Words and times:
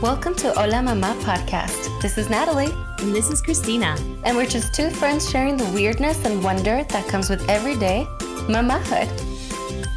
Welcome 0.00 0.36
to 0.36 0.52
Hola 0.52 0.80
Mama 0.80 1.16
podcast. 1.22 2.00
This 2.00 2.18
is 2.18 2.30
Natalie. 2.30 2.72
And 3.00 3.12
this 3.12 3.30
is 3.30 3.42
Christina. 3.42 3.96
And 4.22 4.36
we're 4.36 4.46
just 4.46 4.72
two 4.72 4.90
friends 4.90 5.28
sharing 5.28 5.56
the 5.56 5.68
weirdness 5.70 6.24
and 6.24 6.44
wonder 6.44 6.84
that 6.84 7.08
comes 7.08 7.28
with 7.28 7.50
everyday 7.50 8.06
mamahood. 8.46 9.08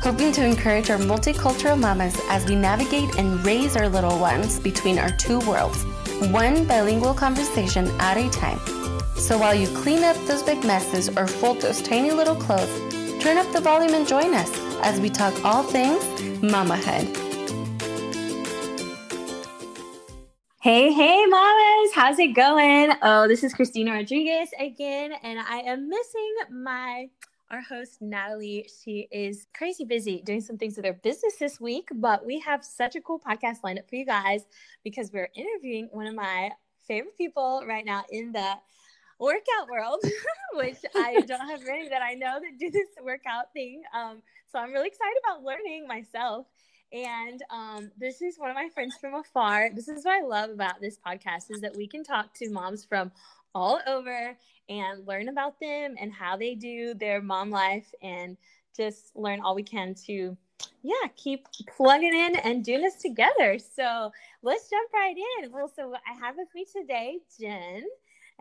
Hoping 0.02 0.32
to 0.32 0.44
encourage 0.44 0.90
our 0.90 0.98
multicultural 0.98 1.80
mamas 1.80 2.20
as 2.30 2.48
we 2.48 2.56
navigate 2.56 3.16
and 3.20 3.46
raise 3.46 3.78
our 3.78 3.88
little 3.88 4.18
ones 4.18 4.60
between 4.60 4.98
our 4.98 5.12
two 5.18 5.40
worlds, 5.42 5.84
one 6.32 6.66
bilingual 6.66 7.14
conversation 7.14 7.86
at 8.00 8.18
a 8.18 8.28
time. 8.32 8.58
So 9.14 9.38
while 9.38 9.54
you 9.54 9.68
clean 9.68 10.04
up 10.04 10.18
those 10.26 10.42
big 10.42 10.64
messes 10.66 11.10
or 11.16 11.28
fold 11.28 11.62
those 11.62 11.80
tiny 11.80 12.10
little 12.10 12.36
clothes, 12.36 13.22
turn 13.22 13.38
up 13.38 13.54
the 13.54 13.62
volume 13.62 13.94
and 13.94 14.08
join 14.08 14.34
us 14.34 14.52
as 14.82 15.00
we 15.00 15.12
talk 15.12 15.46
all 15.46 15.62
things 15.62 16.04
mamahood. 16.42 17.31
Hey, 20.62 20.94
hey, 20.94 21.26
mamas, 21.26 21.92
how's 21.96 22.20
it 22.20 22.36
going? 22.36 22.92
Oh, 23.02 23.28
this 23.28 23.44
is 23.44 23.52
Christina 23.52 23.94
Rodriguez 23.94 24.50
again, 24.60 25.12
and 25.24 25.40
I 25.40 25.62
am 25.62 25.90
missing 25.90 26.36
my 26.52 27.10
our 27.50 27.62
host 27.62 28.00
Natalie. 28.00 28.70
She 28.84 29.08
is 29.12 29.48
crazy 29.56 29.86
busy 29.86 30.22
doing 30.24 30.40
some 30.40 30.60
things 30.60 30.76
with 30.76 30.86
her 30.86 30.94
business 30.94 31.38
this 31.40 31.60
week, 31.60 31.90
but 31.96 32.24
we 32.24 32.40
have 32.42 32.64
such 32.64 32.96
a 32.96 33.02
cool 33.02 33.20
podcast 33.20 33.62
lineup 33.66 33.90
for 33.90 33.96
you 33.96 34.06
guys 34.06 34.44
because 34.84 35.12
we're 35.12 35.32
interviewing 35.34 35.90
one 35.94 36.06
of 36.06 36.14
my 36.14 36.52
favorite 36.88 37.18
people 37.18 37.64
right 37.68 37.84
now 37.84 38.04
in 38.12 38.32
the 38.32 38.54
workout 39.18 39.68
world, 39.68 40.04
which 40.54 40.78
I 40.96 41.22
don't 41.28 41.50
have 41.50 41.66
many 41.66 41.90
that 41.90 42.04
I 42.04 42.14
know 42.14 42.40
that 42.40 42.60
do 42.60 42.70
this 42.70 42.90
workout 43.04 43.52
thing. 43.52 43.82
Um, 43.96 44.22
so 44.52 44.60
I'm 44.60 44.72
really 44.72 44.90
excited 44.90 45.18
about 45.26 45.44
learning 45.44 45.88
myself. 45.88 46.46
And 46.94 47.42
um, 47.50 47.92
this 47.98 48.22
is 48.22 48.38
one 48.38 48.50
of 48.50 48.56
my 48.56 48.70
friends 48.74 48.96
from 49.00 49.14
afar. 49.14 49.70
This 49.74 49.88
is 49.88 50.04
what 50.04 50.22
I 50.22 50.26
love 50.26 50.50
about 50.50 50.82
this 50.82 50.98
podcast 51.06 51.50
is 51.50 51.62
that 51.62 51.76
we 51.76 51.88
can 51.88 52.04
talk 52.04 52.34
to 52.36 52.50
moms 52.50 52.84
from 52.84 53.12
all 53.56 53.80
over 53.88 54.38
and 54.70 55.08
learn 55.08 55.30
about 55.30 55.60
them 55.60 55.96
and 56.00 56.12
how 56.12 56.36
they 56.36 56.56
do 56.56 56.94
their 56.94 57.22
mom 57.22 57.50
life 57.50 57.94
and 58.02 58.38
just 58.76 59.16
learn 59.16 59.40
all 59.42 59.56
we 59.56 59.64
can 59.64 59.94
to 59.94 60.38
yeah 60.84 61.08
keep 61.16 61.48
plugging 61.76 62.14
in 62.14 62.36
and 62.38 62.64
doing 62.64 62.82
this 62.82 62.96
together. 62.96 63.58
So 63.58 64.12
let's 64.44 64.70
jump 64.70 64.92
right 64.94 65.16
in. 65.42 65.52
Well 65.52 65.72
so 65.74 65.94
i 65.94 66.14
have 66.20 66.36
with 66.38 66.50
me 66.54 66.66
today 66.66 67.20
jen 67.40 67.84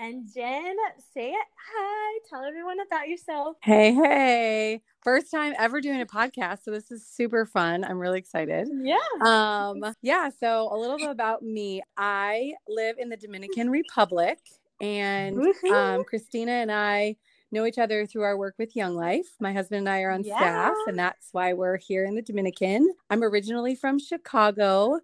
and 0.01 0.27
Jen, 0.35 0.77
say 1.13 1.33
it. 1.33 1.47
Hi. 1.75 2.19
Tell 2.29 2.43
everyone 2.43 2.79
about 2.81 3.07
yourself. 3.07 3.59
Hey, 3.63 3.93
hey. 3.93 4.83
First 5.05 5.31
time 5.31 5.53
ever 5.59 5.83
doing 5.83 6.01
a 6.01 6.07
podcast. 6.07 6.65
So 6.65 6.71
this 6.71 6.91
is 6.91 7.07
super 7.07 7.45
fun. 7.45 7.85
I'm 7.85 7.99
really 7.99 8.19
excited. 8.19 8.69
Yeah. 8.83 8.97
Um, 9.21 9.85
yeah. 10.01 10.31
So 10.31 10.71
a 10.73 10.77
little 10.77 10.97
bit 10.97 11.11
about 11.11 11.43
me. 11.43 11.83
I 11.99 12.55
live 12.67 12.97
in 12.99 13.11
the 13.11 13.17
Dominican 13.19 13.69
Republic 13.69 14.39
and 14.81 15.39
um, 15.71 16.05
Christina 16.05 16.53
and 16.53 16.73
I 16.73 17.17
know 17.53 17.67
each 17.67 17.79
other 17.79 18.07
through 18.07 18.23
our 18.23 18.39
work 18.39 18.55
with 18.59 18.75
Young 18.75 18.97
Life. 18.97 19.27
My 19.39 19.53
husband 19.53 19.81
and 19.81 19.89
I 19.89 20.01
are 20.01 20.13
on 20.13 20.23
yeah. 20.23 20.39
staff, 20.39 20.75
and 20.87 20.99
that's 20.99 21.29
why 21.33 21.53
we're 21.53 21.77
here 21.77 22.05
in 22.05 22.15
the 22.15 22.23
Dominican. 22.23 22.95
I'm 23.11 23.23
originally 23.23 23.75
from 23.75 23.99
Chicago, 23.99 25.01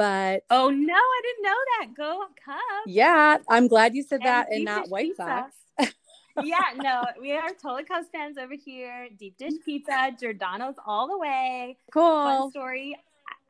but 0.00 0.44
oh 0.48 0.70
no, 0.70 0.94
I 0.94 1.20
didn't 1.22 1.42
know 1.42 1.56
that. 1.78 1.94
Go 1.94 2.24
Cubs. 2.42 2.60
Yeah, 2.86 3.36
I'm 3.50 3.68
glad 3.68 3.94
you 3.94 4.02
said 4.02 4.20
and 4.20 4.26
that 4.26 4.46
and 4.50 4.64
not 4.64 4.88
White. 4.88 5.14
Sox. 5.14 5.54
yeah, 6.42 6.72
no, 6.76 7.04
we 7.20 7.32
are 7.32 7.50
totally 7.50 7.84
Cubs 7.84 8.08
fans 8.10 8.38
over 8.38 8.54
here. 8.54 9.08
Deep 9.18 9.36
dish 9.36 9.52
pizza, 9.62 10.10
Giordano's 10.18 10.76
all 10.86 11.06
the 11.06 11.18
way. 11.18 11.76
Cool. 11.92 12.02
Fun 12.02 12.50
story. 12.50 12.96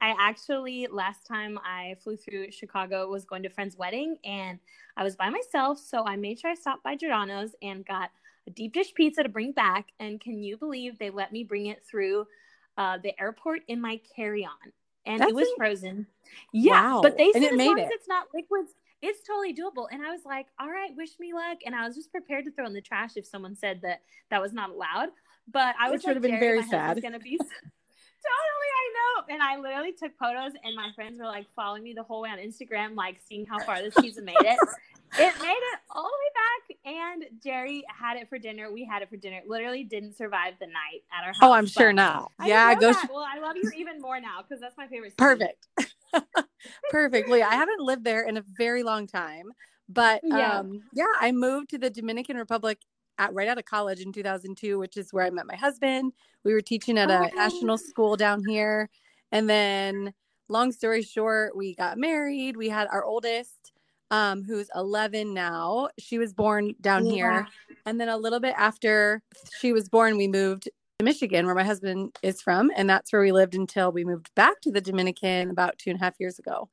I 0.01 0.12
actually 0.19 0.89
last 0.91 1.25
time 1.25 1.57
I 1.65 1.95
flew 2.03 2.17
through 2.17 2.51
Chicago 2.51 3.09
was 3.09 3.25
going 3.25 3.45
to 3.45 3.48
a 3.48 3.53
friend's 3.53 3.77
wedding 3.77 4.17
and 4.25 4.59
I 4.97 5.05
was 5.05 5.14
by 5.14 5.31
myself, 5.31 5.79
so 5.79 6.05
I 6.05 6.17
made 6.17 6.41
sure 6.41 6.51
I 6.51 6.55
stopped 6.55 6.83
by 6.83 6.97
Giordano's 6.97 7.55
and 7.62 7.87
got 7.87 8.11
a 8.48 8.51
deep 8.51 8.73
dish 8.73 8.92
pizza 8.92 9.23
to 9.23 9.29
bring 9.29 9.53
back. 9.53 9.92
And 10.01 10.20
can 10.20 10.42
you 10.42 10.57
believe 10.57 10.98
they 10.98 11.11
let 11.11 11.30
me 11.30 11.45
bring 11.45 11.67
it 11.67 11.85
through 11.89 12.27
uh, 12.77 12.98
the 12.98 13.19
airport 13.20 13.61
in 13.69 13.80
my 13.80 14.01
carry-on? 14.17 14.73
And 15.06 15.20
That's 15.20 15.30
it 15.30 15.34
was 15.34 15.48
frozen. 15.56 16.06
Yeah, 16.52 16.94
wow. 16.94 17.00
but 17.02 17.16
they 17.16 17.33
said 17.33 17.42
and 17.42 17.44
it 17.44 17.52
as 17.52 17.58
made 17.58 17.66
long 17.68 17.78
it. 17.78 17.84
as 17.84 17.90
it's 17.92 18.08
not 18.08 18.28
liquids, 18.34 18.74
it's 19.02 19.27
totally 19.27 19.55
doable. 19.55 19.86
And 19.90 20.02
I 20.02 20.11
was 20.11 20.24
like, 20.24 20.46
all 20.58 20.68
right, 20.68 20.90
wish 20.96 21.18
me 21.18 21.33
luck. 21.33 21.58
And 21.64 21.74
I 21.74 21.86
was 21.86 21.96
just 21.96 22.11
prepared 22.12 22.44
to 22.44 22.50
throw 22.50 22.66
in 22.66 22.72
the 22.72 22.80
trash 22.80 23.12
if 23.16 23.27
someone 23.27 23.56
said 23.56 23.80
that 23.83 24.02
that 24.30 24.40
was 24.42 24.52
not 24.52 24.70
allowed. 24.70 25.08
But 25.50 25.74
I 25.80 25.90
was 25.90 25.98
Which 25.98 26.06
like, 26.06 26.16
would 26.16 26.24
have 26.24 26.30
been 26.30 26.40
very 26.40 26.62
sad. 26.62 26.96
It's 26.98 27.05
Gonna 27.05 27.18
be 27.18 27.36
totally, 27.38 27.48
I 28.22 28.92
know. 28.94 29.34
And 29.34 29.42
I 29.42 29.56
literally 29.56 29.92
took 29.92 30.16
photos, 30.18 30.52
and 30.62 30.77
my 30.77 30.90
friends 30.94 31.18
were 31.18 31.27
like 31.27 31.46
following 31.56 31.82
me 31.82 31.94
the 31.94 32.02
whole 32.02 32.22
way 32.22 32.30
on 32.30 32.38
Instagram, 32.38 32.94
like 32.94 33.18
seeing 33.27 33.46
how 33.46 33.58
far 33.61 33.80
this 33.82 33.94
pizza 34.00 34.22
made 34.22 34.36
it. 34.38 34.58
It 35.19 35.35
made 35.41 35.48
it 35.48 35.79
all 35.91 36.05
the 36.05 36.09
way 36.09 36.33
back, 36.35 36.77
and 36.85 37.43
Jerry 37.43 37.85
had 37.89 38.17
it 38.17 38.29
for 38.29 38.39
dinner. 38.39 38.73
We 38.73 38.85
had 38.85 39.03
it 39.03 39.11
for 39.11 39.17
dinner. 39.17 39.41
Literally 39.47 39.85
didn't 39.85 40.17
survive 40.17 40.55
the 40.61 40.67
night 40.67 41.03
at 41.13 41.25
our 41.25 41.33
house. 41.33 41.39
Oh, 41.43 41.53
I'm 41.53 41.67
sure 41.67 41.93
not. 41.93 42.31
I 42.39 42.48
yeah, 42.48 42.75
go. 42.75 42.93
Sh- 42.93 42.97
well, 43.11 43.27
I 43.27 43.39
love 43.41 43.57
you 43.57 43.71
even 43.77 44.01
more 44.01 44.21
now 44.21 44.43
because 44.43 44.61
that's 44.61 44.77
my 44.77 44.87
favorite. 44.87 45.17
Perfect. 45.17 45.67
Perfectly. 46.91 47.43
I 47.43 47.55
haven't 47.55 47.81
lived 47.81 48.05
there 48.05 48.27
in 48.27 48.37
a 48.37 48.45
very 48.57 48.83
long 48.83 49.07
time, 49.07 49.47
but 49.89 50.21
yeah. 50.23 50.59
um, 50.59 50.83
yeah, 50.93 51.07
I 51.21 51.33
moved 51.33 51.71
to 51.71 51.79
the 51.79 51.91
Dominican 51.91 52.37
Republic 52.37 52.79
at, 53.19 53.35
right 53.35 53.48
out 53.48 53.59
of 53.59 53.65
college 53.65 54.01
in 54.01 54.13
2002, 54.13 54.79
which 54.79 54.97
is 54.97 55.13
where 55.13 55.25
I 55.25 55.31
met 55.31 55.47
my 55.47 55.57
husband. 55.57 56.13
We 56.45 56.53
were 56.53 56.63
teaching 56.63 56.98
at 56.98 57.11
a 57.11 57.31
oh. 57.33 57.37
national 57.37 57.79
school 57.79 58.17
down 58.17 58.42
here, 58.47 58.89
and 59.33 59.48
then, 59.48 60.15
long 60.48 60.73
story 60.73 61.03
short, 61.03 61.57
we 61.57 61.75
got 61.75 61.98
married. 61.98 62.57
We 62.57 62.69
had 62.69 62.89
our 62.91 63.05
oldest 63.05 63.73
um, 64.11 64.43
who's 64.45 64.69
11 64.75 65.33
now. 65.35 65.89
She 65.98 66.19
was 66.19 66.33
born 66.33 66.75
down 66.81 67.07
yeah. 67.07 67.13
here. 67.13 67.48
And 67.87 68.01
then 68.01 68.09
a 68.09 68.17
little 68.17 68.41
bit 68.41 68.55
after 68.57 69.23
she 69.59 69.73
was 69.73 69.89
born, 69.89 70.17
we 70.17 70.29
moved 70.29 70.65
to 70.98 71.05
Michigan, 71.05 71.47
where 71.47 71.55
my 71.55 71.65
husband 71.65 72.17
is 72.23 72.43
from. 72.43 72.71
And 72.77 72.89
that's 72.89 73.13
where 73.13 73.23
we 73.23 73.33
lived 73.33 73.55
until 73.55 73.93
we 73.93 74.05
moved 74.05 74.31
back 74.35 74.61
to 74.63 74.71
the 74.71 74.81
Dominican 74.81 75.51
about 75.51 75.79
two 75.79 75.91
and 75.91 76.01
a 76.01 76.05
half 76.05 76.15
years 76.19 76.39
ago. 76.39 76.69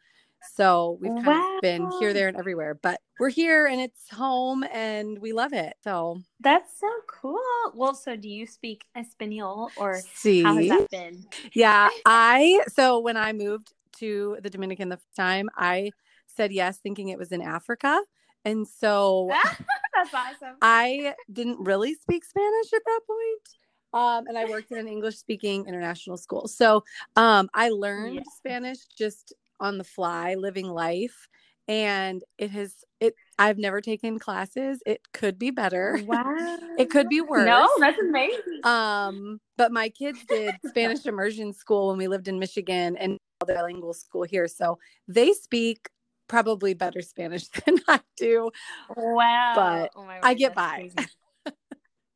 So 0.54 0.98
we've 1.02 1.12
kind 1.12 1.26
wow. 1.26 1.56
of 1.56 1.62
been 1.62 1.92
here, 2.00 2.14
there, 2.14 2.28
and 2.28 2.38
everywhere, 2.38 2.76
but 2.82 3.02
we're 3.20 3.30
here 3.30 3.66
and 3.66 3.82
it's 3.82 4.10
home 4.10 4.64
and 4.72 5.20
we 5.20 5.34
love 5.34 5.52
it. 5.54 5.74
So 5.84 6.22
that's 6.40 6.80
so 6.80 6.90
cool. 7.08 7.40
Well, 7.74 7.96
so 7.96 8.16
do 8.16 8.30
you 8.30 8.46
speak 8.46 8.84
Espanol 8.96 9.72
or 9.78 10.00
See? 10.16 10.44
how 10.44 10.56
has 10.56 10.70
that 10.70 10.90
been? 10.90 11.26
Yeah, 11.54 11.90
I 12.06 12.64
so 12.68 13.00
when 13.00 13.18
I 13.18 13.34
moved 13.34 13.74
to 13.98 14.38
the 14.42 14.50
Dominican 14.50 14.90
the 14.90 15.00
time, 15.16 15.50
I 15.56 15.92
said 16.38 16.54
yes, 16.54 16.78
thinking 16.78 17.10
it 17.10 17.18
was 17.18 17.34
in 17.34 17.42
Africa. 17.42 18.00
And 18.46 18.66
so 18.66 19.30
that's 19.94 20.14
awesome. 20.14 20.56
I 20.62 21.14
didn't 21.32 21.60
really 21.60 21.96
speak 21.96 22.24
Spanish 22.24 22.74
at 22.74 22.82
that 22.86 23.02
point. 23.06 23.50
Um, 23.94 24.28
and 24.28 24.38
I 24.38 24.46
worked 24.46 24.72
in 24.72 24.78
an 24.78 24.88
English 24.96 25.18
speaking 25.18 25.66
international 25.68 26.18
school. 26.18 26.48
So 26.48 26.84
um, 27.16 27.50
I 27.54 27.70
learned 27.70 28.16
yeah. 28.16 28.22
Spanish 28.38 28.80
just 28.98 29.34
on 29.60 29.78
the 29.78 29.84
fly, 29.84 30.36
living 30.36 30.68
life. 30.68 31.28
And 31.70 32.24
it 32.38 32.52
has, 32.52 32.74
it, 33.02 33.16
I've 33.38 33.58
never 33.58 33.82
taken 33.82 34.20
classes. 34.20 34.82
It 34.86 35.02
could 35.12 35.38
be 35.38 35.52
better. 35.52 36.00
Wow. 36.06 36.24
it 36.80 36.90
could 36.90 37.10
be 37.10 37.20
worse. 37.20 37.46
No, 37.46 37.70
that's 37.80 38.00
amazing. 38.00 38.62
Um, 38.64 39.42
but 39.58 39.74
my 39.74 39.90
kids 39.90 40.20
did 40.30 40.56
Spanish 40.66 41.06
immersion 41.06 41.52
school 41.52 41.90
when 41.90 41.98
we 41.98 42.08
lived 42.08 42.30
in 42.30 42.40
Michigan 42.40 42.96
and 42.96 43.18
bilingual 43.46 43.94
school 43.94 44.24
here. 44.24 44.48
So 44.48 44.80
they 45.10 45.34
speak 45.34 45.90
probably 46.28 46.74
better 46.74 47.02
Spanish 47.02 47.48
than 47.66 47.78
I 47.88 48.00
do. 48.18 48.52
Wow. 48.96 49.54
But 49.56 49.92
oh 49.96 50.08
I 50.24 50.34
get 50.34 50.56
by. 50.56 50.92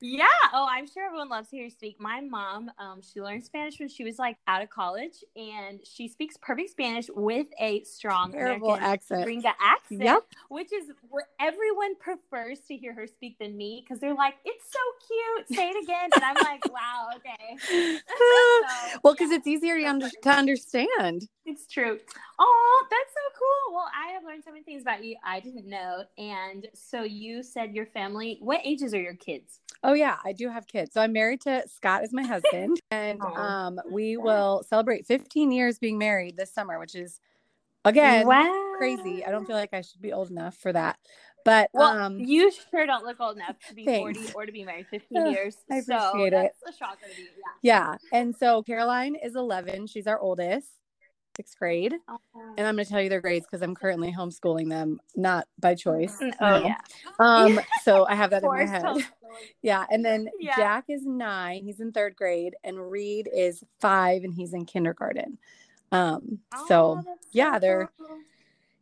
Yeah. 0.02 0.26
Oh, 0.52 0.68
I'm 0.70 0.88
sure 0.88 1.06
everyone 1.06 1.30
loves 1.30 1.50
to 1.50 1.58
hear 1.58 1.66
you 1.66 1.72
speak. 1.72 2.00
My 2.00 2.22
mom, 2.22 2.72
um, 2.80 3.02
she 3.02 3.22
learned 3.22 3.44
Spanish 3.44 3.80
when 3.80 3.88
she 3.88 4.04
was 4.04 4.18
like 4.18 4.38
out 4.48 4.64
of 4.64 4.70
college, 4.70 5.24
and 5.36 5.80
she 5.84 6.08
speaks 6.08 6.38
perfect 6.38 6.72
Spanish 6.72 7.08
with 7.16 7.48
a 7.60 7.84
strong 7.84 8.32
Terrible 8.32 8.74
American 8.74 8.92
accent, 8.92 9.28
Gringa 9.28 9.54
accent, 9.62 10.02
yep. 10.02 10.24
which 10.50 10.74
is 10.74 10.92
what 11.10 11.26
everyone 11.40 11.96
prefers 11.98 12.60
to 12.68 12.76
hear 12.76 12.94
her 12.94 13.06
speak 13.06 13.38
than 13.38 13.56
me 13.56 13.84
because 13.84 14.00
they're 14.02 14.16
like, 14.16 14.36
"It's 14.44 14.66
so 14.72 14.80
cute." 15.08 15.58
Say 15.58 15.70
it 15.70 15.84
again, 15.84 16.10
and 16.16 16.24
I'm 16.24 16.36
like, 16.36 16.66
"Wow, 16.72 17.10
okay." 17.18 17.58
so, 18.08 19.00
well, 19.04 19.14
because 19.14 19.30
yeah. 19.30 19.38
it's 19.38 19.48
easier 19.48 19.78
to, 19.78 19.86
under- 19.86 20.10
to 20.10 20.30
understand. 20.30 21.28
It's 21.46 21.68
true. 21.68 22.00
Oh, 22.40 22.88
that's 22.90 23.14
so 23.14 23.40
cool. 23.40 23.76
Well, 23.76 23.90
I 23.96 24.14
have 24.14 24.24
learned 24.24 24.44
so 24.44 24.52
many 24.52 24.64
things 24.64 24.84
about 24.84 25.04
you 25.04 25.16
I 25.24 25.40
didn't 25.40 25.68
know. 25.68 26.04
And 26.18 26.68
so 26.74 27.04
you 27.04 27.44
said 27.44 27.74
your 27.74 27.88
family, 27.88 28.38
what 28.42 28.62
ages 28.64 28.94
are 28.94 29.02
your 29.02 29.16
kids? 29.16 29.60
Oh 29.84 29.91
yeah, 29.94 30.18
I 30.24 30.34
do 30.34 30.50
have 30.50 30.68
kids. 30.68 30.94
So 30.94 31.02
I'm 31.02 31.14
married 31.14 31.42
to 31.42 31.64
Scott 31.68 32.04
as 32.04 32.14
my 32.14 32.24
husband 32.24 32.80
and 32.92 33.22
um 33.22 33.80
we 33.90 34.18
will 34.18 34.64
celebrate 34.68 35.06
15 35.06 35.52
years 35.52 35.80
being 35.80 35.98
married 35.98 36.38
this 36.38 36.54
summer, 36.54 36.80
which 36.80 36.96
is 36.96 37.20
again 37.86 38.28
wow. 38.28 38.74
crazy. 38.78 39.26
I 39.26 39.32
don't 39.32 39.46
feel 39.46 39.56
like 39.56 39.74
I 39.74 39.82
should 39.82 40.02
be 40.02 40.14
old 40.14 40.30
enough 40.30 40.56
for 40.56 40.74
that. 40.74 40.98
But 41.44 41.70
well, 41.74 41.98
um 41.98 42.20
you 42.20 42.52
sure 42.72 42.86
don't 42.86 43.06
look 43.06 43.20
old 43.20 43.38
enough 43.38 43.56
to 43.68 43.74
be 43.74 43.86
thanks. 43.86 44.20
40 44.20 44.34
or 44.34 44.46
to 44.46 44.52
be 44.52 44.64
married 44.64 44.88
15 44.92 45.28
years. 45.28 45.58
I 45.70 45.78
appreciate 45.78 45.86
so 45.86 46.24
it. 46.24 46.32
That's 46.32 46.76
a 46.76 46.78
shocker 46.78 46.98
to 47.04 47.22
me. 47.22 47.28
Yeah. 47.62 47.96
yeah. 48.12 48.18
And 48.20 48.36
so 48.36 48.62
Caroline 48.64 49.16
is 49.16 49.36
11. 49.36 49.88
She's 49.88 50.08
our 50.08 50.20
oldest 50.20 50.68
sixth 51.36 51.58
grade. 51.58 51.96
Oh. 52.10 52.20
And 52.58 52.68
I'm 52.68 52.76
going 52.76 52.86
to 52.86 52.92
tell 52.92 53.02
you 53.02 53.10
their 53.10 53.22
grades 53.22 53.46
because 53.46 53.62
I'm 53.62 53.76
currently 53.76 54.14
homeschooling 54.14 54.70
them, 54.70 55.00
not 55.16 55.48
by 55.60 55.76
choice. 55.76 56.18
Mm, 56.22 56.34
oh, 56.40 56.60
no. 56.60 56.66
yeah. 56.66 56.78
Um, 57.20 57.60
so 57.84 58.06
I 58.08 58.16
have 58.16 58.32
that 58.32 58.44
in 58.44 58.50
my 58.50 58.66
head. 58.66 59.08
yeah. 59.62 59.86
And 59.90 60.04
then 60.04 60.28
yeah. 60.40 60.56
Jack 60.56 60.86
is 60.90 61.06
nine, 61.06 61.64
he's 61.64 61.80
in 61.80 61.92
third 61.92 62.16
grade, 62.16 62.56
and 62.64 62.92
Reed 62.92 63.30
is 63.34 63.64
five 63.80 64.24
and 64.24 64.34
he's 64.34 64.54
in 64.54 64.66
kindergarten. 64.66 65.38
Um, 65.92 66.40
oh, 66.54 66.66
so 66.68 67.04
yeah, 67.32 67.60
they're 67.60 67.90
cool. 67.98 68.18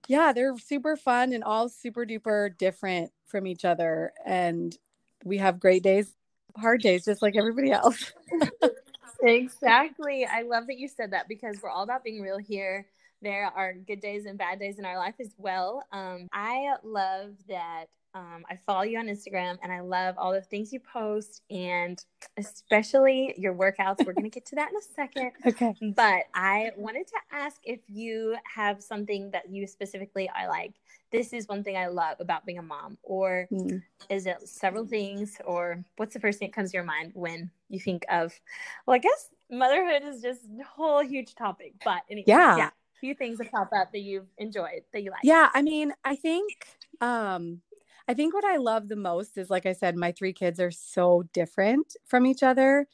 yeah, 0.07 0.31
they're 0.31 0.57
super 0.57 0.95
fun 0.95 1.33
and 1.33 1.43
all 1.43 1.69
super 1.69 2.05
duper 2.05 2.55
different 2.57 3.11
from 3.25 3.47
each 3.47 3.65
other. 3.65 4.13
And 4.25 4.75
we 5.23 5.37
have 5.37 5.59
great 5.59 5.83
days, 5.83 6.13
hard 6.55 6.81
days, 6.81 7.05
just 7.05 7.21
like 7.21 7.35
everybody 7.35 7.71
else. 7.71 8.13
Exactly. 9.21 10.25
I 10.25 10.43
love 10.43 10.67
that 10.67 10.77
you 10.77 10.87
said 10.87 11.11
that 11.11 11.27
because 11.27 11.57
we're 11.61 11.69
all 11.69 11.83
about 11.83 12.03
being 12.03 12.21
real 12.21 12.37
here. 12.37 12.87
There 13.21 13.45
are 13.45 13.73
good 13.73 13.99
days 13.99 14.25
and 14.25 14.37
bad 14.37 14.59
days 14.59 14.79
in 14.79 14.85
our 14.85 14.97
life 14.97 15.15
as 15.19 15.33
well. 15.37 15.83
Um, 15.91 16.27
I 16.31 16.75
love 16.83 17.31
that 17.49 17.85
um, 18.15 18.43
I 18.49 18.55
follow 18.65 18.81
you 18.81 18.97
on 18.97 19.07
Instagram 19.07 19.57
and 19.61 19.71
I 19.71 19.81
love 19.81 20.15
all 20.17 20.31
the 20.31 20.41
things 20.41 20.73
you 20.73 20.79
post 20.79 21.43
and 21.51 22.03
especially 22.37 23.35
your 23.37 23.53
workouts. 23.53 24.05
We're 24.05 24.13
going 24.13 24.23
to 24.23 24.29
get 24.29 24.45
to 24.47 24.55
that 24.55 24.71
in 24.71 24.77
a 24.77 24.81
second. 24.95 25.31
Okay. 25.45 25.75
But 25.95 26.23
I 26.33 26.71
wanted 26.77 27.07
to 27.07 27.15
ask 27.31 27.57
if 27.63 27.79
you 27.87 28.35
have 28.55 28.81
something 28.81 29.31
that 29.31 29.49
you 29.49 29.67
specifically 29.67 30.29
I 30.29 30.47
like 30.47 30.73
this 31.11 31.33
is 31.33 31.47
one 31.47 31.63
thing 31.63 31.77
I 31.77 31.87
love 31.87 32.17
about 32.19 32.45
being 32.45 32.59
a 32.59 32.63
mom? 32.63 32.97
Or 33.03 33.47
mm. 33.51 33.81
is 34.09 34.25
it 34.25 34.47
several 34.47 34.85
things? 34.85 35.37
Or 35.45 35.83
what's 35.97 36.13
the 36.13 36.19
first 36.19 36.39
thing 36.39 36.49
that 36.49 36.55
comes 36.55 36.71
to 36.71 36.77
your 36.77 36.83
mind 36.83 37.11
when 37.13 37.49
you 37.69 37.79
think 37.79 38.05
of, 38.09 38.33
well, 38.85 38.95
I 38.95 38.99
guess 38.99 39.29
motherhood 39.49 40.03
is 40.03 40.21
just 40.21 40.41
a 40.45 40.63
whole 40.63 41.03
huge 41.03 41.35
topic. 41.35 41.73
But 41.83 42.01
anyway, 42.09 42.25
yeah. 42.27 42.57
yeah 42.57 42.67
a 42.67 42.99
few 42.99 43.15
things 43.15 43.37
that 43.37 43.51
pop 43.51 43.69
up 43.75 43.91
that 43.91 43.99
you've 43.99 44.27
enjoyed 44.37 44.83
that 44.93 45.03
you 45.03 45.11
like. 45.11 45.21
Yeah. 45.23 45.49
I 45.53 45.61
mean, 45.61 45.93
I 46.03 46.15
think, 46.15 46.65
um, 47.01 47.61
I 48.07 48.13
think 48.13 48.33
what 48.33 48.43
I 48.43 48.57
love 48.57 48.87
the 48.87 48.95
most 48.95 49.37
is, 49.37 49.49
like 49.49 49.65
I 49.67 49.73
said, 49.73 49.95
my 49.95 50.11
three 50.11 50.33
kids 50.33 50.59
are 50.59 50.71
so 50.71 51.23
different 51.31 51.95
from 52.05 52.25
each 52.25 52.41
other 52.41 52.87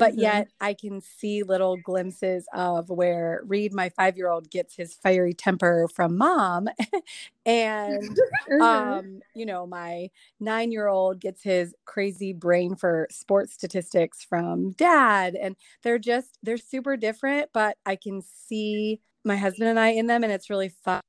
but 0.00 0.12
mm-hmm. 0.12 0.22
yet 0.22 0.48
I 0.62 0.72
can 0.72 1.02
see 1.02 1.42
little 1.42 1.76
glimpses 1.76 2.46
of 2.54 2.88
where 2.88 3.42
Reed, 3.44 3.74
my 3.74 3.90
five 3.90 4.16
year 4.16 4.30
old, 4.30 4.50
gets 4.50 4.74
his 4.74 4.94
fiery 4.94 5.34
temper 5.34 5.88
from 5.94 6.16
mom. 6.16 6.68
and, 7.46 8.02
mm-hmm. 8.02 8.62
um, 8.62 9.20
you 9.34 9.44
know, 9.44 9.66
my 9.66 10.08
nine 10.40 10.72
year 10.72 10.88
old 10.88 11.20
gets 11.20 11.42
his 11.42 11.74
crazy 11.84 12.32
brain 12.32 12.76
for 12.76 13.08
sports 13.10 13.52
statistics 13.52 14.24
from 14.24 14.70
dad. 14.72 15.34
And 15.34 15.54
they're 15.82 15.98
just, 15.98 16.38
they're 16.42 16.56
super 16.56 16.96
different, 16.96 17.50
but 17.52 17.76
I 17.84 17.96
can 17.96 18.22
see 18.22 19.02
my 19.22 19.36
husband 19.36 19.68
and 19.68 19.78
I 19.78 19.88
in 19.88 20.06
them. 20.06 20.24
And 20.24 20.32
it's 20.32 20.48
really 20.48 20.70
fun 20.70 21.02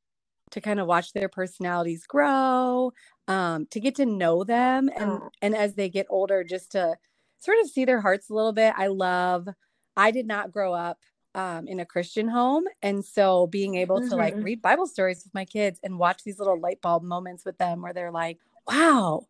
to 0.52 0.60
kind 0.60 0.82
of 0.82 0.88
watch 0.88 1.14
their 1.14 1.30
personalities 1.30 2.06
grow, 2.06 2.92
um, 3.30 3.68
to 3.68 3.80
get 3.80 3.96
to 3.96 4.06
know 4.06 4.44
them. 4.44 4.90
And, 4.98 5.12
oh. 5.12 5.30
and 5.42 5.56
as 5.56 5.76
they 5.76 5.88
get 5.88 6.08
older, 6.10 6.44
just 6.44 6.74
to, 6.74 6.98
sort 7.42 7.58
of 7.62 7.70
see 7.70 7.86
their 7.86 8.02
hearts 8.02 8.30
a 8.30 8.34
little 8.34 8.54
bit. 8.54 8.74
I 8.78 8.88
love, 8.88 9.48
I 9.98 10.12
did 10.12 10.28
not 10.28 10.52
grow 10.52 10.74
up 10.74 11.00
um, 11.36 11.68
in 11.68 11.80
a 11.80 11.86
Christian 11.86 12.28
home. 12.28 12.66
And 12.82 13.04
so 13.04 13.48
being 13.48 13.76
able 13.76 14.00
mm-hmm. 14.00 14.10
to 14.10 14.16
like 14.16 14.36
mm-hmm. 14.36 14.44
read 14.44 14.62
Bible 14.62 14.88
stories 14.88 15.24
with 15.24 15.34
my 15.34 15.46
kids 15.46 15.80
and 15.84 16.00
watch 16.00 16.24
these 16.24 16.40
little 16.40 16.60
light 16.60 16.82
bulb 16.82 17.04
moments 17.04 17.46
with 17.46 17.58
them 17.58 17.82
where 17.82 17.94
they're 17.94 18.12
like, 18.12 18.38
wow, 18.68 19.28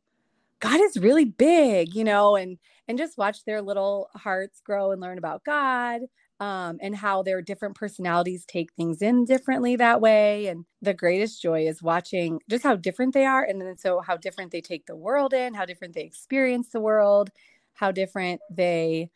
God 0.59 0.81
is 0.81 0.97
really 0.97 1.25
big, 1.25 1.95
you 1.95 2.03
know, 2.03 2.35
and 2.35 2.57
and 2.87 2.97
just 2.97 3.17
watch 3.17 3.45
their 3.45 3.61
little 3.61 4.09
hearts 4.15 4.61
grow 4.61 4.91
and 4.91 5.01
learn 5.01 5.17
about 5.17 5.43
God. 5.43 6.01
Um, 6.39 6.79
and 6.81 6.95
how 6.95 7.21
their 7.21 7.39
different 7.39 7.75
personalities 7.75 8.45
take 8.47 8.73
things 8.73 9.03
in 9.03 9.25
differently 9.25 9.75
that 9.75 10.01
way. 10.01 10.47
And 10.47 10.65
the 10.81 10.95
greatest 10.95 11.39
joy 11.39 11.67
is 11.67 11.83
watching 11.83 12.39
just 12.49 12.63
how 12.63 12.75
different 12.75 13.13
they 13.13 13.25
are. 13.25 13.43
And 13.43 13.61
then 13.61 13.77
so 13.77 13.99
how 13.99 14.17
different 14.17 14.51
they 14.51 14.59
take 14.59 14.87
the 14.87 14.95
world 14.95 15.35
in, 15.35 15.53
how 15.53 15.65
different 15.65 15.93
they 15.93 16.01
experience 16.01 16.69
the 16.69 16.79
world 16.79 17.29
how 17.73 17.91
different 17.91 18.41
they 18.49 19.09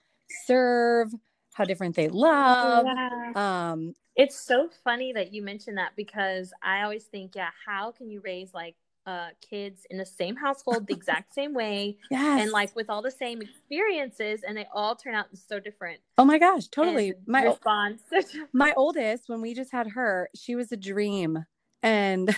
serve, 0.45 1.13
how 1.53 1.65
different 1.65 1.95
they 1.95 2.09
love. 2.09 2.85
Yeah. 2.85 3.31
Um, 3.35 3.93
it's 4.15 4.39
so 4.39 4.69
funny 4.83 5.13
that 5.13 5.33
you 5.33 5.41
mentioned 5.41 5.77
that 5.77 5.91
because 5.95 6.53
I 6.61 6.83
always 6.83 7.03
think, 7.03 7.35
yeah, 7.35 7.49
how 7.65 7.91
can 7.91 8.09
you 8.09 8.21
raise 8.23 8.53
like 8.53 8.75
uh, 9.05 9.27
kids 9.47 9.85
in 9.89 9.97
the 9.97 10.05
same 10.05 10.35
household 10.35 10.87
the 10.87 10.93
exact 10.93 11.33
same 11.33 11.53
way 11.53 11.95
yes. 12.11 12.41
and 12.41 12.51
like 12.51 12.75
with 12.75 12.89
all 12.89 13.01
the 13.01 13.11
same 13.11 13.41
experiences 13.41 14.41
and 14.47 14.57
they 14.57 14.65
all 14.73 14.95
turn 14.95 15.13
out 15.13 15.27
so 15.33 15.59
different 15.59 15.99
oh 16.17 16.25
my 16.25 16.39
gosh 16.39 16.67
totally 16.69 17.13
my 17.27 17.43
response 17.43 18.01
my 18.51 18.73
oldest 18.75 19.29
when 19.29 19.41
we 19.41 19.53
just 19.53 19.71
had 19.71 19.89
her 19.89 20.27
she 20.33 20.55
was 20.55 20.71
a 20.71 20.77
dream 20.77 21.45
and 21.83 22.35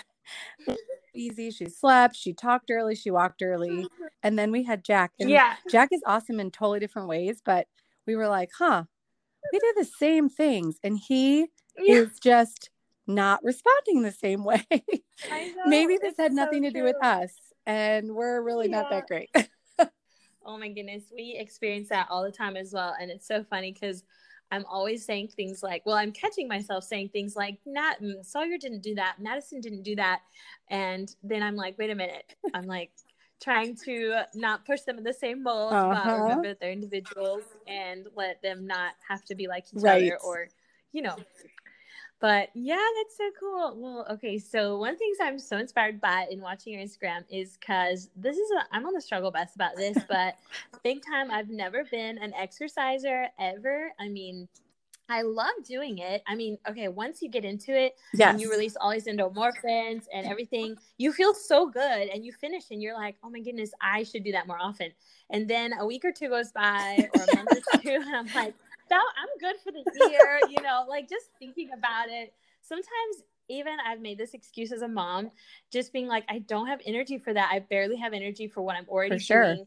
easy. 1.17 1.51
She 1.51 1.65
slept, 1.65 2.15
she 2.15 2.33
talked 2.33 2.71
early, 2.71 2.95
she 2.95 3.11
walked 3.11 3.41
early. 3.41 3.69
Mm-hmm. 3.69 4.05
And 4.23 4.37
then 4.37 4.51
we 4.51 4.63
had 4.63 4.83
Jack. 4.83 5.11
And 5.19 5.29
yeah. 5.29 5.55
Jack 5.69 5.89
is 5.91 6.01
awesome 6.05 6.39
in 6.39 6.51
totally 6.51 6.79
different 6.79 7.07
ways, 7.07 7.41
but 7.43 7.67
we 8.05 8.15
were 8.15 8.27
like, 8.27 8.49
huh, 8.57 8.83
we 9.51 9.59
did 9.59 9.75
the 9.75 9.89
same 9.99 10.29
things. 10.29 10.77
And 10.83 10.97
he 10.97 11.47
yeah. 11.77 11.95
is 11.95 12.19
just 12.19 12.69
not 13.07 13.43
responding 13.43 14.01
the 14.01 14.11
same 14.11 14.43
way. 14.43 14.65
Maybe 15.65 15.97
this 16.01 16.15
had 16.17 16.33
nothing 16.33 16.63
so 16.63 16.69
to 16.69 16.73
do 16.73 16.83
with 16.83 16.97
us. 17.03 17.31
And 17.65 18.15
we're 18.15 18.41
really 18.41 18.69
yeah. 18.69 18.81
not 18.81 18.89
that 18.91 19.07
great. 19.07 19.29
oh 20.45 20.57
my 20.57 20.69
goodness. 20.69 21.03
We 21.13 21.35
experience 21.39 21.89
that 21.89 22.07
all 22.09 22.23
the 22.23 22.31
time 22.31 22.55
as 22.55 22.73
well. 22.73 22.95
And 22.99 23.11
it's 23.11 23.27
so 23.27 23.43
funny 23.43 23.71
because 23.71 24.03
I'm 24.51 24.65
always 24.65 25.05
saying 25.05 25.29
things 25.29 25.61
like, 25.61 25.85
well, 25.85 25.97
I'm 25.97 26.11
catching 26.11 26.47
myself 26.47 26.83
saying 26.83 27.09
things 27.09 27.35
like, 27.35 27.57
Nat, 27.65 27.95
mm, 28.01 28.25
Sawyer 28.25 28.57
didn't 28.57 28.81
do 28.81 28.95
that. 28.95 29.17
Madison 29.19 29.59
didn't 29.59 29.83
do 29.83 29.95
that. 29.97 30.21
And 30.69 31.13
then 31.23 31.43
I'm 31.43 31.55
like, 31.55 31.77
wait 31.77 31.89
a 31.89 31.95
minute. 31.95 32.35
I'm 32.53 32.65
like 32.65 32.91
trying 33.41 33.75
to 33.85 34.23
not 34.33 34.65
push 34.65 34.81
them 34.81 34.97
in 34.97 35.03
the 35.03 35.13
same 35.13 35.43
mold, 35.43 35.73
uh-huh. 35.73 36.01
but 36.03 36.19
remember 36.21 36.47
that 36.47 36.59
they're 36.59 36.71
individuals 36.71 37.43
and 37.67 38.07
let 38.15 38.41
them 38.41 38.65
not 38.65 38.93
have 39.07 39.23
to 39.25 39.35
be 39.35 39.47
like 39.47 39.65
each 39.75 39.83
right. 39.83 40.11
other 40.11 40.17
or, 40.23 40.47
you 40.93 41.01
know, 41.01 41.15
but 42.19 42.49
yeah, 42.55 42.83
that's 42.97 43.17
so 43.17 43.29
cool. 43.39 43.75
Well, 43.77 44.05
okay, 44.11 44.39
so 44.39 44.77
one 44.77 44.89
of 44.89 44.95
the 44.95 44.99
things 44.99 45.17
I'm 45.21 45.39
so 45.39 45.57
inspired 45.57 46.01
by 46.01 46.25
in 46.31 46.41
watching 46.41 46.73
your 46.73 46.81
Instagram 46.81 47.23
is 47.29 47.57
because 47.57 48.09
this 48.15 48.37
is 48.37 48.51
a 48.51 48.75
I'm 48.75 48.85
on 48.85 48.93
the 48.93 49.01
struggle 49.01 49.31
bus 49.31 49.53
about 49.55 49.75
this, 49.75 49.97
but 50.09 50.35
big 50.83 51.03
time 51.05 51.29
I've 51.29 51.49
never 51.49 51.83
been 51.85 52.17
an 52.17 52.33
exerciser 52.33 53.27
ever. 53.39 53.91
I 53.99 54.09
mean, 54.09 54.47
I 55.09 55.21
love 55.21 55.53
doing 55.63 55.99
it. 55.99 56.21
I 56.27 56.35
mean, 56.35 56.57
okay, 56.67 56.89
once 56.89 57.21
you 57.21 57.29
get 57.29 57.45
into 57.45 57.77
it 57.77 57.93
yes. 58.13 58.31
and 58.31 58.41
you 58.41 58.51
release 58.51 58.75
all 58.75 58.91
these 58.91 59.05
endorphins 59.05 60.03
and 60.13 60.27
everything, 60.27 60.75
you 60.97 61.13
feel 61.13 61.33
so 61.33 61.69
good 61.69 62.09
and 62.09 62.25
you 62.25 62.33
finish 62.33 62.65
and 62.71 62.81
you're 62.81 62.93
like, 62.93 63.15
oh 63.23 63.29
my 63.29 63.39
goodness, 63.39 63.71
I 63.81 64.03
should 64.03 64.23
do 64.23 64.33
that 64.33 64.47
more 64.47 64.59
often. 64.59 64.91
And 65.29 65.47
then 65.47 65.71
a 65.79 65.85
week 65.85 66.03
or 66.03 66.11
two 66.11 66.29
goes 66.29 66.51
by 66.51 67.09
or 67.15 67.23
a 67.23 67.35
month 67.35 67.51
or 67.73 67.79
two, 67.81 67.89
and 67.89 68.15
I'm 68.15 68.27
like, 68.35 68.53
that 68.89 69.05
I'm 69.17 69.29
good 69.39 69.55
for 69.63 69.71
the 69.71 70.09
year, 70.09 70.39
you 70.49 70.61
know, 70.61 70.85
like 70.87 71.09
just 71.09 71.25
thinking 71.39 71.69
about 71.77 72.09
it. 72.09 72.33
Sometimes 72.61 73.23
even 73.49 73.77
I've 73.85 74.01
made 74.01 74.17
this 74.17 74.33
excuse 74.33 74.71
as 74.71 74.81
a 74.81 74.87
mom, 74.87 75.31
just 75.71 75.93
being 75.93 76.07
like, 76.07 76.25
I 76.29 76.39
don't 76.39 76.67
have 76.67 76.81
energy 76.85 77.17
for 77.17 77.33
that. 77.33 77.49
I 77.51 77.59
barely 77.59 77.97
have 77.97 78.13
energy 78.13 78.47
for 78.47 78.61
what 78.61 78.75
I'm 78.75 78.87
already 78.89 79.19
sure. 79.19 79.43
doing. 79.43 79.65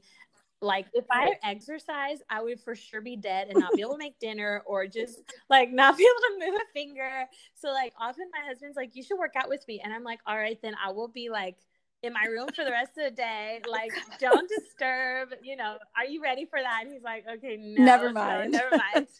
Like 0.63 0.87
if 0.93 1.07
I 1.11 1.33
exercise, 1.43 2.19
I 2.29 2.43
would 2.43 2.61
for 2.61 2.75
sure 2.75 3.01
be 3.01 3.17
dead 3.17 3.49
and 3.49 3.59
not 3.59 3.73
be 3.73 3.81
able 3.81 3.93
to 3.93 3.99
make 3.99 4.19
dinner 4.19 4.63
or 4.67 4.87
just 4.87 5.23
like 5.49 5.73
not 5.73 5.97
be 5.99 6.05
able 6.05 6.39
to 6.39 6.47
move 6.47 6.61
a 6.61 6.73
finger. 6.79 7.25
So 7.55 7.69
like 7.69 7.95
often 7.99 8.27
my 8.31 8.47
husband's 8.47 8.77
like, 8.77 8.91
you 8.95 9.03
should 9.03 9.19
work 9.19 9.33
out 9.37 9.49
with 9.49 9.67
me. 9.67 9.81
And 9.83 9.93
I'm 9.93 10.05
like, 10.05 10.21
all 10.27 10.37
right, 10.37 10.59
then 10.63 10.75
I 10.85 10.93
will 10.93 11.09
be 11.09 11.31
like 11.31 11.57
in 12.03 12.13
my 12.13 12.25
room 12.25 12.49
for 12.55 12.65
the 12.65 12.71
rest 12.71 12.93
of 12.99 13.05
the 13.05 13.17
day. 13.17 13.61
Like, 13.69 13.93
don't 14.19 14.49
disturb. 14.49 15.31
You 15.43 15.57
know, 15.57 15.77
are 15.97 16.07
you 16.07 16.23
ready 16.23 16.45
for 16.45 16.61
that? 16.61 16.81
And 16.83 16.93
he's 16.93 17.03
like, 17.03 17.25
okay, 17.37 17.57
no, 17.59 17.85
never 17.85 18.13
mind. 18.13 18.53
never 18.53 18.71
mind. 18.71 19.07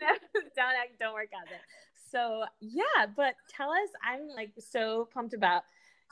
don't 0.56 0.74
act, 0.80 0.98
don't 1.00 1.14
work 1.14 1.30
out 1.36 1.48
there. 1.48 1.60
So 2.10 2.44
yeah, 2.60 3.06
but 3.16 3.34
tell 3.48 3.70
us. 3.70 3.88
I'm 4.04 4.28
like 4.34 4.52
so 4.58 5.08
pumped 5.12 5.34
about 5.34 5.62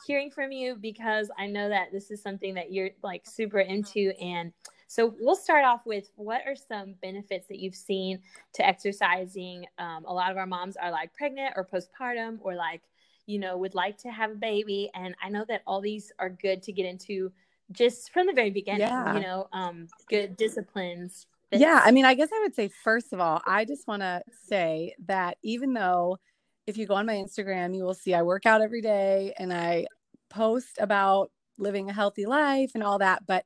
hearing 0.07 0.31
from 0.31 0.53
you 0.53 0.77
because 0.77 1.31
I 1.39 1.47
know 1.47 1.69
that 1.69 1.93
this 1.93 2.11
is 2.11 2.23
something 2.23 2.55
that 2.55 2.73
you're 2.73 2.91
like 3.03 3.23
super 3.27 3.61
into 3.61 4.13
and. 4.21 4.53
So 4.89 5.17
we'll 5.19 5.35
start 5.35 5.65
off 5.65 5.81
with 5.85 6.11
what 6.15 6.43
are 6.47 6.55
some 6.55 6.95
benefits 7.03 7.49
that 7.49 7.59
you've 7.59 7.75
seen 7.75 8.21
to 8.55 8.65
exercising? 8.65 9.67
Um, 9.79 10.05
a 10.07 10.15
lot 10.15 10.31
of 10.31 10.37
our 10.37 10.47
moms 10.47 10.77
are 10.77 10.93
like 10.93 11.13
pregnant 11.13 11.55
or 11.57 11.67
postpartum 11.67 12.39
or 12.41 12.55
like 12.55 12.83
you 13.27 13.39
know, 13.39 13.57
would 13.57 13.75
like 13.75 13.99
to 13.99 14.11
have 14.11 14.31
a 14.31 14.37
baby. 14.37 14.91
And 14.95 15.15
I 15.23 15.29
know 15.29 15.45
that 15.49 15.63
all 15.67 15.81
these 15.81 16.13
are 16.19 16.31
good 16.31 16.63
to 16.65 16.73
get 16.73 16.87
into 16.87 17.33
just 17.73 18.13
from 18.13 18.27
the 18.27 18.33
very 18.33 18.51
beginning, 18.51 18.83
yeah. 18.83 19.15
you 19.15 19.21
know, 19.21 19.49
um, 19.53 19.89
good 20.09 20.37
disciplines. 20.37 21.27
Yeah. 21.53 21.81
I 21.85 21.91
mean, 21.91 22.05
I 22.05 22.15
guess 22.15 22.29
I 22.33 22.41
would 22.41 22.55
say, 22.55 22.71
first 22.85 23.13
of 23.13 23.21
all, 23.21 23.41
I 23.47 23.65
just 23.65 23.87
want 23.87 24.03
to 24.03 24.23
say 24.47 24.95
that 25.07 25.39
even 25.43 25.73
though 25.73 26.19
if 26.67 26.77
you 26.77 26.87
go 26.87 26.95
on 26.95 27.07
my 27.07 27.15
Instagram, 27.15 27.77
you 27.77 27.85
will 27.85 27.95
see 27.95 28.15
I 28.15 28.23
work 28.23 28.47
out 28.47 28.63
every 28.63 28.83
day 28.83 29.35
and 29.39 29.53
I 29.53 29.87
post 30.31 30.79
about 30.79 31.31
living 31.59 31.89
a 31.89 31.93
healthy 31.93 32.27
life 32.27 32.73
and 32.75 32.83
all 32.83 32.99
that. 32.99 33.27
But 33.27 33.45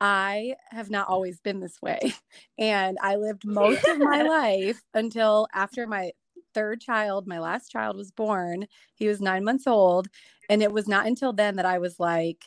I 0.00 0.54
have 0.70 0.90
not 0.90 1.08
always 1.08 1.40
been 1.40 1.60
this 1.60 1.80
way. 1.82 1.98
And 2.58 2.98
I 3.00 3.16
lived 3.16 3.44
most 3.44 3.86
of 3.86 3.98
my 3.98 4.22
life 4.28 4.80
until 4.94 5.46
after 5.54 5.86
my 5.86 6.10
third 6.58 6.80
child, 6.80 7.28
my 7.28 7.38
last 7.38 7.70
child 7.70 7.96
was 7.96 8.10
born. 8.10 8.66
He 8.96 9.06
was 9.06 9.20
nine 9.20 9.44
months 9.44 9.66
old. 9.68 10.08
And 10.50 10.60
it 10.60 10.72
was 10.72 10.88
not 10.88 11.06
until 11.06 11.32
then 11.32 11.54
that 11.56 11.66
I 11.66 11.78
was 11.78 12.00
like, 12.00 12.46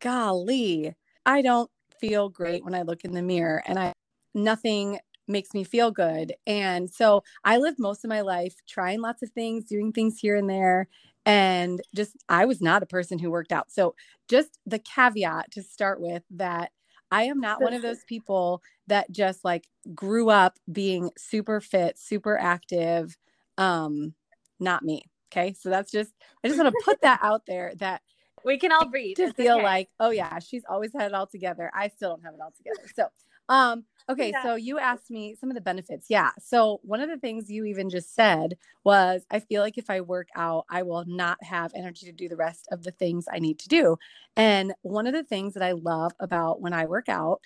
golly, 0.00 0.94
I 1.26 1.42
don't 1.42 1.68
feel 2.00 2.28
great 2.28 2.64
when 2.64 2.74
I 2.76 2.82
look 2.82 3.04
in 3.04 3.12
the 3.12 3.22
mirror 3.22 3.62
and 3.66 3.78
I 3.78 3.92
nothing 4.34 5.00
makes 5.26 5.52
me 5.52 5.64
feel 5.64 5.90
good. 5.90 6.32
And 6.46 6.88
so 6.88 7.24
I 7.44 7.58
lived 7.58 7.80
most 7.80 8.04
of 8.04 8.08
my 8.08 8.20
life 8.20 8.54
trying 8.68 9.00
lots 9.00 9.22
of 9.22 9.30
things, 9.30 9.64
doing 9.64 9.92
things 9.92 10.18
here 10.20 10.36
and 10.36 10.48
there. 10.48 10.86
And 11.26 11.80
just, 11.94 12.16
I 12.28 12.44
was 12.44 12.60
not 12.60 12.82
a 12.84 12.86
person 12.86 13.18
who 13.18 13.30
worked 13.30 13.52
out. 13.52 13.70
So, 13.70 13.94
just 14.28 14.58
the 14.64 14.78
caveat 14.78 15.50
to 15.52 15.62
start 15.62 16.00
with 16.00 16.22
that 16.30 16.70
I 17.10 17.24
am 17.24 17.40
not 17.40 17.60
one 17.60 17.74
of 17.74 17.82
those 17.82 18.04
people 18.08 18.62
that 18.86 19.10
just 19.10 19.44
like 19.44 19.68
grew 19.94 20.30
up 20.30 20.58
being 20.70 21.10
super 21.18 21.60
fit, 21.60 21.98
super 21.98 22.38
active. 22.38 23.16
Um, 23.60 24.14
not 24.58 24.82
me. 24.82 25.04
Okay. 25.30 25.54
So 25.58 25.70
that's 25.70 25.92
just, 25.92 26.10
I 26.42 26.48
just 26.48 26.58
want 26.58 26.74
to 26.74 26.82
put 26.84 27.00
that 27.02 27.20
out 27.22 27.42
there 27.46 27.72
that 27.76 28.02
we 28.44 28.58
can 28.58 28.72
all 28.72 28.88
breathe 28.88 29.16
to 29.16 29.32
feel 29.34 29.56
okay. 29.56 29.62
like, 29.62 29.88
oh 30.00 30.10
yeah, 30.10 30.38
she's 30.38 30.62
always 30.68 30.92
had 30.92 31.06
it 31.10 31.14
all 31.14 31.26
together. 31.26 31.70
I 31.74 31.88
still 31.88 32.10
don't 32.10 32.24
have 32.24 32.34
it 32.34 32.40
all 32.42 32.52
together. 32.56 32.88
So, 32.96 33.06
um, 33.48 33.84
okay, 34.08 34.30
yeah. 34.30 34.42
so 34.42 34.54
you 34.54 34.78
asked 34.78 35.10
me 35.10 35.36
some 35.38 35.50
of 35.50 35.54
the 35.54 35.60
benefits. 35.60 36.06
Yeah. 36.08 36.30
So 36.40 36.80
one 36.82 37.00
of 37.00 37.10
the 37.10 37.18
things 37.18 37.50
you 37.50 37.64
even 37.64 37.90
just 37.90 38.14
said 38.14 38.56
was 38.82 39.24
I 39.30 39.40
feel 39.40 39.62
like 39.62 39.76
if 39.76 39.90
I 39.90 40.00
work 40.00 40.28
out, 40.36 40.64
I 40.70 40.82
will 40.82 41.04
not 41.06 41.36
have 41.42 41.72
energy 41.74 42.06
to 42.06 42.12
do 42.12 42.28
the 42.28 42.36
rest 42.36 42.66
of 42.72 42.82
the 42.82 42.92
things 42.92 43.26
I 43.30 43.40
need 43.40 43.58
to 43.60 43.68
do. 43.68 43.96
And 44.36 44.72
one 44.82 45.06
of 45.06 45.12
the 45.12 45.24
things 45.24 45.54
that 45.54 45.62
I 45.62 45.72
love 45.72 46.12
about 46.18 46.60
when 46.60 46.72
I 46.72 46.86
work 46.86 47.08
out 47.08 47.40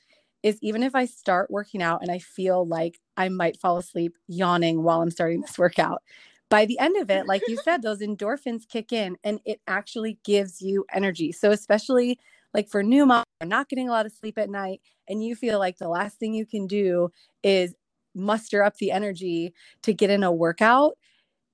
is 0.45 0.59
even 0.61 0.83
if 0.83 0.95
I 0.95 1.07
start 1.07 1.51
working 1.51 1.83
out 1.83 2.03
and 2.03 2.11
I 2.11 2.19
feel 2.19 2.67
like 2.67 3.01
I 3.17 3.31
might 3.31 3.59
fall 3.59 3.79
asleep 3.79 4.17
yawning 4.29 4.83
while 4.83 5.01
I'm 5.01 5.11
starting 5.11 5.41
this 5.41 5.59
workout, 5.59 6.03
by 6.51 6.67
the 6.67 6.79
end 6.79 6.99
of 6.99 7.11
it, 7.11 7.27
like 7.27 7.43
you 7.49 7.57
said, 7.65 7.81
those 7.81 8.01
endorphins 8.03 8.69
kick 8.69 8.93
in 8.93 9.17
and 9.25 9.41
it 9.47 9.61
actually 9.67 10.19
gives 10.23 10.61
you 10.61 10.85
energy. 10.93 11.33
So, 11.33 11.51
especially 11.51 12.19
like 12.53 12.69
for 12.69 12.83
new 12.83 13.07
moms, 13.07 13.25
not 13.43 13.71
getting 13.71 13.89
a 13.89 13.93
lot 13.93 14.05
of 14.05 14.13
sleep 14.13 14.37
at 14.37 14.51
night, 14.51 14.83
and 15.09 15.25
you 15.25 15.35
feel 15.35 15.59
like 15.59 15.79
the 15.79 15.89
last 15.89 16.19
thing 16.19 16.35
you 16.35 16.47
can 16.47 16.67
do 16.67 17.11
is 17.43 17.75
muster 18.15 18.63
up 18.63 18.77
the 18.77 18.93
energy 18.93 19.55
to 19.83 19.95
get 19.95 20.11
in 20.11 20.23
a 20.23 20.31
workout. 20.31 20.93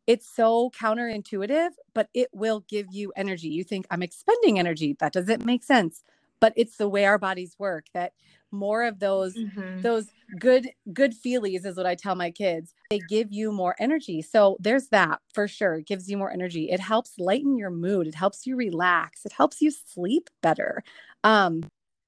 It's 0.09 0.29
so 0.29 0.71
counterintuitive, 0.71 1.71
but 1.95 2.09
it 2.13 2.29
will 2.33 2.65
give 2.69 2.87
you 2.91 3.13
energy. 3.17 3.49
You 3.49 3.63
think 3.63 3.87
I'm 3.89 4.03
expending 4.03 4.59
energy. 4.59 4.97
That 4.99 5.13
doesn't 5.13 5.45
make 5.45 5.63
sense. 5.63 6.03
But 6.41 6.55
it's 6.57 6.77
the 6.77 6.89
way 6.89 7.05
our 7.05 7.19
bodies 7.19 7.55
work 7.59 7.87
that 7.95 8.13
more 8.53 8.85
of 8.85 8.99
those 8.99 9.37
mm-hmm. 9.37 9.81
those 9.81 10.07
good 10.39 10.71
good 10.93 11.15
feelies 11.15 11.65
is 11.65 11.77
what 11.77 11.87
I 11.87 11.95
tell 11.95 12.15
my 12.15 12.31
kids. 12.31 12.75
They 12.91 13.01
give 13.09 13.33
you 13.33 13.53
more 13.53 13.77
energy. 13.79 14.23
So 14.23 14.57
there's 14.61 14.89
that 14.89 15.21
for 15.35 15.49
sure. 15.49 15.77
It 15.77 15.87
gives 15.87 16.09
you 16.09 16.17
more 16.17 16.31
energy. 16.31 16.71
It 16.71 16.81
helps 16.81 17.19
lighten 17.19 17.57
your 17.57 17.71
mood. 17.71 18.07
It 18.07 18.15
helps 18.15 18.47
you 18.47 18.57
relax. 18.57 19.25
It 19.25 19.33
helps 19.33 19.61
you 19.61 19.71
sleep 19.71 20.29
better. 20.43 20.83
Um 21.25 21.63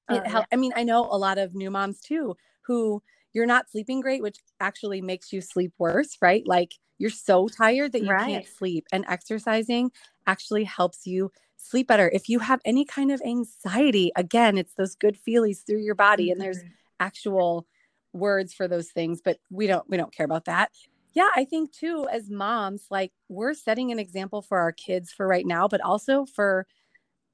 it 0.09 0.21
oh, 0.25 0.29
help, 0.29 0.45
yeah. 0.51 0.55
I 0.55 0.55
mean, 0.57 0.73
I 0.75 0.83
know 0.83 1.07
a 1.09 1.17
lot 1.17 1.37
of 1.37 1.55
new 1.55 1.71
moms 1.71 1.99
too 2.01 2.35
who 2.63 3.01
you're 3.33 3.45
not 3.45 3.69
sleeping 3.69 4.01
great, 4.01 4.21
which 4.21 4.37
actually 4.59 5.01
makes 5.01 5.33
you 5.33 5.41
sleep 5.41 5.73
worse, 5.77 6.17
right? 6.21 6.43
Like 6.45 6.73
you're 6.97 7.09
so 7.09 7.47
tired 7.47 7.91
that 7.93 8.03
you 8.03 8.09
right. 8.09 8.27
can't 8.27 8.47
sleep. 8.47 8.85
And 8.91 9.05
exercising 9.07 9.91
actually 10.27 10.63
helps 10.63 11.05
you 11.05 11.31
sleep 11.57 11.87
better. 11.87 12.09
If 12.13 12.29
you 12.29 12.39
have 12.39 12.61
any 12.65 12.85
kind 12.85 13.11
of 13.11 13.21
anxiety, 13.25 14.11
again, 14.15 14.57
it's 14.57 14.73
those 14.73 14.95
good 14.95 15.17
feelings 15.17 15.59
through 15.59 15.81
your 15.81 15.95
body 15.95 16.31
and 16.31 16.39
there's 16.39 16.59
mm-hmm. 16.59 16.73
actual 16.99 17.67
words 18.13 18.53
for 18.53 18.67
those 18.67 18.89
things, 18.89 19.21
but 19.23 19.37
we 19.49 19.67
don't 19.67 19.89
we 19.89 19.97
don't 19.97 20.13
care 20.13 20.25
about 20.25 20.45
that. 20.45 20.71
Yeah, 21.13 21.29
I 21.35 21.45
think 21.45 21.71
too 21.71 22.07
as 22.11 22.29
moms, 22.29 22.87
like 22.89 23.11
we're 23.29 23.53
setting 23.53 23.91
an 23.91 23.99
example 23.99 24.41
for 24.41 24.59
our 24.59 24.71
kids 24.71 25.11
for 25.11 25.27
right 25.27 25.45
now, 25.45 25.67
but 25.67 25.81
also 25.81 26.25
for 26.25 26.65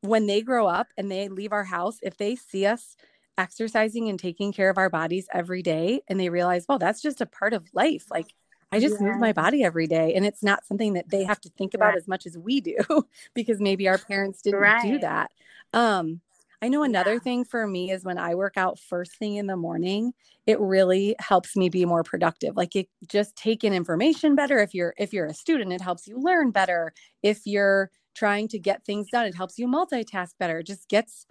when 0.01 0.27
they 0.27 0.41
grow 0.41 0.67
up 0.67 0.88
and 0.98 1.12
they 1.12 1.29
leave 1.29 1.53
our 1.53 1.63
house, 1.63 1.98
if 2.01 2.17
they 2.17 2.36
see 2.36 2.65
us 2.65 2.96
exercising 3.38 4.10
and 4.10 4.19
taking 4.19 4.51
care 4.51 4.69
of 4.69 4.77
our 4.77 4.89
bodies 4.89 5.27
every 5.34 5.62
day 5.62 6.01
and 6.08 6.19
they 6.19 6.29
realize, 6.29 6.65
well, 6.67 6.77
that's 6.77 7.01
just 7.01 7.22
a 7.22 7.25
part 7.25 7.53
of 7.53 7.67
life. 7.74 8.05
Like 8.12 8.34
I 8.72 8.80
just 8.80 9.00
yeah. 9.00 9.08
move 9.08 9.20
my 9.20 9.34
body 9.34 9.64
every 9.64 9.88
day. 9.88 10.14
And 10.14 10.26
it's 10.26 10.44
not 10.44 10.66
something 10.66 10.94
that 10.94 11.10
they 11.10 11.24
have 11.24 11.42
to 11.42 11.50
think 11.50 11.74
about 11.74 11.90
right. 11.90 11.98
as 11.98 12.08
much 12.08 12.26
as 12.26 12.38
we 12.38 12.62
do 12.62 12.78
because 13.34 13.60
maybe 13.60 13.88
our 13.88 13.98
parents 13.98 14.42
didn't 14.42 14.60
right. 14.60 14.84
do 14.84 15.00
that. 15.00 15.32
Um, 15.74 16.22
I 16.62 16.68
know 16.68 16.84
another 16.84 17.14
yeah. 17.14 17.20
thing 17.20 17.46
for 17.46 17.66
me 17.66 17.92
is 17.92 18.04
when 18.04 18.18
I 18.18 18.36
work 18.36 18.58
out 18.58 18.80
first 18.80 19.16
thing 19.16 19.36
in 19.36 19.48
the 19.48 19.56
morning, 19.56 20.14
it 20.46 20.60
really 20.60 21.16
helps 21.20 21.56
me 21.56 21.70
be 21.70 21.86
more 21.86 22.04
productive. 22.04 22.58
Like 22.58 22.76
it 22.76 22.90
just 23.08 23.36
take 23.36 23.64
in 23.64 23.74
information 23.74 24.36
better. 24.36 24.60
If 24.60 24.74
you're 24.74 24.94
if 24.98 25.14
you're 25.14 25.28
a 25.28 25.34
student, 25.34 25.72
it 25.72 25.82
helps 25.82 26.08
you 26.08 26.20
learn 26.20 26.52
better. 26.52 26.94
If 27.24 27.46
you're 27.46 27.92
trying 28.14 28.50
to 28.50 28.60
get 28.60 28.84
things 28.84 29.08
done, 29.10 29.26
it 29.26 29.36
helps 29.36 29.58
you 29.58 29.68
multitask 29.68 30.32
better. 30.38 30.60
It 30.60 30.68
just 30.68 30.90
gets 30.90 31.28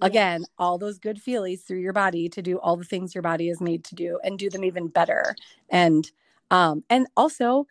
again 0.00 0.44
all 0.58 0.76
those 0.76 0.98
good 0.98 1.20
feelings 1.20 1.62
through 1.62 1.78
your 1.78 1.92
body 1.92 2.28
to 2.28 2.42
do 2.42 2.58
all 2.58 2.76
the 2.76 2.84
things 2.84 3.14
your 3.14 3.22
body 3.22 3.48
is 3.48 3.60
made 3.60 3.84
to 3.84 3.94
do 3.94 4.18
and 4.24 4.38
do 4.38 4.50
them 4.50 4.64
even 4.64 4.88
better. 4.88 5.34
And 5.70 6.10
um, 6.50 6.84
and 6.90 7.06
also, 7.16 7.66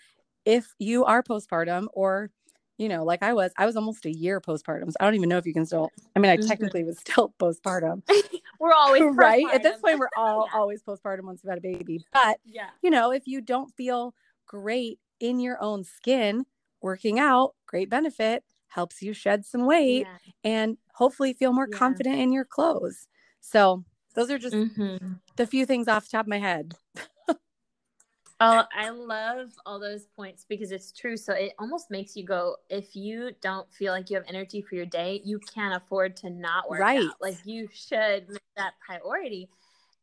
if 0.46 0.74
you 0.80 1.06
are 1.06 1.24
postpartum 1.24 1.88
or 1.94 2.30
you 2.77 2.89
know, 2.89 3.03
like 3.03 3.22
I 3.22 3.34
was, 3.34 3.51
I 3.58 3.65
was 3.65 3.75
almost 3.75 4.06
a 4.06 4.12
year 4.12 4.42
postpartum. 4.42 4.88
So 4.88 4.98
I 5.00 5.06
don't 5.06 5.15
even 5.15 5.30
know 5.30 5.38
if 5.38 5.46
you 5.46 5.53
can 5.53 5.65
still. 5.65 5.92
I 6.15 6.20
mean, 6.20 6.32
I 6.32 6.38
mm-hmm. 6.38 6.48
technically 6.48 6.84
was 6.84 7.00
still 7.00 7.34
postpartum. 7.39 8.01
we're 8.60 8.74
always 8.74 9.03
right 9.13 9.46
at 9.53 9.63
this 9.63 9.80
point. 9.80 10.00
We're 10.00 10.10
all 10.18 10.48
yeah. 10.51 10.60
always 10.60 10.82
postpartum 10.82 11.24
once 11.24 11.42
we've 11.44 11.50
had 11.50 11.60
a 11.60 11.62
baby. 11.62 12.06
But 12.12 12.39
yeah, 12.46 12.70
you 12.82 12.89
know, 12.89 13.12
if 13.12 13.24
you 13.25 13.42
don't 13.42 13.72
feel 13.75 14.13
great 14.48 15.00
in 15.20 15.39
your 15.39 15.62
own 15.62 15.84
skin, 15.84 16.46
working 16.82 17.20
out, 17.20 17.53
great 17.68 17.89
benefit, 17.89 18.44
helps 18.68 19.01
you 19.01 19.13
shed 19.13 19.46
some 19.46 19.65
weight 19.65 20.08
yeah. 20.08 20.51
and 20.51 20.77
hopefully 20.96 21.34
feel 21.34 21.53
more 21.53 21.68
yeah. 21.72 21.77
confident 21.77 22.20
in 22.20 22.34
your 22.34 22.46
clothes. 22.46 23.08
So 23.39 23.84
those 24.15 24.32
are 24.32 24.39
just 24.39 24.56
mm-hmm. 24.56 25.13
the 25.36 25.48
few 25.48 25.65
things 25.65 25.88
off 25.88 26.06
the 26.06 26.18
top 26.18 26.25
of 26.25 26.30
my 26.30 26.39
head. 26.39 26.74
Oh, 28.46 28.66
I 28.78 28.90
love 28.90 29.52
all 29.66 29.80
those 29.80 30.06
points 30.18 30.46
because 30.50 30.74
it's 30.74 30.92
true. 30.92 31.16
So 31.16 31.32
it 31.32 31.54
almost 31.60 31.90
makes 31.90 32.18
you 32.18 32.26
go, 32.26 32.58
if 32.70 32.94
you 32.94 33.32
don't 33.42 33.72
feel 33.74 33.94
like 33.94 34.10
you 34.10 34.18
have 34.18 34.26
energy 34.28 34.62
for 34.62 34.76
your 34.76 34.86
day, 34.86 35.22
you 35.24 35.40
can't 35.40 35.82
afford 35.82 36.18
to 36.18 36.30
not 36.30 36.70
work 36.70 36.82
right. 36.82 37.00
out. 37.00 37.16
Like 37.22 37.38
you 37.46 37.70
should 37.72 38.28
make 38.28 38.42
that 38.58 38.74
priority. 38.86 39.48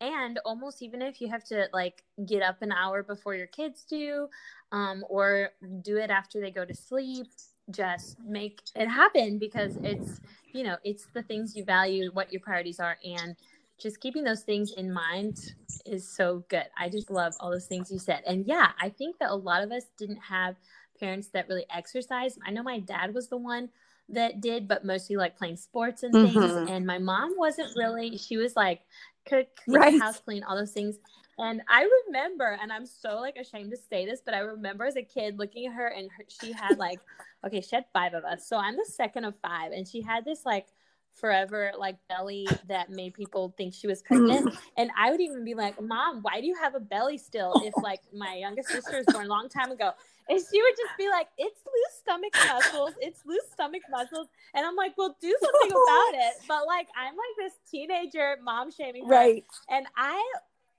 And 0.00 0.40
almost 0.46 0.80
even 0.80 1.02
if 1.02 1.20
you 1.20 1.28
have 1.28 1.44
to 1.48 1.68
like 1.74 2.02
get 2.24 2.42
up 2.42 2.62
an 2.62 2.72
hour 2.72 3.02
before 3.02 3.34
your 3.34 3.46
kids 3.46 3.84
do, 3.84 4.28
um, 4.72 5.04
or 5.10 5.50
do 5.82 5.98
it 5.98 6.08
after 6.08 6.40
they 6.40 6.50
go 6.50 6.64
to 6.64 6.74
sleep, 6.74 7.26
just 7.70 8.16
make 8.26 8.62
it 8.74 8.88
happen 8.88 9.38
because 9.38 9.76
it's, 9.82 10.18
you 10.54 10.64
know, 10.64 10.78
it's 10.82 11.08
the 11.12 11.22
things 11.22 11.54
you 11.54 11.64
value, 11.64 12.10
what 12.14 12.32
your 12.32 12.40
priorities 12.40 12.80
are, 12.80 12.96
and 13.04 13.36
just 13.80 14.00
keeping 14.00 14.24
those 14.24 14.42
things 14.42 14.72
in 14.72 14.92
mind 14.92 15.54
is 15.86 16.08
so 16.08 16.44
good. 16.48 16.66
I 16.78 16.88
just 16.88 17.10
love 17.10 17.34
all 17.40 17.50
those 17.50 17.66
things 17.66 17.90
you 17.90 17.98
said. 17.98 18.22
And 18.26 18.46
yeah, 18.46 18.72
I 18.80 18.90
think 18.90 19.18
that 19.18 19.30
a 19.30 19.34
lot 19.34 19.62
of 19.62 19.72
us 19.72 19.84
didn't 19.98 20.18
have 20.18 20.56
parents 20.98 21.28
that 21.28 21.48
really 21.48 21.64
exercise. 21.74 22.38
I 22.46 22.50
know 22.50 22.62
my 22.62 22.80
dad 22.80 23.14
was 23.14 23.28
the 23.28 23.38
one 23.38 23.70
that 24.10 24.40
did, 24.40 24.68
but 24.68 24.84
mostly 24.84 25.16
like 25.16 25.38
playing 25.38 25.56
sports 25.56 26.02
and 26.02 26.12
things. 26.12 26.36
Mm-hmm. 26.36 26.68
And 26.68 26.86
my 26.86 26.98
mom 26.98 27.34
wasn't 27.38 27.74
really, 27.76 28.18
she 28.18 28.36
was 28.36 28.54
like, 28.54 28.80
cook, 29.26 29.46
right. 29.66 29.98
house 30.00 30.20
clean, 30.20 30.42
all 30.42 30.56
those 30.56 30.72
things. 30.72 30.98
And 31.38 31.62
I 31.70 31.88
remember, 32.06 32.58
and 32.60 32.70
I'm 32.70 32.84
so 32.84 33.16
like 33.16 33.36
ashamed 33.36 33.70
to 33.70 33.76
say 33.76 34.04
this, 34.04 34.20
but 34.22 34.34
I 34.34 34.40
remember 34.40 34.84
as 34.84 34.96
a 34.96 35.02
kid 35.02 35.38
looking 35.38 35.66
at 35.66 35.72
her 35.72 35.86
and 35.86 36.10
her, 36.10 36.24
she 36.28 36.52
had 36.52 36.76
like, 36.76 37.00
okay, 37.46 37.62
she 37.62 37.76
had 37.76 37.86
five 37.94 38.12
of 38.12 38.24
us. 38.24 38.46
So 38.46 38.58
I'm 38.58 38.76
the 38.76 38.84
second 38.84 39.24
of 39.24 39.34
five. 39.40 39.72
And 39.72 39.88
she 39.88 40.02
had 40.02 40.26
this 40.26 40.44
like 40.44 40.66
forever 41.14 41.72
like 41.78 41.96
belly 42.08 42.46
that 42.68 42.90
made 42.90 43.14
people 43.14 43.54
think 43.56 43.74
she 43.74 43.86
was 43.86 44.02
pregnant. 44.06 44.54
and 44.76 44.90
I 44.96 45.10
would 45.10 45.20
even 45.20 45.44
be 45.44 45.54
like, 45.54 45.80
Mom, 45.80 46.20
why 46.22 46.40
do 46.40 46.46
you 46.46 46.56
have 46.60 46.74
a 46.74 46.80
belly 46.80 47.18
still? 47.18 47.52
If 47.64 47.74
like 47.82 48.00
my 48.14 48.34
youngest 48.34 48.68
sister 48.68 48.98
was 48.98 49.06
born 49.12 49.26
a 49.26 49.28
long 49.28 49.48
time 49.48 49.70
ago. 49.70 49.92
And 50.28 50.38
she 50.38 50.62
would 50.62 50.74
just 50.76 50.96
be 50.96 51.08
like, 51.08 51.28
It's 51.38 51.60
loose 51.66 51.98
stomach 52.00 52.32
muscles, 52.46 52.94
it's 53.00 53.20
loose 53.26 53.50
stomach 53.52 53.82
muscles. 53.90 54.28
And 54.54 54.64
I'm 54.64 54.76
like, 54.76 54.92
Well, 54.96 55.16
do 55.20 55.36
something 55.40 55.70
about 55.70 56.14
it. 56.14 56.34
But 56.48 56.66
like 56.66 56.88
I'm 56.96 57.14
like 57.14 57.36
this 57.38 57.54
teenager 57.70 58.36
mom 58.42 58.70
shaming 58.70 59.04
her. 59.06 59.10
Right. 59.10 59.44
And 59.68 59.86
I 59.96 60.22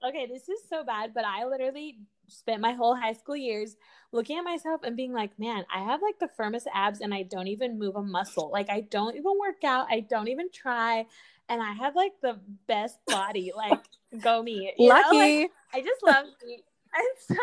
okay, 0.08 0.26
this 0.26 0.50
is 0.50 0.60
so 0.70 0.84
bad, 0.84 1.14
but 1.14 1.26
I 1.26 1.46
literally 1.46 2.00
spent 2.32 2.62
my 2.62 2.74
whole 2.74 2.96
high 2.96 3.14
school 3.14 3.36
years 3.36 3.76
looking 4.12 4.38
at 4.38 4.44
myself 4.44 4.82
and 4.84 4.98
being 4.98 5.14
like, 5.14 5.38
man, 5.40 5.66
I 5.74 5.84
have 5.84 6.02
like 6.02 6.20
the 6.20 6.28
firmest 6.28 6.68
abs 6.74 7.02
and 7.02 7.14
I 7.14 7.24
don't 7.24 7.48
even 7.48 7.80
move 7.80 7.96
a 7.96 8.04
muscle. 8.04 8.50
Like 8.52 8.70
I 8.70 8.82
don't 8.82 9.16
even 9.16 9.34
work 9.40 9.64
out. 9.64 9.88
I 9.90 10.02
don't 10.02 10.28
even 10.28 10.50
try. 10.52 11.06
And 11.50 11.62
I 11.62 11.74
have 11.74 11.96
like 11.96 12.14
the 12.22 12.40
best 12.68 12.98
body. 13.08 13.52
Like 13.56 13.80
go 14.22 14.42
me. 14.42 14.74
You 14.78 14.90
Lucky. 14.90 15.18
Like, 15.18 15.52
I 15.74 15.82
just 15.82 16.04
love 16.04 16.26
me. 16.46 16.64
And 16.94 17.08
so 17.26 17.36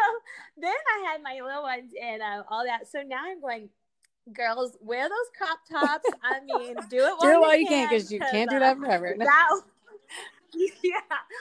then 0.59 0.71
I 0.71 1.11
had 1.11 1.23
my 1.23 1.40
little 1.42 1.62
ones 1.62 1.92
and 1.99 2.21
uh, 2.21 2.42
all 2.50 2.64
that. 2.66 2.87
So 2.87 3.00
now 3.00 3.23
I'm 3.25 3.40
going, 3.40 3.71
girls, 4.30 4.76
wear 4.83 5.09
those 5.09 5.30
crop 5.37 5.59
tops. 5.71 6.07
I 6.23 6.40
mean, 6.40 6.76
do 6.90 6.99
it 6.99 7.14
while 7.16 7.21
do 7.21 7.28
it 7.30 7.40
while 7.40 7.59
you, 7.59 7.66
can 7.66 7.88
because 7.88 8.12
you 8.12 8.21
can't 8.21 8.50
do 8.50 8.59
that 8.59 8.76
forever. 8.76 9.14
That, 9.18 9.61
yeah, 10.83 11.00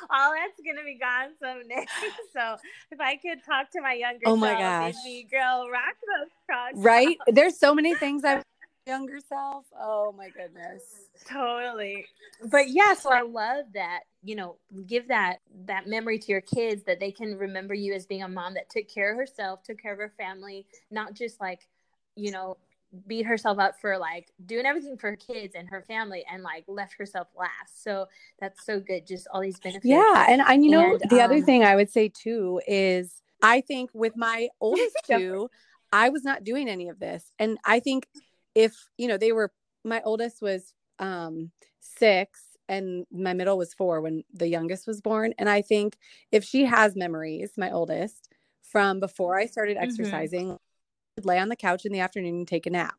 all 0.10 0.34
that's 0.34 0.60
gonna 0.66 0.84
be 0.84 0.98
gone 1.00 1.32
someday. 1.42 1.86
so 2.34 2.58
if 2.92 3.00
I 3.00 3.16
could 3.18 3.44
talk 3.44 3.72
to 3.72 3.82
my 3.82 3.94
younger 3.94 4.24
oh 4.26 4.36
my 4.36 4.50
self, 4.50 4.60
gosh, 4.60 4.96
girl, 5.32 5.70
rock 5.72 5.96
those 6.02 6.32
crocs. 6.46 6.74
Right? 6.76 7.18
There's 7.28 7.58
so 7.58 7.74
many 7.74 7.96
things 7.96 8.24
I 8.24 8.42
younger 8.88 9.20
self. 9.20 9.66
Oh 9.80 10.14
my 10.18 10.30
goodness. 10.30 10.84
Totally. 11.28 12.06
But 12.50 12.70
yeah, 12.70 12.94
so 12.94 13.12
I 13.12 13.22
love 13.22 13.66
that, 13.74 14.02
you 14.24 14.36
know, 14.36 14.56
give 14.88 15.10
that 15.10 15.38
that 15.66 15.88
memory 15.88 16.18
to 16.20 16.32
your 16.32 16.42
kids 16.42 16.84
that 16.84 17.00
they 17.00 17.12
can 17.12 17.38
remember 17.38 17.74
you 17.74 17.94
as 17.94 18.06
being 18.06 18.24
a 18.24 18.30
mom 18.30 18.54
that 18.54 18.70
took 18.70 18.88
care 18.88 19.12
of 19.12 19.18
herself, 19.18 19.62
took 19.64 19.80
care 19.82 19.92
of 19.92 20.00
her 20.00 20.14
family, 20.18 20.66
not 20.90 21.14
just 21.14 21.42
like, 21.42 21.68
you 22.16 22.32
know, 22.32 22.58
beat 23.06 23.26
herself 23.26 23.60
up 23.60 23.80
for 23.80 23.98
like 23.98 24.32
doing 24.46 24.66
everything 24.66 24.98
for 24.98 25.12
her 25.12 25.16
kids 25.18 25.56
and 25.56 25.70
her 25.70 25.84
family 25.88 26.24
and 26.32 26.44
like 26.44 26.64
left 26.68 26.96
herself 26.98 27.28
last. 27.38 27.84
So 27.84 28.08
that's 28.40 28.66
so 28.66 28.80
good. 28.80 29.06
Just 29.06 29.28
all 29.32 29.42
these 29.42 29.60
benefits. 29.60 29.86
Yeah. 29.86 30.26
And 30.30 30.42
I, 30.42 30.54
you 30.54 30.70
know, 30.70 30.94
And, 31.02 31.10
the 31.10 31.22
other 31.22 31.36
um, 31.36 31.44
thing 31.44 31.64
I 31.64 31.76
would 31.76 31.90
say 31.90 32.10
too 32.10 32.62
is 32.68 33.22
I 33.42 33.62
think 33.62 33.90
with 33.94 34.16
my 34.16 34.50
oldest 34.62 34.96
two, 35.06 35.50
I 35.92 36.10
was 36.10 36.24
not 36.24 36.44
doing 36.44 36.70
any 36.70 36.90
of 36.90 37.00
this. 37.00 37.32
And 37.40 37.58
I 37.66 37.80
think 37.80 38.08
if, 38.56 38.76
you 38.98 39.08
know, 39.08 39.18
they 39.18 39.32
were, 39.32 39.52
my 39.84 40.02
oldest 40.04 40.42
was 40.42 40.74
um, 41.00 41.52
six 41.80 42.42
and 42.70 43.06
my 43.12 43.34
middle 43.34 43.58
was 43.58 43.74
four 43.74 44.02
when 44.02 44.24
the 44.34 44.48
youngest 44.48 44.88
was 44.88 45.02
born. 45.02 45.34
And 45.38 45.50
I 45.50 45.62
think 45.62 45.98
if 46.32 46.44
she 46.44 46.66
has 46.66 46.96
memories, 46.96 47.52
my 47.58 47.72
oldest, 47.72 48.30
from 48.62 49.00
before 49.00 49.38
I 49.38 49.46
started 49.46 49.78
Mhm. 49.78 49.84
exercising, 49.84 50.52
I'd 50.52 50.58
lay 51.26 51.40
on 51.40 51.50
the 51.50 51.56
couch 51.56 51.86
in 51.86 51.92
the 51.92 52.00
afternoon 52.00 52.36
and 52.36 52.48
take 52.48 52.66
a 52.66 52.70
nap. 52.70 52.96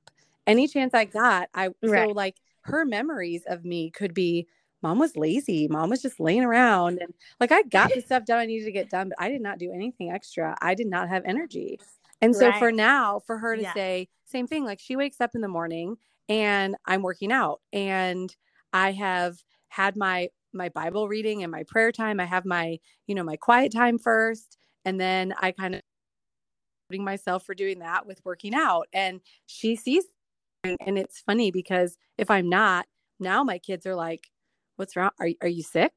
Any 0.46 0.66
chance 0.66 0.94
I 0.94 1.04
got, 1.04 1.48
I 1.54 1.70
so 1.84 2.08
like 2.08 2.36
her 2.62 2.84
memories 2.84 3.42
of 3.46 3.64
me 3.64 3.90
could 3.90 4.14
be 4.14 4.46
mom 4.82 4.98
was 4.98 5.16
lazy. 5.16 5.68
Mom 5.68 5.90
was 5.90 6.02
just 6.02 6.20
laying 6.20 6.44
around 6.44 6.98
and 7.00 7.12
like 7.40 7.52
I 7.52 7.62
got 7.62 7.92
the 7.92 8.00
stuff 8.00 8.24
done 8.24 8.38
I 8.38 8.46
needed 8.46 8.64
to 8.66 8.72
get 8.72 8.90
done, 8.90 9.10
but 9.10 9.20
I 9.20 9.28
did 9.28 9.42
not 9.42 9.58
do 9.58 9.72
anything 9.72 10.10
extra. 10.10 10.56
I 10.60 10.74
did 10.74 10.86
not 10.86 11.08
have 11.08 11.24
energy. 11.24 11.78
And 12.20 12.34
so 12.34 12.52
for 12.52 12.72
now, 12.72 13.20
for 13.20 13.38
her 13.38 13.56
to 13.56 13.62
Yeah. 13.62 13.72
say, 13.72 14.08
same 14.24 14.46
thing, 14.46 14.64
like 14.64 14.80
she 14.80 14.96
wakes 14.96 15.20
up 15.20 15.34
in 15.34 15.40
the 15.40 15.48
morning 15.48 15.96
and 16.28 16.76
I'm 16.86 17.02
working 17.02 17.32
out 17.32 17.60
and 17.72 18.34
I 18.72 18.92
have 18.92 19.42
had 19.68 19.96
my 19.96 20.30
my 20.54 20.68
Bible 20.70 21.08
reading 21.08 21.42
and 21.42 21.52
my 21.52 21.62
prayer 21.64 21.92
time. 21.92 22.20
I 22.20 22.24
have 22.24 22.44
my, 22.44 22.78
you 23.06 23.14
know, 23.14 23.22
my 23.22 23.36
quiet 23.36 23.70
time 23.72 23.98
first. 23.98 24.56
And 24.84 24.98
then 24.98 25.34
I 25.38 25.52
kind 25.52 25.74
of 25.74 25.82
myself 26.96 27.44
for 27.44 27.54
doing 27.54 27.80
that 27.80 28.06
with 28.06 28.20
working 28.24 28.54
out. 28.54 28.88
And 28.92 29.20
she 29.46 29.76
sees 29.76 30.04
and 30.64 30.98
it's 30.98 31.20
funny 31.20 31.50
because 31.50 31.96
if 32.16 32.30
I'm 32.30 32.48
not, 32.48 32.86
now 33.20 33.44
my 33.44 33.58
kids 33.58 33.86
are 33.86 33.94
like, 33.94 34.28
What's 34.76 34.94
wrong? 34.96 35.10
Are 35.20 35.28
are 35.42 35.48
you 35.48 35.62
sick? 35.62 35.92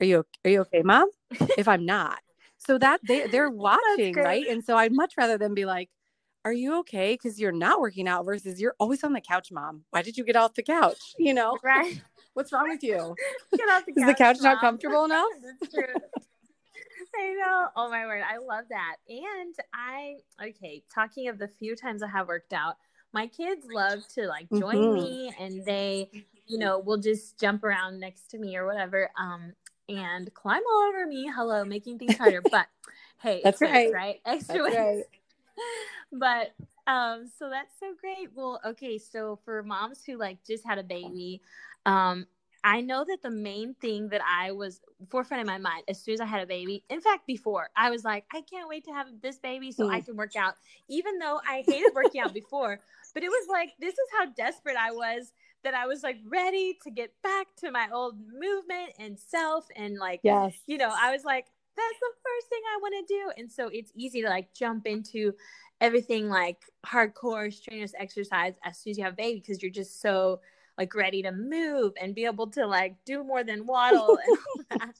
Are 0.00 0.06
you 0.06 0.24
are 0.44 0.50
you 0.50 0.60
okay, 0.62 0.82
mom? 0.82 1.08
if 1.56 1.68
I'm 1.68 1.86
not. 1.86 2.18
So 2.58 2.78
that 2.78 3.00
they 3.06 3.26
they're 3.26 3.50
watching, 3.68 4.14
right? 4.14 4.46
And 4.48 4.64
so 4.64 4.76
I'd 4.76 4.92
much 4.92 5.14
rather 5.16 5.38
them 5.38 5.54
be 5.54 5.64
like, 5.64 5.88
Are 6.44 6.52
you 6.52 6.78
okay? 6.80 7.14
Because 7.14 7.40
you're 7.40 7.52
not 7.52 7.80
working 7.80 8.08
out 8.08 8.24
versus 8.24 8.60
you're 8.60 8.74
always 8.78 9.02
on 9.04 9.12
the 9.12 9.20
couch, 9.20 9.50
mom. 9.52 9.84
Why 9.90 10.02
did 10.02 10.16
you 10.16 10.24
get 10.24 10.36
off 10.36 10.54
the 10.54 10.62
couch? 10.62 11.14
You 11.18 11.34
know, 11.34 11.58
Right. 11.62 12.00
what's 12.34 12.52
wrong 12.52 12.68
with 12.68 12.82
you? 12.82 13.14
Get 13.56 13.68
off 13.68 13.84
the 13.86 13.92
Is 13.96 14.06
the 14.06 14.14
couch 14.14 14.38
not 14.40 14.60
comfortable 14.60 15.04
enough? 15.04 15.26
That's 15.60 15.74
true. 15.74 15.94
I 17.18 17.34
know. 17.34 17.68
Oh 17.76 17.90
my 17.90 18.06
word. 18.06 18.22
I 18.28 18.38
love 18.38 18.64
that. 18.70 18.96
And 19.08 19.54
I 19.72 20.16
okay, 20.42 20.82
talking 20.94 21.28
of 21.28 21.38
the 21.38 21.48
few 21.48 21.76
times 21.76 22.02
I 22.02 22.08
have 22.08 22.28
worked 22.28 22.52
out, 22.52 22.76
my 23.12 23.26
kids 23.26 23.66
love 23.72 24.00
to 24.14 24.26
like 24.26 24.48
join 24.50 24.76
Mhm. 24.78 24.94
me 24.94 25.34
and 25.38 25.64
they, 25.64 26.10
you 26.46 26.58
know, 26.58 26.78
will 26.78 26.98
just 26.98 27.38
jump 27.38 27.64
around 27.64 28.00
next 28.00 28.30
to 28.30 28.38
me 28.38 28.56
or 28.56 28.66
whatever. 28.66 29.10
Um 29.18 29.52
and 29.88 30.32
climb 30.34 30.62
all 30.66 30.82
over 30.88 31.06
me. 31.06 31.30
Hello, 31.34 31.64
making 31.64 31.98
things 31.98 32.16
harder. 32.18 32.42
But 32.50 32.66
hey, 33.20 33.40
That's 33.44 33.60
right. 33.60 33.92
right? 33.92 34.20
Extra 34.24 34.62
That's 34.62 34.74
weight. 34.74 34.78
right. 34.78 35.04
but 36.12 36.52
um 36.86 37.26
so 37.38 37.48
that's 37.48 37.78
so 37.80 37.94
great 37.98 38.28
well 38.34 38.60
okay 38.64 38.98
so 38.98 39.38
for 39.44 39.62
moms 39.62 40.02
who 40.04 40.16
like 40.16 40.38
just 40.44 40.66
had 40.66 40.78
a 40.78 40.82
baby 40.82 41.40
um 41.86 42.26
i 42.64 42.80
know 42.80 43.04
that 43.04 43.22
the 43.22 43.30
main 43.30 43.74
thing 43.74 44.08
that 44.08 44.20
i 44.26 44.50
was 44.50 44.80
forefront 45.10 45.40
in 45.40 45.46
my 45.46 45.58
mind 45.58 45.84
as 45.88 46.00
soon 46.02 46.14
as 46.14 46.20
i 46.20 46.24
had 46.24 46.42
a 46.42 46.46
baby 46.46 46.82
in 46.88 47.00
fact 47.00 47.26
before 47.26 47.68
i 47.76 47.90
was 47.90 48.04
like 48.04 48.24
i 48.34 48.40
can't 48.40 48.68
wait 48.68 48.84
to 48.84 48.92
have 48.92 49.06
this 49.22 49.38
baby 49.38 49.70
so 49.70 49.88
i 49.88 50.00
Mm. 50.00 50.04
can 50.06 50.16
work 50.16 50.34
out 50.36 50.54
even 50.88 51.18
though 51.18 51.40
i 51.48 51.62
hated 51.66 51.92
working 51.94 52.20
out 52.20 52.34
before 52.34 52.80
but 53.12 53.22
it 53.22 53.28
was 53.28 53.46
like 53.48 53.70
this 53.78 53.92
is 53.94 54.08
how 54.18 54.26
desperate 54.32 54.76
i 54.76 54.90
was 54.90 55.32
that 55.62 55.74
i 55.74 55.86
was 55.86 56.02
like 56.02 56.18
ready 56.28 56.78
to 56.82 56.90
get 56.90 57.12
back 57.22 57.46
to 57.58 57.70
my 57.70 57.88
old 57.92 58.16
movement 58.18 58.92
and 58.98 59.18
self 59.18 59.66
and 59.76 59.98
like 59.98 60.20
Yes. 60.22 60.54
you 60.66 60.78
know, 60.78 60.90
I 60.94 61.12
was 61.12 61.24
like, 61.24 61.46
that's 61.76 61.98
the 62.00 62.12
first 62.22 62.48
thing 62.48 62.60
I 62.72 62.78
want 62.80 63.06
to 63.06 63.14
do. 63.14 63.32
And 63.36 63.50
so 63.52 63.68
it's 63.68 63.90
easy 63.94 64.22
to 64.22 64.28
like 64.28 64.54
jump 64.54 64.86
into 64.86 65.32
everything 65.80 66.28
like 66.28 66.58
hardcore 66.86 67.52
strenuous 67.52 67.92
exercise 67.98 68.54
as 68.64 68.78
soon 68.78 68.92
as 68.92 68.98
you 68.98 69.04
have 69.04 69.14
a 69.14 69.16
baby 69.16 69.40
because 69.40 69.60
you're 69.62 69.72
just 69.72 70.00
so 70.00 70.40
like 70.78 70.94
ready 70.94 71.22
to 71.22 71.32
move 71.32 71.92
and 72.00 72.14
be 72.14 72.24
able 72.24 72.48
to 72.48 72.66
like 72.66 72.96
do 73.04 73.22
more 73.24 73.44
than 73.44 73.66
waddle 73.66 74.18
and 74.26 74.38
all 74.38 74.64
that. 74.78 74.94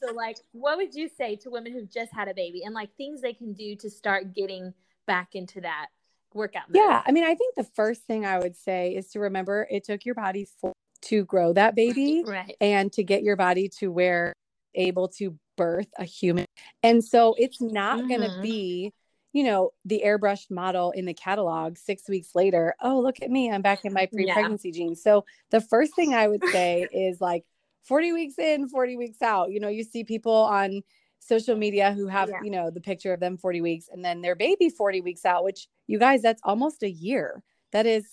So 0.00 0.12
like 0.12 0.38
what 0.52 0.76
would 0.76 0.94
you 0.94 1.08
say 1.08 1.36
to 1.36 1.50
women 1.50 1.72
who've 1.72 1.90
just 1.90 2.12
had 2.12 2.28
a 2.28 2.34
baby 2.34 2.62
and 2.64 2.74
like 2.74 2.94
things 2.96 3.20
they 3.20 3.32
can 3.32 3.52
do 3.52 3.76
to 3.76 3.90
start 3.90 4.34
getting 4.34 4.74
back 5.06 5.34
into 5.34 5.60
that 5.60 5.86
workout 6.32 6.68
mode? 6.68 6.82
Yeah, 6.84 7.02
I 7.06 7.12
mean, 7.12 7.24
I 7.24 7.34
think 7.34 7.54
the 7.54 7.64
first 7.64 8.02
thing 8.02 8.26
I 8.26 8.38
would 8.38 8.56
say 8.56 8.94
is 8.94 9.08
to 9.10 9.20
remember 9.20 9.66
it 9.70 9.84
took 9.84 10.04
your 10.04 10.14
body 10.14 10.48
for, 10.60 10.72
to 11.02 11.24
grow 11.24 11.52
that 11.52 11.74
baby 11.74 12.24
Right. 12.26 12.56
and 12.60 12.92
to 12.94 13.04
get 13.04 13.22
your 13.22 13.36
body 13.36 13.68
to 13.80 13.90
where 13.90 14.32
able 14.74 15.08
to 15.08 15.38
birth 15.56 15.88
a 15.98 16.04
human. 16.04 16.46
And 16.82 17.04
so 17.04 17.34
it's 17.38 17.60
not 17.60 18.08
going 18.08 18.20
to 18.20 18.28
mm-hmm. 18.28 18.42
be, 18.42 18.92
you 19.34 19.42
know, 19.42 19.72
the 19.84 20.00
airbrushed 20.06 20.48
model 20.48 20.92
in 20.92 21.04
the 21.04 21.12
catalog 21.12 21.76
6 21.76 22.08
weeks 22.08 22.36
later, 22.36 22.74
oh, 22.80 23.00
look 23.00 23.20
at 23.20 23.30
me, 23.30 23.50
I'm 23.50 23.62
back 23.62 23.84
in 23.84 23.92
my 23.92 24.06
pre-pregnancy 24.12 24.70
jeans. 24.70 25.02
So 25.02 25.24
the 25.50 25.60
first 25.60 25.94
thing 25.96 26.14
I 26.14 26.28
would 26.28 26.42
say 26.52 26.86
is 26.92 27.20
like 27.20 27.44
40 27.82 28.12
weeks 28.12 28.38
in, 28.38 28.68
40 28.68 28.96
weeks 28.96 29.20
out. 29.20 29.50
You 29.50 29.58
know, 29.58 29.68
you 29.68 29.82
see 29.82 30.04
people 30.04 30.32
on 30.32 30.82
social 31.18 31.56
media 31.56 31.92
who 31.92 32.06
have, 32.06 32.30
Yeah. 32.30 32.42
you 32.44 32.50
know, 32.50 32.70
the 32.70 32.80
picture 32.80 33.12
of 33.12 33.18
them 33.18 33.36
40 33.36 33.60
weeks 33.60 33.88
and 33.92 34.04
then 34.04 34.22
their 34.22 34.36
baby 34.36 34.70
40 34.70 35.00
weeks 35.00 35.24
out, 35.24 35.42
which 35.42 35.66
you 35.88 35.98
guys, 35.98 36.22
that's 36.22 36.40
almost 36.44 36.84
a 36.84 36.90
year. 36.90 37.42
That 37.72 37.86
is, 37.86 38.06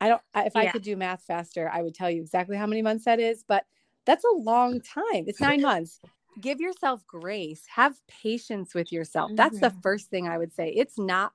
I 0.00 0.08
don't, 0.08 0.22
if 0.34 0.56
I 0.56 0.68
could 0.68 0.82
do 0.82 0.96
math 0.96 1.24
faster, 1.24 1.70
I 1.70 1.82
would 1.82 1.94
tell 1.94 2.10
you 2.10 2.22
exactly 2.22 2.56
how 2.56 2.66
many 2.66 2.80
months 2.80 3.04
that 3.04 3.20
is, 3.20 3.44
but 3.46 3.66
that's 4.06 4.24
a 4.24 4.34
long 4.34 4.80
time. 4.80 5.24
It's 5.26 5.40
nine 5.40 5.60
months. 5.60 6.00
Give 6.40 6.60
yourself 6.60 7.06
grace, 7.06 7.64
have 7.74 8.00
patience 8.08 8.74
with 8.74 8.92
yourself. 8.92 9.30
That's 9.34 9.60
the 9.60 9.70
Mhm. 9.70 9.82
first 9.82 10.10
thing 10.10 10.28
I 10.28 10.38
would 10.38 10.52
say. 10.52 10.70
It's 10.70 10.98
not, 10.98 11.32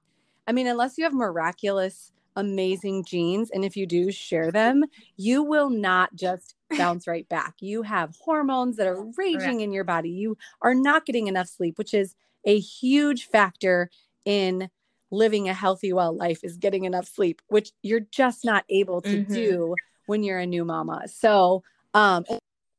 I 0.47 0.51
mean, 0.51 0.67
unless 0.67 0.97
you 0.97 1.03
have 1.05 1.13
miraculous, 1.13 2.11
amazing 2.35 3.05
genes, 3.05 3.49
and 3.49 3.63
if 3.63 3.77
you 3.77 3.85
do 3.85 4.11
share 4.11 4.51
them, 4.51 4.83
you 5.17 5.41
will 5.43 5.69
not 5.69 6.15
just 6.15 6.55
bounce 6.77 7.07
right 7.07 7.27
back. 7.29 7.55
You 7.61 7.81
have 7.83 8.15
hormones 8.19 8.77
that 8.77 8.87
are 8.87 9.01
raging 9.17 9.61
in 9.61 9.71
your 9.71 9.83
body. 9.83 10.09
You 10.09 10.37
are 10.61 10.75
not 10.75 11.05
getting 11.05 11.27
enough 11.27 11.47
sleep, 11.47 11.77
which 11.77 11.93
is 11.93 12.15
a 12.45 12.59
huge 12.59 13.25
factor 13.27 13.89
in 14.25 14.69
living 15.11 15.49
a 15.49 15.53
healthy, 15.53 15.91
well 15.91 16.15
life 16.15 16.41
is 16.43 16.57
getting 16.57 16.85
enough 16.85 17.07
sleep, 17.07 17.41
which 17.47 17.71
you're 17.81 17.99
just 18.11 18.45
not 18.45 18.63
able 18.69 19.01
to 19.01 19.17
Mhm. 19.17 19.33
do 19.33 19.75
when 20.05 20.23
you're 20.23 20.39
a 20.39 20.45
new 20.45 20.63
mama. 20.65 21.07
So, 21.07 21.63
um, 21.93 22.25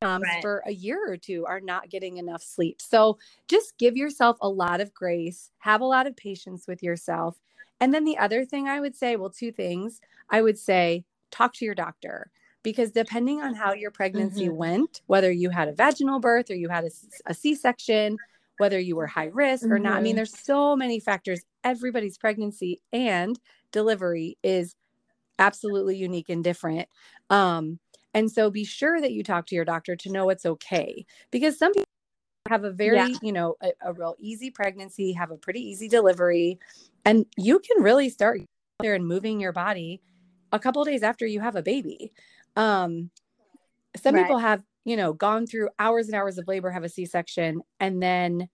moms 0.03 0.23
Right. 0.23 0.41
for 0.41 0.63
a 0.67 0.73
year 0.73 1.11
or 1.11 1.17
two 1.17 1.45
are 1.47 1.61
not 1.61 1.91
getting 1.91 2.17
enough 2.17 2.43
sleep. 2.43 2.81
So, 2.81 3.19
just 3.49 3.77
give 3.79 3.97
yourself 3.97 4.37
a 4.41 4.49
lot 4.49 4.81
of 4.81 4.95
grace, 4.95 5.51
have 5.59 5.81
a 5.81 5.85
lot 5.87 6.07
of 6.07 6.17
patience 6.17 6.67
with 6.67 6.83
yourself. 6.83 7.39
And 7.81 7.93
then 7.95 8.05
the 8.05 8.19
other 8.19 8.45
thing 8.45 8.69
I 8.69 8.81
would 8.81 8.97
say, 8.97 9.17
well, 9.17 9.31
two 9.31 9.53
things 9.53 10.01
I 10.31 10.43
would 10.43 10.59
say, 10.59 11.05
talk 11.31 11.53
to 11.55 11.65
your 11.65 11.75
doctor 11.75 12.31
because 12.63 12.91
depending 12.93 13.41
on 13.43 13.55
how 13.55 13.73
your 13.73 13.91
pregnancy 13.91 14.49
Mhm. 14.49 14.55
went, 14.57 15.01
whether 15.07 15.31
you 15.31 15.51
had 15.51 15.69
a 15.69 15.73
vaginal 15.73 16.21
birth 16.21 16.51
or 16.51 16.55
you 16.55 16.69
had 16.69 16.85
a, 16.85 16.91
a 17.27 17.35
C-section, 17.35 18.19
whether 18.59 18.79
you 18.79 18.97
were 18.97 19.07
high 19.07 19.27
risk 19.33 19.71
or 19.71 19.79
not. 19.79 19.97
I 19.97 20.01
mean, 20.01 20.15
Mhm. 20.15 20.17
there's 20.17 20.37
so 20.39 20.77
many 20.77 21.01
factors. 21.01 21.45
Everybody's 21.65 22.19
pregnancy 22.19 22.81
and 22.93 23.39
delivery 23.73 24.37
is 24.43 24.75
absolutely 25.39 25.97
unique 25.97 26.29
and 26.29 26.45
different. 26.45 26.89
Um, 27.31 27.79
and 28.15 28.31
so 28.31 28.51
be 28.51 28.65
sure 28.65 29.01
that 29.01 29.13
you 29.13 29.23
talk 29.23 29.47
to 29.47 29.55
your 29.55 29.65
doctor 29.65 29.97
to 29.97 30.11
know 30.11 30.31
it's 30.31 30.47
okay 30.47 31.05
because 31.31 31.59
some 31.59 31.73
people 31.73 31.85
have 32.49 32.65
a 32.65 32.71
very, 32.71 32.97
Yeah. 32.97 33.19
you 33.23 33.33
know, 33.33 33.57
a, 33.63 33.73
a 33.83 33.93
real 33.93 34.17
easy 34.19 34.51
pregnancy, 34.51 35.13
have 35.13 35.31
a 35.31 35.37
pretty 35.37 35.61
easy 35.61 35.89
delivery, 35.89 36.59
and 37.05 37.27
you 37.37 37.61
can 37.61 37.83
really 37.83 38.09
start 38.09 38.41
there 38.81 38.95
and 38.95 39.07
moving 39.07 39.41
your 39.41 39.53
body 39.53 40.01
a 40.53 40.59
couple 40.59 40.83
days 40.85 41.03
after 41.03 41.27
you 41.27 41.41
have 41.41 41.57
a 41.57 41.63
baby. 41.63 42.13
Um, 42.57 43.11
some 43.97 44.15
Right. 44.15 44.23
people 44.23 44.39
have, 44.39 44.63
you 44.85 44.97
know, 44.97 45.13
gone 45.13 45.47
through 45.47 45.69
hours 45.79 46.07
and 46.07 46.15
hours 46.15 46.39
of 46.39 46.49
labor, 46.49 46.71
have 46.71 46.85
a 46.85 46.89
C 46.89 47.05
section, 47.05 47.63
and 47.79 48.03
then, 48.03 48.49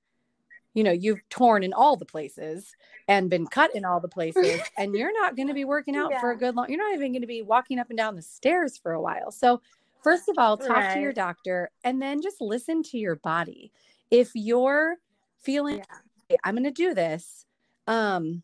you 0.77 0.85
know, 0.85 0.93
you've 0.93 1.27
torn 1.31 1.63
in 1.63 1.73
all 1.73 1.97
the 1.97 2.05
places 2.05 2.77
and 3.09 3.31
been 3.31 3.47
cut 3.47 3.75
in 3.75 3.87
all 3.87 3.99
the 3.99 4.09
places, 4.09 4.61
and 4.79 4.95
you're 4.95 5.13
not 5.21 5.35
going 5.35 5.49
to 5.49 5.55
be 5.55 5.65
working 5.65 5.97
out 5.97 6.13
for 6.21 6.31
a 6.31 6.37
good 6.37 6.55
long. 6.55 6.69
You're 6.69 6.79
not 6.79 6.95
even 6.95 7.13
going 7.13 7.23
to 7.23 7.27
be 7.27 7.41
walking 7.41 7.79
up 7.79 7.89
and 7.89 7.97
down 7.97 8.15
the 8.15 8.23
stairs 8.23 8.77
for 8.77 8.93
a 8.93 9.01
while. 9.01 9.33
So, 9.33 9.63
first 10.05 10.29
of 10.29 10.37
all, 10.37 10.59
talk 10.59 10.77
right. 10.77 10.95
to 10.95 11.01
your 11.01 11.15
doctor 11.15 11.71
and 11.83 12.01
then 12.01 12.21
just 12.21 12.43
listen 12.43 12.83
to 12.85 12.99
your 12.99 13.17
body. 13.17 13.73
If 14.11 14.33
you're 14.35 14.97
feeling, 15.39 15.79
yeah. 16.29 16.37
I'm 16.45 16.55
going 16.55 16.65
to 16.65 16.71
do 16.71 16.93
this, 16.93 17.47
um, 17.87 18.43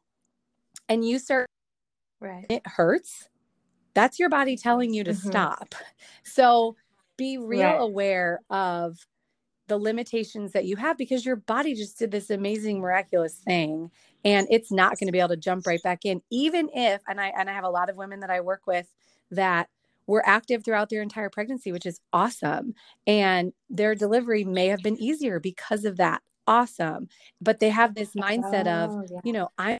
and 0.89 1.07
you 1.07 1.19
start, 1.19 1.51
right, 2.19 2.47
it 2.49 2.63
hurts. 2.67 3.29
That's 3.93 4.19
your 4.19 4.31
body 4.31 4.57
telling 4.57 4.95
you 4.95 5.05
to 5.05 5.11
mm-hmm. 5.11 5.29
stop. 5.29 5.75
So 6.25 6.77
be 7.19 7.37
real 7.37 7.61
right. 7.61 7.79
aware 7.79 8.41
of 8.49 9.07
the 9.69 9.79
limitations 9.79 10.53
that 10.53 10.65
you 10.65 10.77
have 10.77 10.99
because 10.99 11.25
your 11.25 11.37
body 11.37 11.75
just 11.75 11.99
did 11.99 12.11
this 12.11 12.31
amazing 12.31 12.81
miraculous 12.81 13.35
thing 13.35 13.91
and 14.25 14.47
it's 14.51 14.71
not 14.71 14.99
going 14.99 15.09
to 15.09 15.13
be 15.13 15.19
able 15.19 15.29
to 15.29 15.37
jump 15.37 15.67
right 15.67 15.83
back 15.83 16.05
in. 16.05 16.21
Even 16.31 16.69
if 16.75 17.03
and 17.09 17.21
I 17.21 17.33
and 17.37 17.49
I 17.49 17.53
have 17.53 17.65
a 17.65 17.71
lot 17.71 17.89
of 17.89 17.97
women 17.97 18.21
that 18.21 18.31
I 18.31 18.41
work 18.41 18.63
with 18.67 18.93
that 19.31 19.69
were 20.07 20.27
active 20.27 20.65
throughout 20.65 20.91
their 20.91 21.01
entire 21.01 21.31
pregnancy 21.31 21.71
which 21.71 21.87
is 21.87 22.01
awesome 22.13 22.75
and 23.07 23.53
their 23.71 23.95
delivery 23.95 24.45
may 24.45 24.67
have 24.67 24.83
been 24.83 25.01
easier 25.01 25.41
because 25.41 25.85
of 25.85 25.97
that. 25.97 26.23
Awesome. 26.47 27.09
But 27.41 27.61
they 27.61 27.71
have 27.71 27.95
this 27.95 28.15
mindset 28.15 28.67
oh, 28.67 29.01
of 29.01 29.11
yeah. 29.11 29.21
you 29.25 29.33
know 29.33 29.49
I'm 29.59 29.79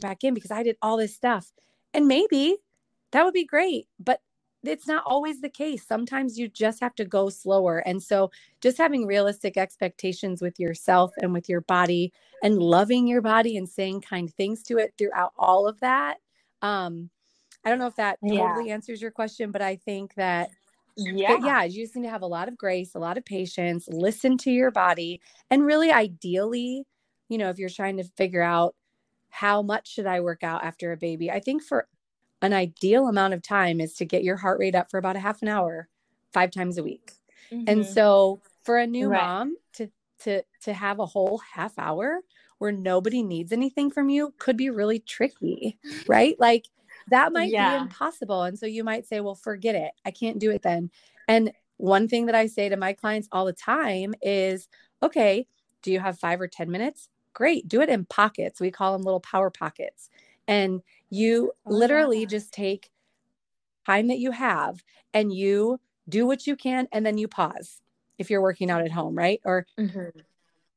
back 0.00 0.24
in 0.24 0.34
because 0.34 0.50
I 0.50 0.62
did 0.62 0.76
all 0.80 0.96
this 0.96 1.14
stuff 1.14 1.52
and 1.92 2.06
maybe 2.06 2.56
that 3.12 3.24
would 3.24 3.34
be 3.34 3.44
great 3.44 3.86
but 3.98 4.20
it's 4.68 4.86
not 4.86 5.02
always 5.06 5.40
the 5.40 5.48
case. 5.48 5.86
Sometimes 5.86 6.38
you 6.38 6.48
just 6.48 6.80
have 6.80 6.94
to 6.96 7.04
go 7.04 7.28
slower. 7.28 7.78
And 7.78 8.02
so, 8.02 8.30
just 8.60 8.78
having 8.78 9.06
realistic 9.06 9.56
expectations 9.56 10.40
with 10.42 10.58
yourself 10.58 11.12
and 11.18 11.32
with 11.32 11.48
your 11.48 11.60
body 11.62 12.12
and 12.42 12.58
loving 12.58 13.06
your 13.06 13.22
body 13.22 13.56
and 13.56 13.68
saying 13.68 14.02
kind 14.02 14.32
things 14.32 14.62
to 14.64 14.78
it 14.78 14.94
throughout 14.98 15.32
all 15.38 15.66
of 15.66 15.80
that. 15.80 16.18
Um, 16.62 17.10
I 17.64 17.70
don't 17.70 17.78
know 17.78 17.86
if 17.86 17.96
that 17.96 18.18
totally 18.20 18.70
answers 18.70 19.00
your 19.00 19.10
question, 19.10 19.50
but 19.50 19.62
I 19.62 19.76
think 19.76 20.14
that 20.14 20.50
yeah. 20.96 21.38
yeah, 21.42 21.64
you 21.64 21.82
just 21.82 21.96
need 21.96 22.04
to 22.04 22.10
have 22.10 22.22
a 22.22 22.26
lot 22.26 22.48
of 22.48 22.56
grace, 22.56 22.94
a 22.94 22.98
lot 22.98 23.18
of 23.18 23.24
patience, 23.24 23.88
listen 23.88 24.38
to 24.38 24.50
your 24.50 24.70
body, 24.70 25.20
and 25.50 25.64
really 25.64 25.90
ideally, 25.90 26.84
you 27.28 27.38
know, 27.38 27.48
if 27.48 27.58
you're 27.58 27.68
trying 27.68 27.96
to 27.96 28.04
figure 28.04 28.42
out 28.42 28.74
how 29.30 29.62
much 29.62 29.92
should 29.92 30.06
I 30.06 30.20
work 30.20 30.44
out 30.44 30.62
after 30.62 30.92
a 30.92 30.96
baby, 30.96 31.30
I 31.30 31.40
think 31.40 31.62
for 31.62 31.88
an 32.44 32.52
ideal 32.52 33.08
amount 33.08 33.34
of 33.34 33.42
time 33.42 33.80
is 33.80 33.94
to 33.94 34.04
get 34.04 34.22
your 34.22 34.36
heart 34.36 34.58
rate 34.58 34.74
up 34.74 34.90
for 34.90 34.98
about 34.98 35.16
a 35.16 35.20
half 35.20 35.42
an 35.42 35.48
hour 35.48 35.88
five 36.32 36.50
times 36.50 36.78
a 36.78 36.82
week. 36.82 37.12
Mm-hmm. 37.52 37.64
and 37.68 37.86
so 37.86 38.40
for 38.62 38.78
a 38.78 38.86
new 38.86 39.08
right. 39.08 39.22
mom 39.22 39.56
to 39.74 39.90
to 40.20 40.42
to 40.62 40.72
have 40.72 40.98
a 40.98 41.06
whole 41.06 41.38
half 41.52 41.78
hour 41.78 42.20
where 42.58 42.72
nobody 42.72 43.22
needs 43.22 43.52
anything 43.52 43.90
from 43.90 44.08
you 44.08 44.32
could 44.38 44.56
be 44.56 44.70
really 44.70 44.98
tricky 44.98 45.78
right? 46.06 46.36
Like 46.38 46.66
that 47.10 47.32
might 47.32 47.50
yeah. 47.50 47.76
be 47.76 47.82
impossible. 47.82 48.44
And 48.44 48.58
so 48.58 48.64
you 48.64 48.82
might 48.82 49.06
say 49.06 49.20
well 49.20 49.34
forget 49.34 49.74
it. 49.74 49.92
I 50.06 50.10
can't 50.10 50.38
do 50.38 50.50
it 50.50 50.62
then. 50.62 50.90
And 51.28 51.52
one 51.76 52.06
thing 52.06 52.26
that 52.26 52.36
i 52.36 52.46
say 52.46 52.68
to 52.68 52.76
my 52.76 52.92
clients 52.92 53.28
all 53.32 53.44
the 53.44 53.52
time 53.52 54.14
is 54.22 54.68
okay 55.02 55.44
do 55.82 55.90
you 55.90 55.98
have 55.98 56.18
5 56.18 56.40
or 56.40 56.48
10 56.48 56.70
minutes? 56.70 57.08
Great 57.34 57.68
do 57.68 57.82
it 57.82 57.88
in 57.90 58.06
pockets. 58.06 58.60
We 58.60 58.70
call 58.70 58.92
them 58.92 59.02
little 59.02 59.20
power 59.20 59.50
pockets 59.50 60.08
and 60.46 60.82
you 61.10 61.52
literally 61.64 62.26
just 62.26 62.52
take 62.52 62.90
time 63.86 64.08
that 64.08 64.18
you 64.18 64.30
have 64.30 64.82
and 65.12 65.32
you 65.32 65.78
do 66.08 66.26
what 66.26 66.46
you 66.46 66.56
can 66.56 66.88
and 66.92 67.04
then 67.04 67.18
you 67.18 67.28
pause 67.28 67.80
if 68.18 68.30
you're 68.30 68.42
working 68.42 68.70
out 68.70 68.82
at 68.82 68.92
home, 68.92 69.14
right? 69.14 69.40
Or 69.44 69.66
mm-hmm. 69.78 70.18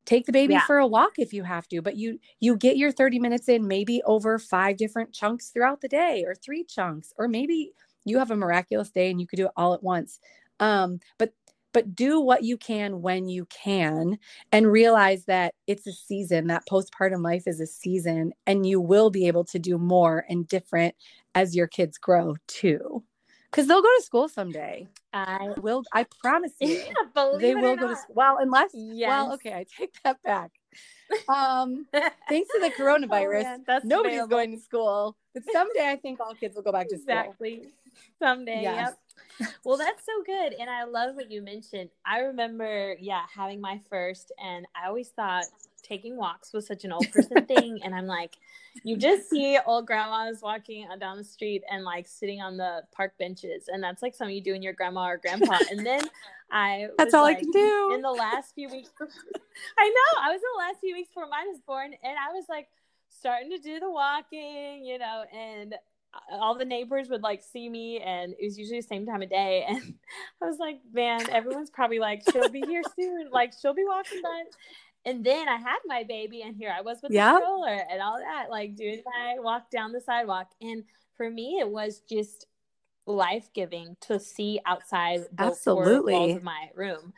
take 0.04 0.26
the 0.26 0.32
baby 0.32 0.54
yeah. 0.54 0.66
for 0.66 0.78
a 0.78 0.86
walk 0.86 1.12
if 1.18 1.32
you 1.32 1.42
have 1.44 1.68
to, 1.68 1.82
but 1.82 1.96
you 1.96 2.18
you 2.40 2.56
get 2.56 2.76
your 2.76 2.92
30 2.92 3.18
minutes 3.18 3.48
in 3.48 3.66
maybe 3.66 4.02
over 4.04 4.38
five 4.38 4.76
different 4.76 5.12
chunks 5.12 5.48
throughout 5.50 5.80
the 5.80 5.88
day 5.88 6.24
or 6.26 6.34
three 6.34 6.64
chunks 6.64 7.12
or 7.18 7.28
maybe 7.28 7.72
you 8.04 8.18
have 8.18 8.30
a 8.30 8.36
miraculous 8.36 8.90
day 8.90 9.10
and 9.10 9.20
you 9.20 9.26
could 9.26 9.36
do 9.36 9.46
it 9.46 9.52
all 9.56 9.74
at 9.74 9.82
once. 9.82 10.18
Um, 10.60 11.00
but 11.18 11.32
but 11.72 11.94
do 11.94 12.20
what 12.20 12.42
you 12.42 12.56
can 12.56 13.02
when 13.02 13.28
you 13.28 13.46
can 13.46 14.18
and 14.52 14.70
realize 14.70 15.24
that 15.26 15.54
it's 15.66 15.86
a 15.86 15.92
season 15.92 16.46
that 16.46 16.66
postpartum 16.70 17.22
life 17.22 17.44
is 17.46 17.60
a 17.60 17.66
season 17.66 18.32
and 18.46 18.66
you 18.66 18.80
will 18.80 19.10
be 19.10 19.26
able 19.26 19.44
to 19.44 19.58
do 19.58 19.78
more 19.78 20.24
and 20.28 20.48
different 20.48 20.94
as 21.34 21.54
your 21.54 21.66
kids 21.66 21.98
grow 21.98 22.34
too 22.46 23.02
because 23.50 23.66
they'll 23.66 23.82
go 23.82 23.96
to 23.98 24.04
school 24.04 24.28
someday 24.28 24.86
i 25.12 25.48
will 25.58 25.82
i 25.92 26.04
promise 26.20 26.52
you 26.60 26.82
yeah, 27.14 27.30
they 27.38 27.54
will 27.54 27.76
go 27.76 27.86
not. 27.86 27.90
to 27.90 27.96
school 27.96 28.14
well 28.14 28.38
unless 28.40 28.70
yes. 28.74 29.08
well 29.08 29.32
okay 29.34 29.52
i 29.52 29.64
take 29.76 29.94
that 30.04 30.22
back 30.22 30.50
um 31.28 31.86
thanks 31.92 32.48
to 32.52 32.60
the 32.60 32.70
coronavirus 32.78 33.60
oh, 33.68 33.80
nobody's 33.84 34.14
available. 34.14 34.28
going 34.28 34.52
to 34.52 34.62
school 34.62 35.16
but 35.44 35.52
someday 35.52 35.88
i 35.88 35.96
think 35.96 36.20
all 36.20 36.34
kids 36.34 36.54
will 36.56 36.62
go 36.62 36.72
back 36.72 36.88
to 36.88 36.98
school 36.98 37.16
exactly 37.18 37.68
someday 38.20 38.62
yes. 38.62 38.88
yep 38.88 38.98
well, 39.64 39.76
that's 39.76 40.04
so 40.04 40.22
good. 40.24 40.54
And 40.58 40.68
I 40.68 40.84
love 40.84 41.14
what 41.14 41.30
you 41.30 41.42
mentioned. 41.42 41.90
I 42.04 42.20
remember, 42.20 42.96
yeah, 43.00 43.22
having 43.32 43.60
my 43.60 43.80
first, 43.88 44.32
and 44.42 44.66
I 44.74 44.88
always 44.88 45.08
thought 45.08 45.44
taking 45.82 46.16
walks 46.16 46.52
was 46.52 46.66
such 46.66 46.84
an 46.84 46.92
old 46.92 47.10
person 47.12 47.44
thing. 47.46 47.80
And 47.82 47.94
I'm 47.94 48.06
like, 48.06 48.36
you 48.84 48.96
just 48.96 49.30
see 49.30 49.58
old 49.66 49.86
grandmas 49.86 50.42
walking 50.42 50.86
down 51.00 51.16
the 51.18 51.24
street 51.24 51.62
and 51.70 51.84
like 51.84 52.06
sitting 52.06 52.40
on 52.40 52.56
the 52.56 52.82
park 52.92 53.14
benches. 53.18 53.68
And 53.68 53.82
that's 53.82 54.02
like 54.02 54.14
something 54.14 54.34
you 54.34 54.42
do 54.42 54.54
in 54.54 54.62
your 54.62 54.72
grandma 54.72 55.08
or 55.08 55.16
grandpa. 55.18 55.58
And 55.70 55.86
then 55.86 56.02
I 56.50 56.88
That's 56.98 57.14
all 57.14 57.22
like, 57.22 57.38
I 57.38 57.40
can 57.40 57.50
do. 57.50 57.92
In 57.94 58.02
the 58.02 58.10
last 58.10 58.54
few 58.54 58.68
weeks, 58.68 58.90
I 59.00 59.88
know, 59.88 60.22
I 60.22 60.32
was 60.32 60.40
in 60.40 60.48
the 60.54 60.58
last 60.58 60.80
few 60.80 60.94
weeks 60.94 61.08
before 61.08 61.28
mine 61.28 61.46
was 61.48 61.60
born. 61.66 61.94
And 62.02 62.16
I 62.18 62.32
was 62.32 62.44
like, 62.48 62.68
starting 63.10 63.50
to 63.50 63.58
do 63.58 63.80
the 63.80 63.90
walking, 63.90 64.84
you 64.84 64.98
know, 64.98 65.24
and 65.34 65.74
uh, 66.14 66.36
all 66.36 66.56
the 66.56 66.64
neighbors 66.64 67.08
would 67.08 67.22
like 67.22 67.42
see 67.42 67.68
me 67.68 68.00
and 68.00 68.32
it 68.38 68.44
was 68.44 68.58
usually 68.58 68.80
the 68.80 68.86
same 68.86 69.04
time 69.04 69.20
of 69.20 69.28
day 69.28 69.64
and 69.68 69.94
i 70.42 70.46
was 70.46 70.58
like 70.58 70.80
man 70.92 71.28
everyone's 71.30 71.68
probably 71.68 71.98
like 71.98 72.22
she'll 72.32 72.48
be 72.48 72.62
here 72.62 72.82
soon 72.98 73.28
like 73.30 73.52
she'll 73.60 73.74
be 73.74 73.84
walking 73.84 74.22
by. 74.22 74.44
And 75.04 75.22
then 75.24 75.48
i 75.48 75.56
had 75.56 75.76
my 75.86 76.04
baby 76.04 76.42
and 76.42 76.56
here 76.56 76.74
i 76.76 76.80
was 76.80 76.98
with 77.02 77.12
the 77.12 77.36
stroller 77.36 77.84
and 77.90 78.00
all 78.00 78.18
that 78.18 78.46
like 78.50 78.74
doing 78.74 79.02
my 79.04 79.36
walk 79.38 79.70
down 79.70 79.92
the 79.92 80.00
sidewalk 80.00 80.50
and 80.62 80.84
for 81.16 81.30
me 81.30 81.58
it 81.60 81.68
was 81.68 82.00
just 82.08 82.46
life-giving 83.06 83.96
to 84.00 84.18
see 84.18 84.60
outside 84.66 85.20
the 85.32 85.44
Absolutely. 85.44 86.14
walls 86.14 86.36
of 86.36 86.42
my 86.42 86.70
room 86.74 87.12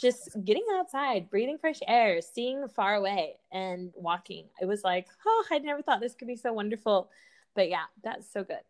just 0.00 0.30
getting 0.44 0.64
outside, 0.78 1.28
breathing 1.28 1.58
fresh 1.58 1.80
air, 1.86 2.20
seeing 2.22 2.66
far 2.68 2.94
away, 2.94 3.36
and 3.52 3.92
walking. 3.94 4.46
It 4.60 4.66
was 4.66 4.82
like, 4.82 5.06
oh, 5.26 5.44
I 5.50 5.58
never 5.58 5.82
thought 5.82 6.00
this 6.00 6.14
could 6.14 6.28
be 6.28 6.36
so 6.36 6.52
wonderful 6.52 7.10
but 7.54 7.68
yeah, 7.68 7.84
that's 8.02 8.30
so 8.30 8.44
good. 8.44 8.60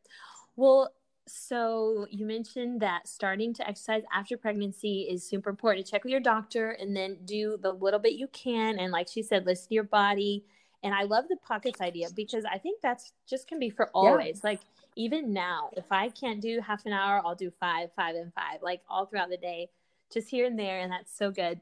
Well, 0.56 0.92
so 1.26 2.06
you 2.10 2.26
mentioned 2.26 2.80
that 2.80 3.06
starting 3.06 3.54
to 3.54 3.68
exercise 3.68 4.02
after 4.12 4.36
pregnancy 4.36 5.02
is 5.02 5.26
super 5.26 5.50
important. 5.50 5.86
Check 5.86 6.04
with 6.04 6.10
your 6.10 6.20
doctor 6.20 6.72
and 6.72 6.96
then 6.96 7.18
do 7.24 7.58
the 7.60 7.72
little 7.72 8.00
bit 8.00 8.14
you 8.14 8.26
can. 8.28 8.78
And 8.78 8.90
like 8.90 9.08
she 9.08 9.22
said, 9.22 9.46
listen 9.46 9.68
to 9.68 9.74
your 9.74 9.84
body. 9.84 10.44
And 10.82 10.94
I 10.94 11.02
love 11.02 11.26
the 11.28 11.36
pockets 11.36 11.80
idea 11.80 12.08
because 12.16 12.44
I 12.44 12.58
think 12.58 12.80
that's 12.80 13.12
just 13.28 13.46
can 13.46 13.60
be 13.60 13.70
for 13.70 13.90
always. 13.94 14.40
Yeah. 14.42 14.50
Like 14.50 14.60
even 14.96 15.32
now, 15.32 15.70
if 15.76 15.84
I 15.90 16.08
can't 16.08 16.40
do 16.40 16.60
half 16.60 16.84
an 16.86 16.92
hour, 16.92 17.20
I'll 17.24 17.34
do 17.34 17.52
five, 17.60 17.90
five, 17.94 18.16
and 18.16 18.32
five, 18.34 18.62
like 18.62 18.80
all 18.88 19.06
throughout 19.06 19.28
the 19.28 19.36
day, 19.36 19.68
just 20.12 20.28
here 20.28 20.46
and 20.46 20.58
there. 20.58 20.80
And 20.80 20.92
that's 20.92 21.16
so 21.16 21.30
good. 21.30 21.60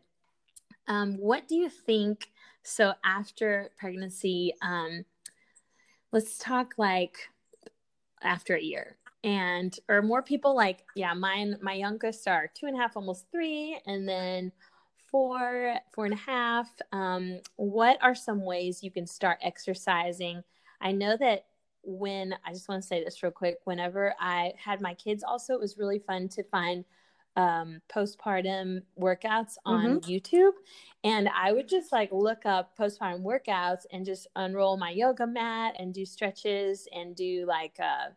Um, 0.87 1.15
what 1.15 1.49
do 1.49 1.57
you 1.57 1.69
think? 1.69 2.31
So 2.63 2.95
after 3.05 3.71
pregnancy, 3.79 4.55
um, 4.63 5.05
let's 6.13 6.39
talk 6.39 6.75
like 6.79 7.17
after 8.23 8.57
a 8.57 8.63
year 8.63 8.97
and 9.25 9.79
or 9.89 10.01
more 10.01 10.23
people 10.23 10.55
like 10.55 10.85
yeah 10.95 11.13
mine 11.13 11.57
my 11.61 11.75
youngest 11.75 12.27
are 12.29 12.51
two 12.55 12.67
and 12.67 12.77
a 12.77 12.81
half 12.81 12.97
almost 12.97 13.27
three 13.33 13.79
and 13.87 14.09
then 14.09 14.53
four 15.11 15.75
four 15.93 16.05
and 16.05 16.15
a 16.15 16.19
half 16.19 16.71
um, 16.93 17.41
what 17.57 17.99
are 18.03 18.15
some 18.15 18.45
ways 18.45 18.83
you 18.83 18.91
can 18.91 19.07
start 19.07 19.39
exercising 19.43 20.43
i 20.81 20.93
know 20.93 21.17
that 21.17 21.47
when 21.83 22.35
i 22.45 22.53
just 22.53 22.69
want 22.69 22.81
to 22.81 22.87
say 22.87 23.03
this 23.03 23.23
real 23.23 23.33
quick 23.33 23.59
whenever 23.65 24.15
i 24.21 24.53
had 24.57 24.81
my 24.81 24.95
kids 24.95 25.25
also 25.25 25.55
it 25.55 25.61
was 25.61 25.79
really 25.79 25.99
fun 25.99 26.29
to 26.29 26.43
find 26.45 26.85
um, 27.39 27.81
postpartum 27.89 28.83
workouts 29.01 29.55
on 29.65 30.01
mm-hmm. 30.01 30.11
YouTube. 30.11 30.53
And 31.05 31.29
I 31.29 31.53
would 31.53 31.69
just 31.69 31.93
like 31.93 32.11
look 32.13 32.45
up 32.45 32.77
postpartum 32.77 33.23
workouts 33.23 33.83
and 33.93 34.05
just 34.05 34.27
unroll 34.35 34.77
my 34.77 34.91
yoga 34.91 35.27
mat 35.27 35.77
and 35.79 35.95
do 35.95 36.05
stretches 36.05 36.89
and 36.93 37.15
do 37.15 37.47
like, 37.47 37.77
uh, 37.79 38.11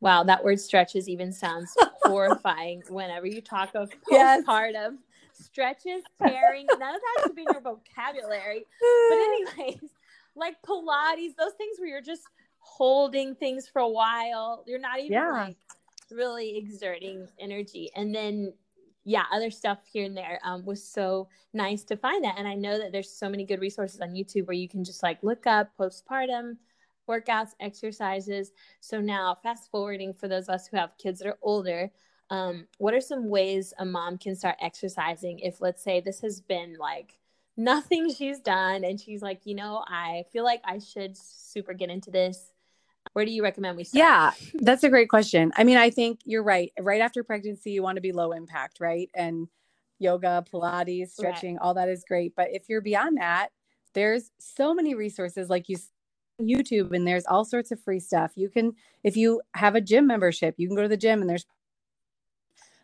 wow, 0.00 0.22
that 0.22 0.44
word 0.44 0.60
stretches 0.60 1.08
even 1.08 1.32
sounds 1.32 1.76
horrifying 2.02 2.82
whenever 2.88 3.26
you 3.26 3.40
talk 3.40 3.74
of 3.74 3.90
postpartum. 4.10 4.72
Yes. 4.72 4.92
Stretches, 5.32 6.02
tearing, 6.22 6.66
none 6.78 6.94
of 6.94 7.00
that 7.00 7.24
should 7.24 7.36
be 7.36 7.42
in 7.42 7.48
your 7.52 7.60
vocabulary. 7.60 8.64
But, 9.10 9.16
anyways, 9.16 9.90
like 10.34 10.54
Pilates, 10.62 11.36
those 11.36 11.52
things 11.58 11.78
where 11.78 11.88
you're 11.88 12.00
just 12.00 12.22
holding 12.60 13.34
things 13.34 13.68
for 13.68 13.80
a 13.80 13.88
while. 13.88 14.64
You're 14.66 14.78
not 14.78 14.98
even 14.98 15.12
yeah. 15.12 15.30
like 15.30 15.56
really 16.12 16.56
exerting 16.56 17.28
energy. 17.38 17.90
And 17.94 18.14
then, 18.14 18.52
yeah, 19.04 19.24
other 19.32 19.50
stuff 19.50 19.78
here 19.90 20.04
and 20.04 20.16
there 20.16 20.40
um, 20.44 20.64
was 20.64 20.82
so 20.82 21.28
nice 21.52 21.84
to 21.84 21.96
find 21.96 22.24
that. 22.24 22.36
And 22.38 22.46
I 22.46 22.54
know 22.54 22.78
that 22.78 22.92
there's 22.92 23.10
so 23.10 23.28
many 23.28 23.44
good 23.44 23.60
resources 23.60 24.00
on 24.00 24.10
YouTube 24.10 24.46
where 24.46 24.56
you 24.56 24.68
can 24.68 24.84
just 24.84 25.02
like 25.02 25.22
look 25.22 25.46
up 25.46 25.70
postpartum 25.78 26.56
workouts, 27.08 27.50
exercises. 27.60 28.52
So 28.80 29.00
now, 29.00 29.36
fast 29.42 29.70
forwarding 29.70 30.12
for 30.12 30.28
those 30.28 30.48
of 30.48 30.54
us 30.56 30.66
who 30.66 30.76
have 30.76 30.98
kids 30.98 31.20
that 31.20 31.28
are 31.28 31.38
older, 31.42 31.90
um, 32.30 32.66
what 32.78 32.94
are 32.94 33.00
some 33.00 33.28
ways 33.28 33.72
a 33.78 33.84
mom 33.84 34.18
can 34.18 34.34
start 34.34 34.56
exercising 34.60 35.38
if, 35.38 35.60
let's 35.60 35.82
say, 35.82 36.00
this 36.00 36.20
has 36.20 36.40
been 36.40 36.76
like 36.78 37.18
nothing 37.56 38.12
she's 38.12 38.40
done 38.40 38.84
and 38.84 39.00
she's 39.00 39.22
like, 39.22 39.40
you 39.44 39.54
know, 39.54 39.84
I 39.86 40.24
feel 40.32 40.44
like 40.44 40.60
I 40.64 40.78
should 40.78 41.16
super 41.16 41.72
get 41.72 41.90
into 41.90 42.10
this. 42.10 42.52
Where 43.12 43.24
do 43.24 43.30
you 43.30 43.42
recommend 43.42 43.76
we 43.76 43.84
start? 43.84 43.98
Yeah, 43.98 44.32
that's 44.54 44.84
a 44.84 44.88
great 44.88 45.08
question. 45.08 45.52
I 45.56 45.64
mean, 45.64 45.76
I 45.76 45.90
think 45.90 46.20
you're 46.24 46.42
right. 46.42 46.72
Right 46.80 47.00
after 47.00 47.22
pregnancy, 47.24 47.70
you 47.70 47.82
want 47.82 47.96
to 47.96 48.02
be 48.02 48.12
low 48.12 48.32
impact, 48.32 48.78
right? 48.80 49.10
And 49.14 49.48
yoga, 49.98 50.44
Pilates, 50.52 51.10
stretching, 51.10 51.54
right. 51.54 51.62
all 51.62 51.74
that 51.74 51.88
is 51.88 52.04
great. 52.06 52.34
But 52.36 52.48
if 52.52 52.68
you're 52.68 52.80
beyond 52.80 53.18
that, 53.18 53.48
there's 53.94 54.30
so 54.38 54.74
many 54.74 54.94
resources 54.94 55.48
like 55.48 55.68
you 55.68 55.78
YouTube 56.40 56.92
and 56.92 57.06
there's 57.06 57.24
all 57.26 57.44
sorts 57.44 57.72
of 57.72 57.80
free 57.80 58.00
stuff. 58.00 58.32
You 58.34 58.50
can 58.50 58.74
if 59.02 59.16
you 59.16 59.40
have 59.54 59.74
a 59.74 59.80
gym 59.80 60.06
membership, 60.06 60.54
you 60.58 60.68
can 60.68 60.76
go 60.76 60.82
to 60.82 60.88
the 60.88 60.96
gym 60.96 61.20
and 61.20 61.30
there's 61.30 61.46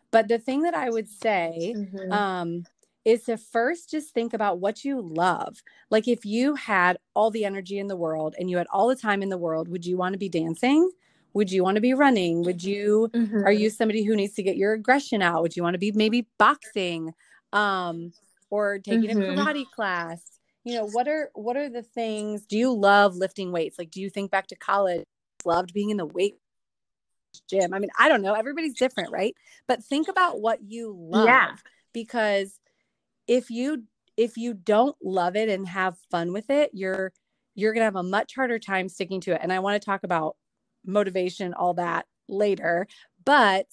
but 0.09 0.27
the 0.27 0.39
thing 0.39 0.63
that 0.63 0.73
I 0.73 0.89
would 0.89 1.07
say 1.07 1.73
mm-hmm. 1.75 2.11
um 2.11 2.63
is 3.05 3.23
to 3.23 3.37
first 3.37 3.91
just 3.91 4.13
think 4.13 4.33
about 4.33 4.59
what 4.59 4.85
you 4.85 5.01
love. 5.01 5.61
Like 5.89 6.07
if 6.07 6.25
you 6.25 6.55
had 6.55 6.97
all 7.13 7.31
the 7.31 7.45
energy 7.45 7.79
in 7.79 7.87
the 7.87 7.95
world 7.95 8.35
and 8.37 8.49
you 8.49 8.57
had 8.57 8.67
all 8.71 8.87
the 8.87 8.95
time 8.95 9.21
in 9.21 9.29
the 9.29 9.37
world, 9.37 9.67
would 9.67 9.85
you 9.85 9.97
want 9.97 10.13
to 10.13 10.19
be 10.19 10.29
dancing? 10.29 10.89
Would 11.33 11.51
you 11.51 11.63
want 11.63 11.75
to 11.75 11.81
be 11.81 11.93
running? 11.93 12.43
Would 12.43 12.63
you 12.63 13.09
mm-hmm. 13.13 13.43
are 13.43 13.51
you 13.51 13.69
somebody 13.69 14.03
who 14.03 14.15
needs 14.15 14.33
to 14.35 14.43
get 14.43 14.55
your 14.55 14.73
aggression 14.73 15.21
out? 15.21 15.41
Would 15.41 15.57
you 15.57 15.63
want 15.63 15.73
to 15.73 15.79
be 15.79 15.91
maybe 15.91 16.27
boxing 16.37 17.13
um 17.51 18.13
or 18.49 18.79
taking 18.79 19.17
mm-hmm. 19.17 19.39
a 19.39 19.43
karate 19.43 19.69
class? 19.69 20.21
You 20.63 20.75
know, 20.75 20.87
what 20.87 21.07
are 21.07 21.29
what 21.33 21.57
are 21.57 21.69
the 21.69 21.83
things 21.83 22.45
do 22.45 22.57
you 22.57 22.71
love 22.71 23.15
lifting 23.15 23.51
weights? 23.51 23.77
Like 23.77 23.91
do 23.91 23.99
you 23.99 24.09
think 24.09 24.31
back 24.31 24.47
to 24.47 24.55
college 24.55 25.03
loved 25.43 25.73
being 25.73 25.89
in 25.89 25.97
the 25.97 26.05
weight 26.05 26.37
gym? 27.49 27.73
I 27.73 27.79
mean, 27.79 27.89
I 27.99 28.07
don't 28.07 28.21
know, 28.21 28.33
everybody's 28.33 28.75
different, 28.75 29.11
right? 29.11 29.35
But 29.67 29.83
think 29.83 30.07
about 30.07 30.39
what 30.39 30.61
you 30.61 30.95
love 30.97 31.25
yeah. 31.25 31.55
because 31.93 32.57
if 33.27 33.49
you 33.49 33.83
if 34.17 34.37
you 34.37 34.53
don't 34.53 34.95
love 35.01 35.35
it 35.35 35.49
and 35.49 35.67
have 35.67 35.97
fun 36.11 36.33
with 36.33 36.49
it, 36.49 36.71
you're 36.73 37.11
you're 37.55 37.73
going 37.73 37.81
to 37.81 37.85
have 37.85 37.95
a 37.95 38.03
much 38.03 38.35
harder 38.35 38.57
time 38.57 38.89
sticking 38.89 39.21
to 39.21 39.33
it. 39.33 39.39
And 39.43 39.53
I 39.53 39.59
want 39.59 39.79
to 39.79 39.85
talk 39.85 40.03
about 40.03 40.35
motivation 40.85 41.53
all 41.53 41.75
that 41.75 42.05
later, 42.27 42.87
but 43.25 43.67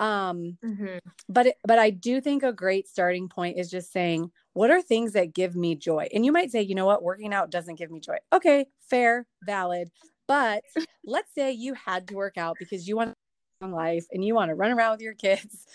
um 0.00 0.58
mm-hmm. 0.64 0.98
but 1.28 1.46
it, 1.46 1.56
but 1.64 1.78
I 1.78 1.90
do 1.90 2.20
think 2.20 2.42
a 2.42 2.52
great 2.52 2.88
starting 2.88 3.28
point 3.28 3.58
is 3.58 3.70
just 3.70 3.92
saying 3.92 4.30
what 4.54 4.70
are 4.70 4.82
things 4.82 5.12
that 5.12 5.34
give 5.34 5.54
me 5.56 5.74
joy? 5.74 6.08
And 6.12 6.24
you 6.26 6.32
might 6.32 6.50
say, 6.50 6.62
you 6.62 6.74
know 6.74 6.86
what, 6.86 7.02
working 7.02 7.32
out 7.32 7.50
doesn't 7.50 7.76
give 7.76 7.90
me 7.90 8.00
joy. 8.00 8.16
Okay, 8.32 8.66
fair, 8.80 9.26
valid. 9.44 9.90
But 10.28 10.62
let's 11.04 11.32
say 11.34 11.52
you 11.52 11.74
had 11.74 12.08
to 12.08 12.14
work 12.14 12.36
out 12.36 12.56
because 12.58 12.86
you 12.88 12.96
want 12.96 13.14
a 13.60 13.66
life 13.66 14.06
and 14.12 14.24
you 14.24 14.34
want 14.34 14.50
to 14.50 14.54
run 14.54 14.72
around 14.72 14.92
with 14.92 15.00
your 15.00 15.14
kids. 15.14 15.66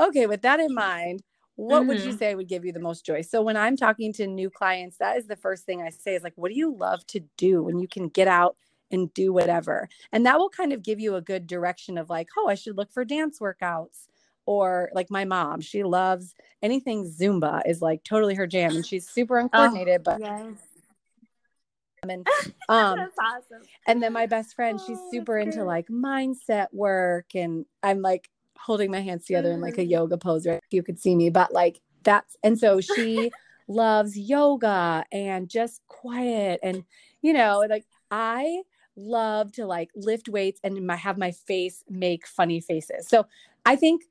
Okay, 0.00 0.26
with 0.26 0.42
that 0.42 0.58
in 0.58 0.74
mind, 0.74 1.22
what 1.56 1.80
mm-hmm. 1.80 1.88
would 1.88 2.00
you 2.00 2.08
mm-hmm. 2.08 2.18
say 2.18 2.34
would 2.34 2.48
give 2.48 2.64
you 2.64 2.72
the 2.72 2.80
most 2.80 3.04
joy 3.04 3.20
so 3.20 3.42
when 3.42 3.56
i'm 3.56 3.76
talking 3.76 4.12
to 4.12 4.26
new 4.26 4.50
clients 4.50 4.98
that 4.98 5.16
is 5.16 5.26
the 5.26 5.36
first 5.36 5.64
thing 5.64 5.82
i 5.82 5.90
say 5.90 6.14
is 6.14 6.22
like 6.22 6.32
what 6.36 6.50
do 6.50 6.58
you 6.58 6.74
love 6.74 7.06
to 7.06 7.20
do 7.36 7.62
when 7.62 7.78
you 7.78 7.88
can 7.88 8.08
get 8.08 8.28
out 8.28 8.56
and 8.90 9.12
do 9.14 9.32
whatever 9.32 9.88
and 10.12 10.26
that 10.26 10.38
will 10.38 10.50
kind 10.50 10.72
of 10.72 10.82
give 10.82 11.00
you 11.00 11.14
a 11.14 11.20
good 11.20 11.46
direction 11.46 11.96
of 11.96 12.10
like 12.10 12.28
oh 12.38 12.48
i 12.48 12.54
should 12.54 12.76
look 12.76 12.92
for 12.92 13.04
dance 13.04 13.38
workouts 13.40 14.08
or 14.46 14.90
like 14.94 15.10
my 15.10 15.24
mom 15.24 15.60
she 15.60 15.82
loves 15.84 16.34
anything 16.62 17.04
zumba 17.04 17.62
is 17.66 17.80
like 17.80 18.02
totally 18.04 18.34
her 18.34 18.46
jam 18.46 18.74
and 18.74 18.86
she's 18.86 19.08
super 19.08 19.38
oh, 19.40 19.42
uncoordinated 19.42 20.00
oh, 20.00 20.02
but 20.04 20.20
yes. 20.20 20.46
and 22.02 22.26
um 22.68 22.98
awesome. 23.18 23.66
and 23.86 24.02
then 24.02 24.12
my 24.12 24.26
best 24.26 24.54
friend 24.54 24.80
she's 24.86 24.98
oh, 25.00 25.08
super 25.10 25.38
into 25.38 25.64
like 25.64 25.88
mindset 25.88 26.66
work 26.72 27.34
and 27.34 27.64
i'm 27.82 28.02
like 28.02 28.28
holding 28.64 28.90
my 28.90 29.00
hands 29.00 29.26
together 29.26 29.52
in 29.52 29.60
like 29.60 29.78
a 29.78 29.82
mm-hmm. 29.82 29.90
yoga 29.90 30.16
pose, 30.16 30.46
right? 30.46 30.60
You 30.70 30.82
could 30.82 30.98
see 30.98 31.14
me, 31.14 31.28
but 31.30 31.52
like 31.52 31.80
that's, 32.02 32.36
and 32.42 32.58
so 32.58 32.80
she 32.96 33.30
loves 33.68 34.18
yoga 34.18 35.04
and 35.12 35.48
just 35.48 35.82
quiet. 35.88 36.60
And, 36.62 36.84
you 37.20 37.32
know, 37.32 37.64
like 37.68 37.84
I 38.10 38.62
love 38.96 39.52
to 39.52 39.66
like 39.66 39.90
lift 39.94 40.28
weights 40.28 40.60
and 40.64 40.86
my, 40.86 40.96
have 40.96 41.18
my 41.18 41.30
face 41.30 41.84
make 41.88 42.26
funny 42.26 42.60
faces. 42.60 43.08
So 43.08 43.26
I 43.66 43.76
think 43.76 44.02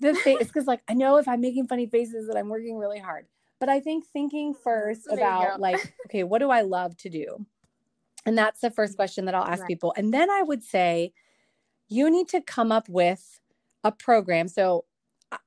the 0.00 0.10
is 0.10 0.48
because 0.48 0.66
like 0.66 0.82
I 0.88 0.94
know 0.94 1.16
if 1.16 1.26
I'm 1.26 1.40
making 1.40 1.68
funny 1.68 1.86
faces 1.86 2.28
that 2.28 2.36
I'm 2.36 2.48
working 2.48 2.76
really 2.76 2.98
hard. 2.98 3.26
But 3.58 3.70
I 3.70 3.80
think 3.80 4.04
thinking 4.06 4.52
first 4.52 5.06
there 5.08 5.16
about 5.16 5.60
like, 5.60 5.94
okay, 6.06 6.22
what 6.22 6.40
do 6.40 6.50
I 6.50 6.60
love 6.60 6.94
to 6.98 7.08
do? 7.08 7.46
And 8.26 8.36
that's 8.36 8.60
the 8.60 8.70
first 8.70 8.96
question 8.96 9.24
that 9.24 9.34
I'll 9.34 9.46
ask 9.46 9.60
right. 9.60 9.68
people. 9.68 9.94
And 9.96 10.12
then 10.12 10.28
I 10.28 10.42
would 10.42 10.62
say, 10.62 11.14
you 11.88 12.10
need 12.10 12.28
to 12.28 12.40
come 12.40 12.72
up 12.72 12.88
with 12.88 13.40
a 13.86 13.92
program. 13.92 14.48
So, 14.48 14.84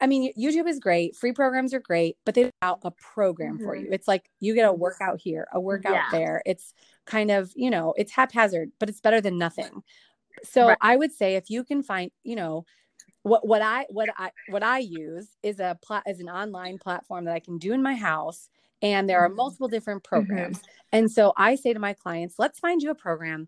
I 0.01 0.07
mean, 0.07 0.33
YouTube 0.37 0.67
is 0.67 0.79
great. 0.79 1.15
Free 1.15 1.31
programs 1.31 1.73
are 1.73 1.79
great, 1.79 2.17
but 2.25 2.35
they 2.35 2.51
out 2.61 2.79
a 2.83 2.91
program 2.91 3.55
mm-hmm. 3.55 3.65
for 3.65 3.75
you. 3.75 3.89
It's 3.91 4.07
like 4.07 4.29
you 4.39 4.55
get 4.55 4.67
a 4.67 4.73
workout 4.73 5.19
here, 5.21 5.47
a 5.53 5.59
workout 5.59 5.93
yeah. 5.93 6.07
there. 6.11 6.41
It's 6.45 6.73
kind 7.05 7.31
of, 7.31 7.51
you 7.55 7.69
know, 7.69 7.93
it's 7.97 8.11
haphazard, 8.11 8.71
but 8.79 8.89
it's 8.89 9.01
better 9.01 9.21
than 9.21 9.37
nothing. 9.37 9.83
So 10.43 10.67
right. 10.67 10.77
I 10.81 10.95
would 10.95 11.11
say 11.11 11.35
if 11.35 11.49
you 11.49 11.63
can 11.63 11.83
find, 11.83 12.11
you 12.23 12.35
know, 12.35 12.65
what 13.23 13.45
what 13.45 13.61
I 13.61 13.85
what 13.89 14.09
I 14.17 14.31
what 14.47 14.63
I 14.63 14.79
use 14.79 15.27
is 15.43 15.59
a 15.59 15.77
plat 15.81 16.03
is 16.07 16.19
an 16.21 16.29
online 16.29 16.77
platform 16.77 17.25
that 17.25 17.33
I 17.33 17.39
can 17.39 17.57
do 17.57 17.73
in 17.73 17.83
my 17.83 17.95
house 17.95 18.49
and 18.81 19.09
there 19.09 19.19
are 19.19 19.27
mm-hmm. 19.27 19.37
multiple 19.37 19.67
different 19.67 20.03
mm-hmm. 20.03 20.15
programs. 20.15 20.59
Mm-hmm. 20.59 20.69
And 20.93 21.11
so 21.11 21.33
I 21.35 21.55
say 21.55 21.73
to 21.73 21.79
my 21.79 21.93
clients, 21.93 22.35
let's 22.37 22.59
find 22.59 22.81
you 22.81 22.91
a 22.91 22.95
program 22.95 23.47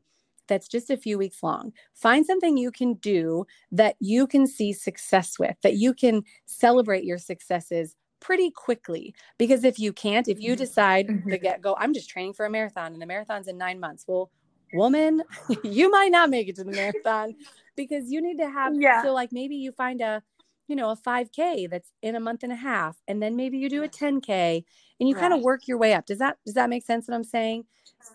that's 0.51 0.67
just 0.67 0.89
a 0.89 0.97
few 0.97 1.17
weeks 1.17 1.41
long. 1.41 1.71
Find 1.93 2.25
something 2.25 2.57
you 2.57 2.71
can 2.71 2.95
do 2.95 3.45
that 3.71 3.95
you 4.01 4.27
can 4.27 4.45
see 4.45 4.73
success 4.73 5.39
with, 5.39 5.55
that 5.63 5.75
you 5.75 5.93
can 5.93 6.23
celebrate 6.45 7.05
your 7.05 7.17
successes 7.17 7.95
pretty 8.19 8.51
quickly. 8.51 9.15
Because 9.37 9.63
if 9.63 9.79
you 9.79 9.93
can't, 9.93 10.27
if 10.27 10.41
you 10.41 10.51
mm-hmm. 10.51 10.59
decide 10.59 11.07
mm-hmm. 11.07 11.29
to 11.29 11.37
get 11.37 11.61
go, 11.61 11.77
I'm 11.79 11.93
just 11.93 12.09
training 12.09 12.33
for 12.33 12.45
a 12.45 12.49
marathon 12.49 12.91
and 12.91 13.01
the 13.01 13.05
marathon's 13.05 13.47
in 13.47 13.57
nine 13.57 13.79
months. 13.79 14.03
Well, 14.05 14.29
woman, 14.73 15.23
you 15.63 15.89
might 15.89 16.11
not 16.11 16.29
make 16.29 16.49
it 16.49 16.57
to 16.57 16.65
the 16.65 16.71
marathon 16.71 17.33
because 17.77 18.11
you 18.11 18.21
need 18.21 18.37
to 18.39 18.49
have 18.49 18.73
yeah. 18.75 19.01
so 19.01 19.13
like 19.13 19.31
maybe 19.31 19.55
you 19.55 19.71
find 19.71 20.01
a 20.01 20.21
you 20.67 20.75
know 20.75 20.89
a 20.91 20.97
5k 20.97 21.69
that's 21.69 21.91
in 22.01 22.15
a 22.15 22.19
month 22.19 22.43
and 22.43 22.51
a 22.51 22.57
half 22.57 22.97
and 23.07 23.23
then 23.23 23.37
maybe 23.37 23.57
you 23.57 23.69
do 23.69 23.83
a 23.83 23.87
10k 23.87 24.63
and 24.99 25.09
you 25.09 25.15
right. 25.15 25.21
kind 25.21 25.33
of 25.33 25.41
work 25.41 25.67
your 25.67 25.77
way 25.77 25.93
up 25.93 26.05
does 26.05 26.19
that 26.19 26.37
does 26.45 26.55
that 26.55 26.69
make 26.69 26.85
sense 26.85 27.07
what 27.07 27.15
i'm 27.15 27.23
saying 27.23 27.65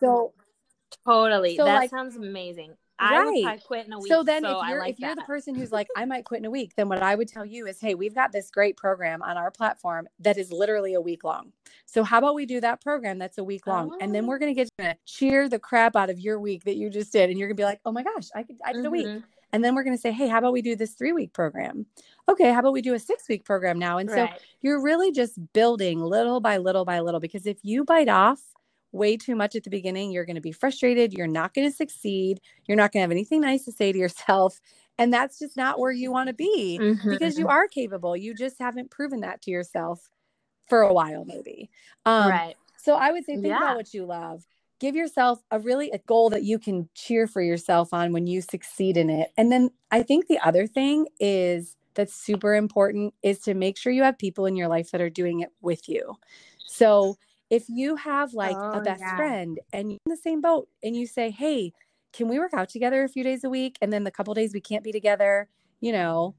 so 0.01 0.33
Totally. 1.05 1.57
So 1.57 1.65
that 1.65 1.77
like, 1.77 1.91
sounds 1.91 2.17
amazing. 2.17 2.75
I 2.99 3.19
right. 3.19 3.45
would 3.45 3.65
quit 3.65 3.87
in 3.87 3.93
a 3.93 3.99
week. 3.99 4.11
So 4.11 4.23
then 4.23 4.43
so 4.43 4.61
if 4.61 4.69
you're 4.69 4.79
like 4.79 4.95
if 4.95 5.01
you're 5.01 5.15
the 5.15 5.23
person 5.23 5.55
who's 5.55 5.71
like, 5.71 5.87
I 5.97 6.05
might 6.07 6.25
quit 6.25 6.39
in 6.39 6.47
a 6.47 6.51
week, 6.51 6.75
then 6.77 6.89
what 6.89 7.03
I 7.03 7.15
would 7.15 7.29
tell 7.29 7.45
you 7.45 7.67
is, 7.67 7.81
hey, 7.81 7.95
we've 7.95 8.15
got 8.15 8.33
this 8.33 8.51
great 8.51 8.77
program 8.77 9.23
on 9.23 9.37
our 9.37 9.51
platform 9.51 10.09
that 10.21 10.39
is 10.39 10.51
literally 10.51 10.95
a 10.95 11.01
week 11.01 11.23
long. 11.25 11.53
So 11.85 12.03
how 12.03 12.19
about 12.19 12.35
we 12.35 12.47
do 12.47 12.61
that 12.61 12.81
program 12.81 13.19
that's 13.19 13.39
a 13.39 13.45
week 13.45 13.67
long? 13.67 13.91
Oh. 13.93 13.99
And 14.01 14.15
then 14.15 14.27
we're 14.27 14.39
gonna 14.39 14.55
get 14.55 14.69
you 14.79 14.85
to 14.85 14.97
cheer 15.05 15.49
the 15.49 15.59
crap 15.59 15.95
out 15.95 16.11
of 16.11 16.19
your 16.19 16.41
week 16.41 16.65
that 16.65 16.77
you 16.77 16.89
just 16.89 17.13
did. 17.13 17.29
And 17.29 17.39
you're 17.39 17.49
gonna 17.49 17.57
be 17.57 17.65
like, 17.65 17.81
oh 17.85 17.93
my 17.93 18.03
gosh, 18.03 18.29
I 18.35 18.43
could 18.43 18.57
I 18.65 18.73
did 18.73 18.79
mm-hmm. 18.79 18.87
a 18.87 18.91
week. 18.91 19.07
Mm-hmm. 19.07 19.21
And 19.53 19.65
then 19.65 19.75
we're 19.75 19.85
going 19.85 19.97
to 19.97 20.01
say, 20.01 20.11
hey, 20.11 20.27
how 20.29 20.39
about 20.39 20.53
we 20.53 20.61
do 20.61 20.77
this 20.77 20.95
three 20.95 21.13
week 21.13 21.33
program? 21.33 21.87
Okay, 22.29 22.53
how 22.53 22.59
about 22.59 22.73
we 22.73 22.83
do 22.83 22.95
a 22.95 22.99
six 22.99 23.29
week 23.29 23.45
program 23.45 23.79
now? 23.79 23.97
And 23.99 24.11
right. 24.11 24.31
so 24.31 24.45
you're 24.61 24.83
really 24.83 25.13
just 25.13 25.39
building 25.53 26.01
little 26.01 26.41
by 26.41 26.57
little 26.57 26.85
by 26.85 27.01
little 27.01 27.21
because 27.21 27.47
if 27.47 27.59
you 27.63 27.85
bite 27.85 28.09
off 28.09 28.41
way 28.93 29.17
too 29.17 29.37
much 29.37 29.55
at 29.55 29.65
the 29.65 29.71
beginning, 29.71 30.11
you're 30.11 30.25
going 30.25 30.37
to 30.37 30.43
be 30.43 30.53
frustrated. 30.53 31.13
You're 31.13 31.27
not 31.27 31.55
going 31.55 31.69
to 31.71 31.77
succeed. 31.77 32.41
You're 32.67 32.77
not 32.77 32.93
going 32.93 33.01
to 33.01 33.05
have 33.05 33.11
anything 33.11 33.41
nice 33.41 33.65
to 33.65 33.73
say 33.73 33.93
to 33.93 33.99
yourself. 33.99 34.61
And 34.99 35.13
that's 35.13 35.39
just 35.39 35.59
not 35.59 35.79
where 35.79 35.93
you 35.93 36.11
want 36.11 36.29
to 36.29 36.33
be 36.33 36.79
mm-hmm. 36.81 37.11
because 37.11 37.39
you 37.39 37.49
are 37.49 37.69
capable. 37.69 38.17
You 38.17 38.35
just 38.35 38.59
haven't 38.59 38.91
proven 38.91 39.21
that 39.21 39.43
to 39.43 39.51
yourself 39.51 40.09
for 40.71 40.81
a 40.81 40.93
while, 40.93 41.27
maybe. 41.27 41.69
Um, 42.07 42.31
right. 42.31 42.55
So 42.79 42.95
I 42.95 43.13
would 43.13 43.27
say 43.27 43.35
think 43.35 43.49
yeah. 43.49 43.59
about 43.59 43.77
what 43.77 43.93
you 43.93 44.07
love. 44.07 44.47
Give 44.81 44.97
yourself 44.97 45.43
a 45.51 45.59
really 45.59 45.91
a 45.91 45.99
goal 45.99 46.31
that 46.31 46.45
you 46.45 46.59
can 46.59 46.89
cheer 46.95 47.27
for 47.27 47.43
yourself 47.43 47.93
on 47.93 48.13
when 48.13 48.27
you 48.27 48.41
succeed 48.41 48.97
in 48.97 49.11
it. 49.11 49.33
And 49.37 49.53
then 49.53 49.69
I 49.91 50.03
think 50.03 50.29
the 50.29 50.39
other 50.39 50.67
thing 50.67 51.09
is 51.21 51.77
that's 51.95 52.15
super 52.15 52.55
important 52.55 53.13
is 53.23 53.41
to 53.41 53.55
make 53.55 53.77
sure 53.77 53.93
you 53.93 54.03
have 54.03 54.19
people 54.19 54.47
in 54.47 54.57
your 54.57 54.69
life 54.69 54.93
that 54.93 55.01
are 55.01 55.11
doing 55.11 55.41
it 55.41 55.51
with 55.61 55.89
you. 55.89 56.15
So 56.67 57.17
if 57.51 57.65
you 57.69 57.97
have 57.97 58.35
like 58.35 58.57
oh, 58.57 58.73
a 58.73 58.81
best 58.81 59.01
yeah. 59.01 59.17
friend 59.17 59.59
and 59.73 59.91
you're 59.91 60.01
in 60.07 60.11
the 60.11 60.17
same 60.17 60.41
boat 60.41 60.69
and 60.83 60.97
you 60.97 61.07
say, 61.07 61.31
Hey, 61.31 61.73
can 62.13 62.29
we 62.29 62.39
work 62.39 62.55
out 62.55 62.69
together 62.69 63.05
a 63.05 63.09
few 63.09 63.23
days 63.23 63.45
a 63.45 63.51
week? 63.51 63.77
And 63.81 63.93
then 63.93 64.05
the 64.05 64.11
couple 64.11 64.35
days 64.35 64.53
we 64.55 64.61
can't 64.61 64.85
be 64.85 64.93
together, 64.93 65.49
you 65.81 65.93
know, 65.93 66.35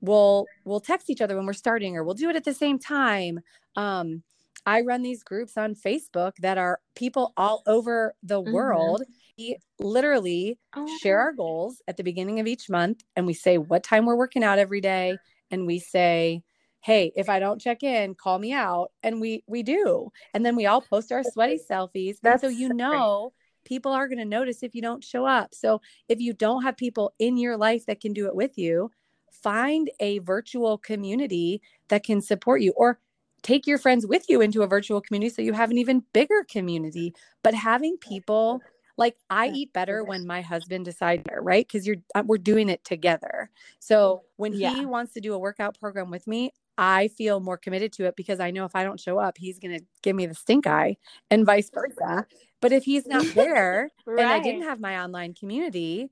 we'll 0.00 0.46
we'll 0.64 0.80
text 0.80 1.10
each 1.10 1.20
other 1.20 1.36
when 1.36 1.46
we're 1.46 1.52
starting 1.52 1.96
or 1.96 2.04
we'll 2.04 2.14
do 2.14 2.28
it 2.28 2.36
at 2.36 2.44
the 2.44 2.54
same 2.54 2.78
time. 2.78 3.40
Um, 3.76 4.22
I 4.64 4.82
run 4.82 5.02
these 5.02 5.22
groups 5.22 5.56
on 5.56 5.74
Facebook 5.74 6.32
that 6.40 6.56
are 6.56 6.80
people 6.94 7.32
all 7.36 7.62
over 7.66 8.14
the 8.22 8.40
mm-hmm. 8.40 8.52
world. 8.52 9.02
We 9.36 9.58
literally 9.80 10.58
oh. 10.76 10.86
share 11.02 11.20
our 11.20 11.32
goals 11.32 11.82
at 11.88 11.96
the 11.96 12.04
beginning 12.04 12.38
of 12.38 12.46
each 12.46 12.68
month 12.70 13.02
and 13.16 13.26
we 13.26 13.34
say 13.34 13.58
what 13.58 13.82
time 13.82 14.06
we're 14.06 14.16
working 14.16 14.44
out 14.44 14.58
every 14.58 14.80
day 14.80 15.16
and 15.50 15.66
we 15.66 15.78
say 15.78 16.42
hey 16.82 17.12
if 17.16 17.28
i 17.28 17.38
don't 17.38 17.60
check 17.60 17.82
in 17.82 18.14
call 18.14 18.38
me 18.38 18.52
out 18.52 18.90
and 19.02 19.20
we 19.20 19.42
we 19.46 19.62
do 19.62 20.10
and 20.34 20.44
then 20.44 20.56
we 20.56 20.66
all 20.66 20.80
post 20.80 21.10
our 21.10 21.22
sweaty 21.24 21.58
selfies 21.58 22.16
That's 22.22 22.42
and 22.42 22.52
so 22.52 22.58
you 22.58 22.74
know 22.74 23.32
people 23.64 23.92
are 23.92 24.08
going 24.08 24.18
to 24.18 24.24
notice 24.24 24.62
if 24.62 24.74
you 24.74 24.82
don't 24.82 25.02
show 25.02 25.24
up 25.24 25.54
so 25.54 25.80
if 26.08 26.20
you 26.20 26.32
don't 26.32 26.62
have 26.62 26.76
people 26.76 27.14
in 27.18 27.36
your 27.36 27.56
life 27.56 27.86
that 27.86 28.00
can 28.00 28.12
do 28.12 28.26
it 28.26 28.34
with 28.34 28.58
you 28.58 28.90
find 29.30 29.90
a 30.00 30.18
virtual 30.20 30.76
community 30.76 31.62
that 31.88 32.04
can 32.04 32.20
support 32.20 32.60
you 32.60 32.72
or 32.76 32.98
take 33.42 33.66
your 33.66 33.78
friends 33.78 34.06
with 34.06 34.28
you 34.28 34.40
into 34.40 34.62
a 34.62 34.66
virtual 34.66 35.00
community 35.00 35.32
so 35.32 35.42
you 35.42 35.52
have 35.52 35.70
an 35.70 35.78
even 35.78 36.04
bigger 36.12 36.44
community 36.48 37.14
but 37.42 37.54
having 37.54 37.96
people 37.96 38.60
like 38.96 39.16
i 39.30 39.48
eat 39.48 39.72
better 39.72 40.04
when 40.04 40.26
my 40.26 40.40
husband 40.40 40.84
decides 40.84 41.22
right? 41.40 41.66
Because 41.66 41.86
you're 41.86 41.96
uh, 42.14 42.22
we're 42.24 42.38
doing 42.38 42.68
it 42.68 42.84
together. 42.84 43.50
So 43.78 44.22
when 44.36 44.52
yeah. 44.52 44.74
he 44.74 44.86
wants 44.86 45.14
to 45.14 45.20
do 45.20 45.34
a 45.34 45.38
workout 45.38 45.78
program 45.78 46.10
with 46.10 46.26
me 46.26 46.52
i 46.78 47.08
feel 47.08 47.40
more 47.40 47.56
committed 47.56 47.92
to 47.92 48.04
it 48.04 48.16
because 48.16 48.40
i 48.40 48.50
know 48.50 48.64
if 48.64 48.74
i 48.74 48.84
don't 48.84 49.00
show 49.00 49.18
up 49.18 49.36
he's 49.38 49.58
going 49.58 49.76
to 49.76 49.84
give 50.02 50.16
me 50.16 50.26
the 50.26 50.34
stink 50.34 50.66
eye 50.66 50.96
and 51.30 51.46
vice 51.46 51.70
versa 51.70 52.26
but 52.60 52.72
if 52.72 52.84
he's 52.84 53.06
not 53.06 53.26
there 53.34 53.90
right. 54.06 54.20
and 54.20 54.28
i 54.28 54.40
didn't 54.40 54.62
have 54.62 54.80
my 54.80 55.02
online 55.02 55.34
community 55.34 56.10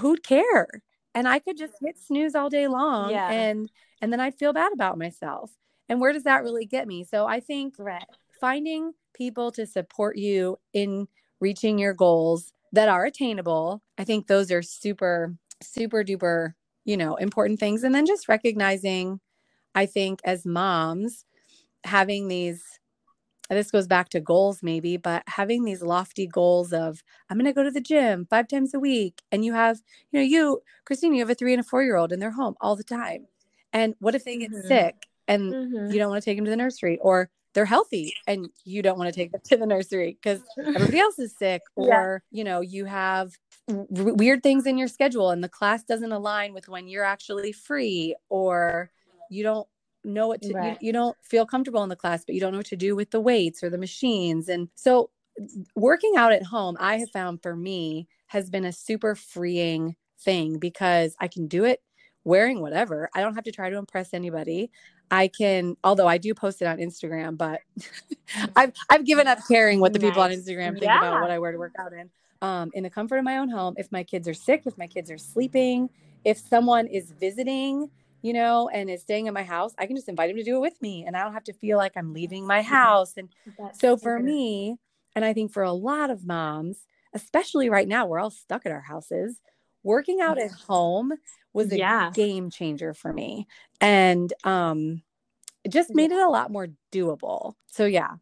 who'd 0.00 0.22
care 0.22 0.68
and 1.14 1.28
i 1.28 1.38
could 1.38 1.56
just 1.56 1.74
hit 1.80 1.98
snooze 1.98 2.34
all 2.34 2.50
day 2.50 2.68
long 2.68 3.10
yeah. 3.10 3.30
and 3.30 3.70
and 4.00 4.12
then 4.12 4.20
i'd 4.20 4.38
feel 4.38 4.52
bad 4.52 4.72
about 4.72 4.98
myself 4.98 5.50
and 5.88 6.00
where 6.00 6.12
does 6.12 6.24
that 6.24 6.42
really 6.42 6.66
get 6.66 6.86
me 6.86 7.04
so 7.04 7.26
i 7.26 7.40
think 7.40 7.74
right. 7.78 8.04
finding 8.40 8.92
people 9.14 9.52
to 9.52 9.66
support 9.66 10.16
you 10.16 10.58
in 10.72 11.06
reaching 11.40 11.78
your 11.78 11.94
goals 11.94 12.52
that 12.72 12.88
are 12.88 13.04
attainable 13.04 13.82
i 13.98 14.04
think 14.04 14.26
those 14.26 14.50
are 14.50 14.62
super 14.62 15.34
super 15.62 16.02
duper 16.02 16.52
you 16.84 16.96
know 16.96 17.16
important 17.16 17.58
things 17.58 17.82
and 17.82 17.94
then 17.94 18.06
just 18.06 18.28
recognizing 18.28 19.20
i 19.74 19.86
think 19.86 20.20
as 20.24 20.44
moms 20.44 21.24
having 21.84 22.28
these 22.28 22.62
this 23.50 23.70
goes 23.70 23.86
back 23.86 24.08
to 24.08 24.20
goals 24.20 24.62
maybe 24.62 24.96
but 24.96 25.22
having 25.26 25.64
these 25.64 25.82
lofty 25.82 26.26
goals 26.26 26.72
of 26.72 27.02
i'm 27.28 27.36
going 27.36 27.44
to 27.44 27.52
go 27.52 27.62
to 27.62 27.70
the 27.70 27.80
gym 27.80 28.26
five 28.28 28.48
times 28.48 28.74
a 28.74 28.80
week 28.80 29.22
and 29.30 29.44
you 29.44 29.52
have 29.52 29.80
you 30.10 30.18
know 30.18 30.24
you 30.24 30.60
christine 30.84 31.12
you 31.12 31.20
have 31.20 31.30
a 31.30 31.34
three 31.34 31.52
and 31.52 31.60
a 31.60 31.64
four 31.64 31.82
year 31.82 31.96
old 31.96 32.12
and 32.12 32.20
they're 32.20 32.30
home 32.30 32.54
all 32.60 32.76
the 32.76 32.84
time 32.84 33.26
and 33.72 33.94
what 33.98 34.14
if 34.14 34.24
they 34.24 34.38
get 34.38 34.50
mm-hmm. 34.50 34.66
sick 34.66 34.94
and 35.28 35.52
mm-hmm. 35.52 35.92
you 35.92 35.98
don't 35.98 36.10
want 36.10 36.22
to 36.22 36.24
take 36.24 36.38
them 36.38 36.44
to 36.44 36.50
the 36.50 36.56
nursery 36.56 36.98
or 37.02 37.30
they're 37.54 37.64
healthy 37.64 38.12
and 38.26 38.48
you 38.64 38.82
don't 38.82 38.98
want 38.98 39.08
to 39.08 39.14
take 39.14 39.30
them 39.30 39.40
to 39.44 39.56
the 39.56 39.66
nursery 39.66 40.18
because 40.20 40.40
everybody 40.58 40.98
else 40.98 41.18
is 41.18 41.34
sick 41.36 41.62
or 41.76 42.22
yeah. 42.30 42.38
you 42.38 42.44
know 42.44 42.60
you 42.60 42.84
have 42.84 43.32
weird 43.68 44.42
things 44.42 44.66
in 44.66 44.76
your 44.76 44.88
schedule 44.88 45.30
and 45.30 45.42
the 45.42 45.48
class 45.48 45.84
doesn't 45.84 46.12
align 46.12 46.52
with 46.52 46.68
when 46.68 46.86
you're 46.86 47.04
actually 47.04 47.52
free 47.52 48.14
or 48.28 48.90
you 49.30 49.42
don't 49.42 49.66
know 50.04 50.28
what 50.28 50.42
to 50.42 50.52
right. 50.52 50.78
you, 50.80 50.88
you 50.88 50.92
don't 50.92 51.16
feel 51.22 51.46
comfortable 51.46 51.82
in 51.82 51.88
the 51.88 51.96
class 51.96 52.24
but 52.24 52.34
you 52.34 52.40
don't 52.40 52.52
know 52.52 52.58
what 52.58 52.66
to 52.66 52.76
do 52.76 52.94
with 52.94 53.10
the 53.10 53.20
weights 53.20 53.62
or 53.62 53.70
the 53.70 53.78
machines 53.78 54.48
and 54.48 54.68
so 54.74 55.10
working 55.74 56.14
out 56.16 56.32
at 56.32 56.42
home 56.42 56.76
i 56.78 56.96
have 56.96 57.10
found 57.10 57.42
for 57.42 57.56
me 57.56 58.06
has 58.26 58.50
been 58.50 58.64
a 58.64 58.72
super 58.72 59.14
freeing 59.14 59.96
thing 60.20 60.58
because 60.58 61.16
i 61.20 61.28
can 61.28 61.46
do 61.46 61.64
it 61.64 61.82
wearing 62.24 62.60
whatever 62.60 63.08
i 63.14 63.20
don't 63.20 63.34
have 63.34 63.44
to 63.44 63.52
try 63.52 63.70
to 63.70 63.78
impress 63.78 64.12
anybody 64.12 64.70
I 65.10 65.28
can, 65.28 65.76
although 65.84 66.08
I 66.08 66.18
do 66.18 66.34
post 66.34 66.62
it 66.62 66.66
on 66.66 66.78
Instagram, 66.78 67.36
but 67.36 67.60
I've 68.56 68.72
I've 68.90 69.04
given 69.04 69.26
up 69.26 69.38
caring 69.46 69.80
what 69.80 69.92
the 69.92 69.98
nice. 69.98 70.10
people 70.10 70.22
on 70.22 70.30
Instagram 70.30 70.72
think 70.72 70.84
yeah. 70.84 70.98
about 70.98 71.20
what 71.20 71.30
I 71.30 71.38
wear 71.38 71.52
to 71.52 71.58
work 71.58 71.74
out 71.78 71.92
in. 71.92 72.10
Um, 72.42 72.70
in 72.74 72.82
the 72.82 72.90
comfort 72.90 73.18
of 73.18 73.24
my 73.24 73.38
own 73.38 73.48
home, 73.48 73.74
if 73.78 73.90
my 73.90 74.02
kids 74.02 74.28
are 74.28 74.34
sick, 74.34 74.62
if 74.66 74.76
my 74.76 74.86
kids 74.86 75.10
are 75.10 75.18
sleeping, 75.18 75.88
if 76.24 76.38
someone 76.38 76.86
is 76.86 77.10
visiting, 77.12 77.90
you 78.24 78.32
know, 78.32 78.70
and 78.70 78.88
is 78.88 79.02
staying 79.02 79.28
at 79.28 79.34
my 79.34 79.42
house, 79.42 79.74
I 79.78 79.84
can 79.84 79.96
just 79.96 80.08
invite 80.08 80.30
him 80.30 80.36
to 80.36 80.42
do 80.42 80.56
it 80.56 80.60
with 80.60 80.80
me, 80.80 81.04
and 81.06 81.14
I 81.14 81.22
don't 81.22 81.34
have 81.34 81.44
to 81.44 81.52
feel 81.52 81.76
like 81.76 81.92
I'm 81.94 82.14
leaving 82.14 82.46
my 82.46 82.62
house. 82.62 83.18
And 83.18 83.28
That's 83.58 83.78
so 83.78 83.98
for 83.98 84.18
me, 84.18 84.78
and 85.14 85.26
I 85.26 85.34
think 85.34 85.52
for 85.52 85.62
a 85.62 85.72
lot 85.72 86.08
of 86.08 86.26
moms, 86.26 86.78
especially 87.12 87.68
right 87.68 87.86
now, 87.86 88.06
we're 88.06 88.18
all 88.18 88.30
stuck 88.30 88.64
at 88.64 88.72
our 88.72 88.80
houses. 88.80 89.38
Working 89.82 90.22
out 90.22 90.38
at 90.38 90.50
home 90.50 91.12
was 91.52 91.70
a 91.70 91.76
yeah. 91.76 92.12
game 92.14 92.48
changer 92.48 92.94
for 92.94 93.12
me. 93.12 93.46
And 93.82 94.32
um 94.42 95.02
it 95.62 95.72
just 95.72 95.94
made 95.94 96.12
it 96.12 96.18
a 96.18 96.28
lot 96.28 96.50
more 96.50 96.68
doable. 96.92 97.54
So 97.66 97.84
yeah. 97.86 98.16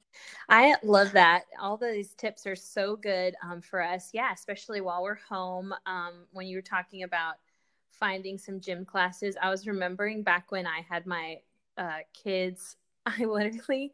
I 0.48 0.76
love 0.82 1.12
that. 1.12 1.42
All 1.60 1.76
these 1.76 2.14
tips 2.14 2.46
are 2.46 2.56
so 2.56 2.94
good 2.96 3.34
um, 3.42 3.60
for 3.60 3.82
us. 3.82 4.10
Yeah, 4.12 4.32
especially 4.32 4.80
while 4.80 5.02
we're 5.02 5.16
home. 5.16 5.74
Um, 5.86 6.26
when 6.32 6.46
you 6.46 6.56
were 6.56 6.62
talking 6.62 7.02
about 7.02 7.34
finding 8.02 8.36
some 8.36 8.58
gym 8.58 8.84
classes, 8.84 9.36
I 9.40 9.48
was 9.48 9.64
remembering 9.68 10.24
back 10.24 10.50
when 10.50 10.66
I 10.66 10.84
had 10.88 11.06
my 11.06 11.38
uh, 11.78 11.98
kids, 12.12 12.76
I 13.06 13.24
literally 13.24 13.92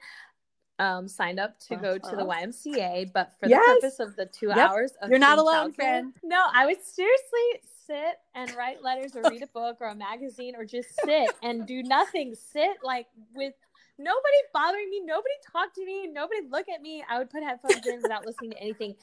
um, 0.78 1.06
signed 1.06 1.38
up 1.38 1.58
to 1.60 1.76
go 1.76 1.98
to 1.98 2.16
the 2.16 2.24
uh-huh. 2.24 2.46
YMCA, 2.46 3.12
but 3.12 3.32
for 3.38 3.48
yes. 3.48 3.62
the 3.66 3.74
purpose 3.74 4.00
of 4.00 4.16
the 4.16 4.24
two 4.24 4.48
yep. 4.48 4.56
hours 4.56 4.92
of 5.02 5.10
you're 5.10 5.18
not 5.18 5.38
alone, 5.38 5.72
friend. 5.72 6.14
No, 6.24 6.42
I 6.54 6.64
would 6.64 6.82
seriously 6.82 7.60
sit 7.86 8.18
and 8.34 8.54
write 8.54 8.82
letters 8.82 9.14
or 9.14 9.22
read 9.30 9.42
a 9.42 9.46
book 9.48 9.76
or 9.80 9.88
a 9.88 9.94
magazine 9.94 10.54
or 10.56 10.64
just 10.64 10.88
sit 11.04 11.30
and 11.42 11.66
do 11.66 11.82
nothing. 11.82 12.34
Sit 12.34 12.78
like 12.82 13.08
with 13.34 13.54
nobody 13.98 14.38
bothering 14.54 14.88
me, 14.88 15.02
nobody 15.04 15.34
talk 15.52 15.74
to 15.74 15.84
me, 15.84 16.06
nobody 16.06 16.40
look 16.50 16.68
at 16.68 16.80
me. 16.80 17.04
I 17.10 17.18
would 17.18 17.28
put 17.28 17.42
headphones 17.42 17.86
in 17.86 18.00
without 18.00 18.24
listening 18.24 18.52
to 18.52 18.58
anything. 18.58 18.94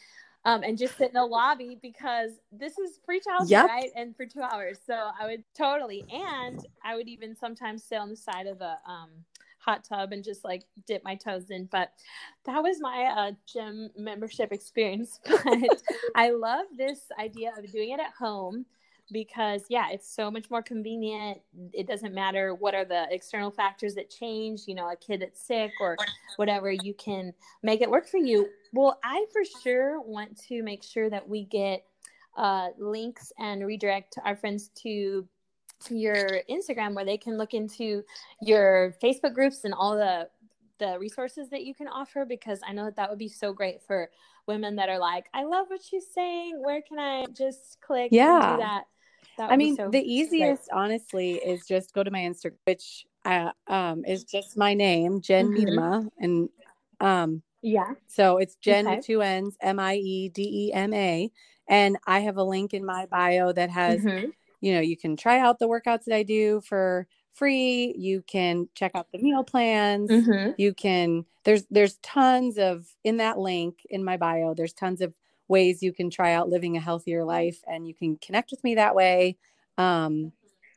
Um, 0.45 0.61
and 0.61 0.77
just 0.77 0.95
sit 0.97 1.07
in 1.07 1.15
the 1.15 1.25
lobby 1.25 1.77
because 1.81 2.31
this 2.51 2.77
is 2.77 2.99
free 3.03 3.19
childcare, 3.19 3.49
yep. 3.49 3.67
right? 3.67 3.89
And 3.95 4.15
for 4.15 4.27
two 4.27 4.41
hours. 4.41 4.77
So 4.85 4.93
I 4.93 5.25
would 5.25 5.43
totally, 5.57 6.05
and 6.13 6.63
I 6.83 6.95
would 6.95 7.07
even 7.07 7.35
sometimes 7.35 7.83
sit 7.83 7.97
on 7.97 8.11
the 8.11 8.15
side 8.15 8.45
of 8.45 8.59
the 8.59 8.75
um, 8.87 9.09
hot 9.57 9.83
tub 9.83 10.11
and 10.11 10.23
just 10.23 10.43
like 10.45 10.63
dip 10.85 11.03
my 11.03 11.15
toes 11.15 11.49
in. 11.49 11.65
But 11.71 11.91
that 12.45 12.61
was 12.61 12.79
my 12.79 13.05
uh, 13.05 13.31
gym 13.51 13.89
membership 13.97 14.51
experience. 14.51 15.19
But 15.43 15.81
I 16.15 16.29
love 16.29 16.65
this 16.77 16.99
idea 17.19 17.51
of 17.57 17.71
doing 17.71 17.89
it 17.89 17.99
at 17.99 18.13
home 18.17 18.65
because 19.11 19.63
yeah 19.69 19.89
it's 19.91 20.09
so 20.11 20.31
much 20.31 20.49
more 20.49 20.61
convenient 20.63 21.39
it 21.73 21.87
doesn't 21.87 22.13
matter 22.13 22.55
what 22.55 22.73
are 22.73 22.85
the 22.85 23.05
external 23.11 23.51
factors 23.51 23.93
that 23.93 24.09
change 24.09 24.61
you 24.65 24.73
know 24.73 24.89
a 24.91 24.95
kid 24.95 25.21
that's 25.21 25.45
sick 25.45 25.71
or 25.79 25.95
whatever 26.37 26.71
you 26.71 26.93
can 26.95 27.31
make 27.61 27.81
it 27.81 27.89
work 27.89 28.07
for 28.07 28.17
you 28.17 28.47
well 28.73 28.99
i 29.03 29.25
for 29.31 29.43
sure 29.61 30.01
want 30.01 30.35
to 30.37 30.63
make 30.63 30.83
sure 30.83 31.09
that 31.09 31.27
we 31.27 31.45
get 31.45 31.83
uh, 32.37 32.69
links 32.77 33.31
and 33.39 33.65
redirect 33.65 34.17
our 34.25 34.35
friends 34.35 34.69
to 34.75 35.25
your 35.89 36.41
Instagram 36.49 36.95
where 36.95 37.05
they 37.05 37.17
can 37.17 37.37
look 37.37 37.53
into 37.53 38.03
your 38.41 38.95
Facebook 39.01 39.33
groups 39.33 39.63
and 39.63 39.73
all 39.73 39.95
the 39.95 40.27
the 40.77 40.97
resources 40.99 41.49
that 41.49 41.63
you 41.63 41.73
can 41.73 41.87
offer 41.87 42.25
because 42.25 42.59
I 42.67 42.73
know 42.73 42.85
that 42.85 42.97
that 42.97 43.09
would 43.09 43.19
be 43.19 43.29
so 43.29 43.53
great 43.53 43.81
for 43.81 44.09
women 44.45 44.75
that 44.75 44.89
are 44.89 44.99
like, 44.99 45.25
I 45.33 45.43
love 45.43 45.67
what 45.69 45.81
she's 45.81 46.05
saying. 46.13 46.61
Where 46.61 46.81
can 46.81 46.99
I 46.99 47.25
just 47.27 47.79
click 47.79 48.09
yeah. 48.11 48.57
do 48.57 48.61
that? 48.61 48.83
That 49.37 49.51
I 49.51 49.57
mean, 49.57 49.75
so 49.75 49.89
the 49.89 50.01
easiest, 50.01 50.69
great. 50.69 50.77
honestly, 50.77 51.33
is 51.33 51.65
just 51.65 51.93
go 51.93 52.03
to 52.03 52.11
my 52.11 52.19
Instagram, 52.19 52.57
which 52.65 53.05
uh, 53.25 53.51
um, 53.67 54.05
is 54.05 54.23
just 54.23 54.57
my 54.57 54.73
name, 54.73 55.21
Jen 55.21 55.49
mm 55.49 56.09
and 56.19 56.49
um, 56.99 57.41
yeah. 57.61 57.93
So 58.07 58.37
it's 58.37 58.55
Jen 58.55 58.87
okay. 58.87 58.97
with 58.97 59.05
two 59.05 59.21
N's, 59.21 59.57
M 59.61 59.79
I 59.79 59.95
E 59.95 60.29
D 60.29 60.67
E 60.67 60.73
M 60.73 60.93
A, 60.93 61.31
and 61.67 61.97
I 62.05 62.19
have 62.21 62.37
a 62.37 62.43
link 62.43 62.73
in 62.73 62.85
my 62.85 63.05
bio 63.07 63.51
that 63.53 63.69
has. 63.69 64.01
Mm-hmm 64.01 64.29
you 64.65 64.73
know, 64.73 64.81
you 64.81 64.97
can 64.97 65.15
try 65.15 65.39
out 65.39 65.59
the 65.59 65.67
workouts 65.67 66.05
that 66.05 66.15
I 66.15 66.23
do 66.23 66.59
for 66.61 67.07
free. 67.35 67.93
You 67.99 68.23
can 68.25 68.67
check 68.73 68.93
out 68.95 69.07
the 69.11 69.19
meal 69.19 69.43
plans. 69.43 70.09
Mm-hmm. 70.09 70.53
You 70.57 70.73
can 70.73 71.25
there's 71.43 71.65
there's 71.69 71.97
tons 71.97 72.57
of 72.57 72.87
in 73.03 73.17
that 73.17 73.37
link 73.37 73.85
in 73.91 74.03
my 74.03 74.17
bio, 74.17 74.55
there's 74.55 74.73
tons 74.73 75.01
of 75.01 75.13
ways 75.47 75.83
you 75.83 75.93
can 75.93 76.09
try 76.09 76.33
out 76.33 76.49
living 76.49 76.77
a 76.77 76.81
healthier 76.81 77.23
life 77.23 77.61
and 77.67 77.87
you 77.87 77.93
can 77.93 78.17
connect 78.17 78.51
with 78.51 78.63
me 78.63 78.75
that 78.75 78.95
way. 78.95 79.37
Um 79.77 80.31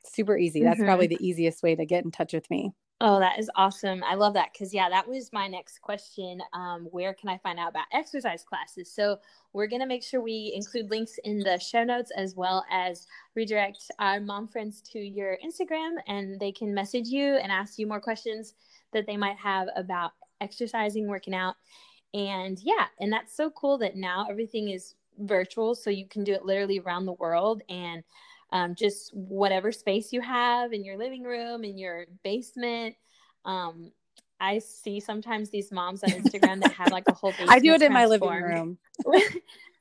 super 0.05 0.37
easy. 0.37 0.63
That's 0.63 0.79
mm-hmm. 0.79 0.87
probably 0.87 1.07
the 1.07 1.27
easiest 1.27 1.63
way 1.63 1.75
to 1.75 1.85
get 1.85 2.05
in 2.05 2.11
touch 2.11 2.33
with 2.33 2.49
me. 2.51 2.73
Oh, 3.01 3.21
that 3.21 3.39
is 3.39 3.49
awesome. 3.55 4.03
I 4.03 4.17
love 4.17 4.35
that 4.35 4.49
because, 4.53 4.75
yeah, 4.75 4.89
that 4.89 5.07
was 5.07 5.33
my 5.33 5.47
next 5.47 5.81
question. 5.81 6.41
Um, 6.53 6.89
where 6.91 7.15
can 7.15 7.29
I 7.29 7.39
find 7.39 7.57
out 7.57 7.71
about 7.71 7.85
exercise 7.93 8.43
classes? 8.43 8.93
So, 8.93 9.19
we're 9.53 9.69
going 9.69 9.81
to 9.83 9.87
make 9.87 10.03
sure 10.03 10.21
we 10.21 10.53
include 10.57 10.91
links 10.91 11.13
in 11.23 11.39
the 11.39 11.59
show 11.59 11.85
notes 11.85 12.11
as 12.17 12.35
well 12.35 12.65
as 12.73 13.07
redirect 13.37 13.79
our 14.01 14.19
mom 14.19 14.49
friends 14.49 14.83
to 14.93 14.99
your 14.99 15.39
Instagram 15.47 15.95
and 16.09 16.41
they 16.41 16.51
can 16.51 16.75
message 16.75 17.07
you 17.07 17.37
and 17.37 17.53
ask 17.53 17.79
you 17.79 17.87
more 17.87 18.01
questions 18.01 18.55
that 18.93 19.07
they 19.07 19.17
might 19.17 19.37
have 19.37 19.69
about 19.77 20.13
exercising, 20.41 21.07
working 21.07 21.35
out. 21.35 21.55
And 22.15 22.59
yeah, 22.63 22.87
and 23.01 23.13
that's 23.13 23.37
so 23.37 23.51
cool 23.51 23.79
that 23.79 23.97
now 23.97 24.27
everything 24.31 24.71
is 24.71 24.95
virtual. 25.19 25.75
So, 25.75 25.91
you 25.91 26.07
can 26.07 26.25
do 26.25 26.33
it 26.33 26.45
literally 26.45 26.79
around 26.79 27.07
the 27.07 27.13
world. 27.13 27.63
And 27.69 28.03
um, 28.51 28.75
just 28.75 29.15
whatever 29.15 29.73
space 29.73 30.13
you 30.13 30.21
have 30.23 30.73
in 30.73 30.85
your 30.85 30.97
living 30.97 31.23
room, 31.23 31.65
in 31.65 31.77
your 31.77 32.07
basement. 32.25 32.97
Um, 33.45 33.93
I 34.41 34.59
see 34.59 35.01
sometimes 35.01 35.51
these 35.51 35.73
moms 35.73 36.03
on 36.05 36.11
Instagram 36.11 36.61
that 36.63 36.73
have 36.73 36.91
like 36.93 37.05
a 37.09 37.13
whole. 37.13 37.33
I 37.49 37.59
do 37.59 37.73
it 37.75 37.83
in 37.83 37.93
my 37.93 38.07
living 38.07 38.29
room. 38.29 38.79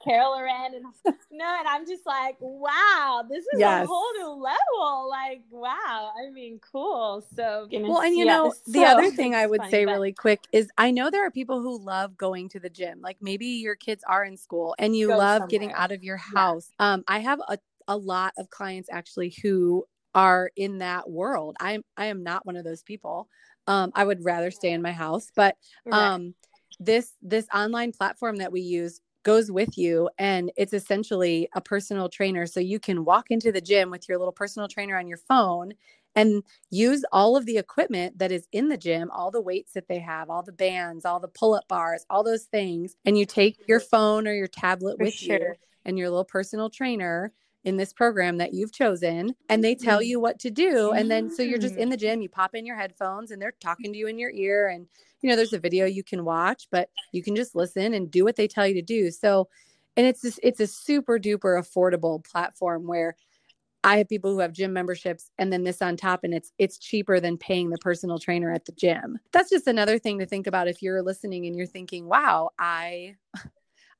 Carol 0.03 0.31
Loren 0.31 0.73
and 0.75 0.85
no, 1.31 1.55
and 1.59 1.67
I'm 1.67 1.85
just 1.85 2.05
like, 2.05 2.37
wow, 2.39 3.23
this 3.29 3.43
is 3.53 3.59
yes. 3.59 3.83
a 3.83 3.87
whole 3.87 4.13
new 4.13 4.29
level. 4.29 5.09
Like, 5.09 5.41
wow, 5.49 6.11
I 6.17 6.29
mean, 6.31 6.59
cool. 6.71 7.25
So, 7.35 7.67
well, 7.71 8.01
and 8.01 8.15
you 8.15 8.25
yeah, 8.25 8.37
know, 8.37 8.53
the 8.67 8.79
so, 8.79 8.85
other 8.85 9.11
thing 9.15 9.35
I 9.35 9.47
would 9.47 9.59
funny, 9.59 9.71
say 9.71 9.85
but... 9.85 9.91
really 9.93 10.13
quick 10.13 10.41
is 10.51 10.69
I 10.77 10.91
know 10.91 11.09
there 11.09 11.25
are 11.25 11.31
people 11.31 11.61
who 11.61 11.83
love 11.83 12.15
going 12.15 12.49
to 12.49 12.59
the 12.59 12.69
gym. 12.69 13.01
Like 13.01 13.17
maybe 13.21 13.47
your 13.47 13.75
kids 13.75 14.03
are 14.07 14.23
in 14.23 14.37
school 14.37 14.75
and 14.79 14.95
you 14.95 15.09
love 15.09 15.39
somewhere. 15.39 15.47
getting 15.47 15.73
out 15.73 15.91
of 15.91 16.03
your 16.03 16.17
house. 16.17 16.69
Yeah. 16.79 16.93
Um, 16.93 17.03
I 17.07 17.19
have 17.19 17.39
a 17.47 17.57
a 17.87 17.97
lot 17.97 18.33
of 18.37 18.49
clients 18.49 18.89
actually 18.91 19.33
who 19.41 19.85
are 20.13 20.51
in 20.55 20.79
that 20.79 21.09
world. 21.09 21.57
I'm 21.59 21.83
I 21.95 22.07
am 22.07 22.23
not 22.23 22.45
one 22.45 22.55
of 22.55 22.63
those 22.63 22.83
people. 22.83 23.27
Um, 23.67 23.91
I 23.95 24.05
would 24.05 24.23
rather 24.23 24.49
stay 24.51 24.71
in 24.71 24.81
my 24.81 24.93
house, 24.93 25.31
but 25.35 25.57
um, 25.91 26.33
this 26.79 27.13
this 27.21 27.47
online 27.53 27.91
platform 27.91 28.37
that 28.37 28.51
we 28.51 28.61
use 28.61 29.01
goes 29.23 29.51
with 29.51 29.77
you 29.77 30.09
and 30.17 30.53
it's 30.55 30.71
essentially 30.73 31.49
a 31.53 31.59
personal 31.59 32.07
trainer 32.07 32.45
so 32.45 32.61
you 32.61 32.79
can 32.79 33.03
walk 33.03 33.29
into 33.29 33.51
the 33.51 33.59
gym 33.59 33.89
with 33.89 34.07
your 34.07 34.17
little 34.17 34.31
personal 34.31 34.69
trainer 34.69 34.97
on 34.97 35.05
your 35.05 35.17
phone 35.17 35.73
and 36.15 36.41
use 36.71 37.03
all 37.11 37.35
of 37.35 37.45
the 37.45 37.57
equipment 37.57 38.17
that 38.17 38.31
is 38.31 38.47
in 38.51 38.69
the 38.69 38.77
gym, 38.77 39.11
all 39.11 39.29
the 39.29 39.41
weights 39.41 39.73
that 39.73 39.87
they 39.87 39.99
have, 39.99 40.29
all 40.29 40.41
the 40.43 40.51
bands, 40.51 41.05
all 41.05 41.19
the 41.19 41.27
pull 41.27 41.53
up 41.53 41.67
bars, 41.67 42.05
all 42.09 42.23
those 42.23 42.45
things. 42.45 42.95
And 43.05 43.17
you 43.17 43.25
take 43.25 43.67
your 43.67 43.79
phone 43.79 44.27
or 44.27 44.33
your 44.33 44.47
tablet 44.47 44.97
For 44.97 45.03
with 45.03 45.13
sure. 45.13 45.37
you 45.37 45.55
and 45.85 45.97
your 45.97 46.09
little 46.09 46.25
personal 46.25 46.69
trainer 46.69 47.31
in 47.67 47.75
this 47.75 47.91
program 47.91 48.37
that 48.37 48.53
you've 48.53 48.71
chosen 48.71 49.35
and 49.49 49.61
they 49.61 49.75
tell 49.75 49.99
mm-hmm. 49.99 50.07
you 50.07 50.19
what 50.21 50.39
to 50.39 50.49
do 50.49 50.91
and 50.91 51.11
then 51.11 51.29
so 51.29 51.43
you're 51.43 51.59
just 51.59 51.75
in 51.75 51.89
the 51.89 51.97
gym 51.97 52.21
you 52.21 52.29
pop 52.29 52.55
in 52.55 52.65
your 52.65 52.77
headphones 52.77 53.29
and 53.29 53.41
they're 53.41 53.53
talking 53.59 53.91
to 53.91 53.99
you 53.99 54.07
in 54.07 54.17
your 54.17 54.31
ear 54.31 54.69
and 54.69 54.87
you 55.21 55.29
know 55.29 55.35
there's 55.35 55.51
a 55.51 55.59
video 55.59 55.85
you 55.85 56.01
can 56.01 56.23
watch 56.23 56.67
but 56.71 56.89
you 57.11 57.21
can 57.21 57.35
just 57.35 57.55
listen 57.55 57.93
and 57.93 58.09
do 58.09 58.23
what 58.23 58.37
they 58.37 58.47
tell 58.47 58.65
you 58.65 58.73
to 58.75 58.81
do. 58.81 59.11
So 59.11 59.49
and 59.95 60.05
it's 60.05 60.21
just, 60.21 60.39
it's 60.43 60.59
a 60.59 60.67
super 60.67 61.17
duper 61.17 61.59
affordable 61.59 62.23
platform 62.23 62.85
where 62.85 63.15
I 63.83 63.97
have 63.97 64.09
people 64.09 64.31
who 64.31 64.39
have 64.39 64.53
gym 64.53 64.71
memberships 64.71 65.31
and 65.37 65.51
then 65.51 65.63
this 65.63 65.81
on 65.81 65.97
top 65.97 66.23
and 66.23 66.33
it's 66.33 66.51
it's 66.57 66.77
cheaper 66.77 67.19
than 67.19 67.37
paying 67.37 67.69
the 67.69 67.77
personal 67.79 68.19
trainer 68.19 68.51
at 68.51 68.65
the 68.65 68.71
gym. 68.73 69.17
That's 69.33 69.49
just 69.49 69.67
another 69.67 69.97
thing 69.99 70.19
to 70.19 70.25
think 70.25 70.47
about 70.47 70.67
if 70.67 70.81
you're 70.81 71.01
listening 71.01 71.45
and 71.45 71.55
you're 71.55 71.67
thinking, 71.67 72.07
"Wow, 72.07 72.51
I 72.59 73.15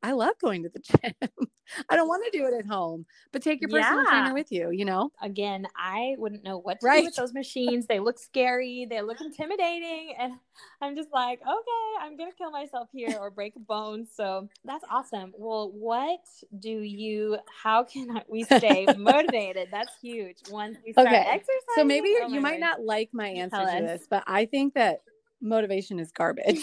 I 0.03 0.11
love 0.11 0.35
going 0.39 0.63
to 0.63 0.69
the 0.69 0.79
gym. 1.01 1.47
I 1.89 1.95
don't 1.95 2.07
want 2.07 2.23
to 2.31 2.37
do 2.37 2.45
it 2.45 2.53
at 2.57 2.65
home, 2.65 3.05
but 3.31 3.41
take 3.41 3.59
your 3.61 3.69
personal 3.69 4.03
Yeah. 4.05 4.09
trainer 4.09 4.33
with 4.33 4.51
you, 4.51 4.71
you 4.71 4.85
know? 4.85 5.11
Again, 5.21 5.67
I 5.75 6.15
wouldn't 6.17 6.43
know 6.43 6.59
what 6.59 6.79
to 6.79 6.87
do 6.99 7.03
with 7.03 7.15
those 7.15 7.33
machines. 7.33 7.87
They 7.87 7.99
look 7.99 8.19
scary. 8.19 8.87
They 8.89 9.01
look 9.01 9.19
intimidating, 9.19 10.13
and 10.17 10.33
I'm 10.81 10.95
just 10.95 11.09
like, 11.11 11.41
okay, 11.41 12.05
I'm 12.05 12.15
gonna 12.15 12.31
kill 12.37 12.51
myself 12.51 12.87
here 12.93 13.17
or 13.19 13.29
break 13.31 13.55
a 13.55 13.59
bone. 13.59 14.05
So 14.15 14.47
that's 14.63 14.85
awesome. 14.89 15.33
Well, 15.35 15.71
what 15.71 16.19
do 16.59 16.69
you? 16.69 17.37
How 17.63 17.83
can 17.83 18.21
we 18.29 18.43
stay 18.43 18.87
motivated? 18.97 19.69
That's 19.71 19.93
huge. 20.01 20.37
Once 20.49 20.77
we 20.85 20.93
start 20.93 21.07
Okay. 21.07 21.17
exercising. 21.17 21.61
So 21.75 21.83
maybe 21.83 22.13
oh 22.23 22.27
you 22.29 22.39
might 22.39 22.53
word. 22.53 22.61
not 22.61 22.81
like 22.83 23.09
my 23.11 23.27
answer 23.27 23.57
Tell 23.57 23.65
to 23.65 23.71
us. 23.73 23.99
this, 23.99 24.07
but 24.09 24.23
I 24.27 24.45
think 24.45 24.75
that 24.75 25.01
motivation 25.41 25.99
is 25.99 26.11
garbage. 26.11 26.61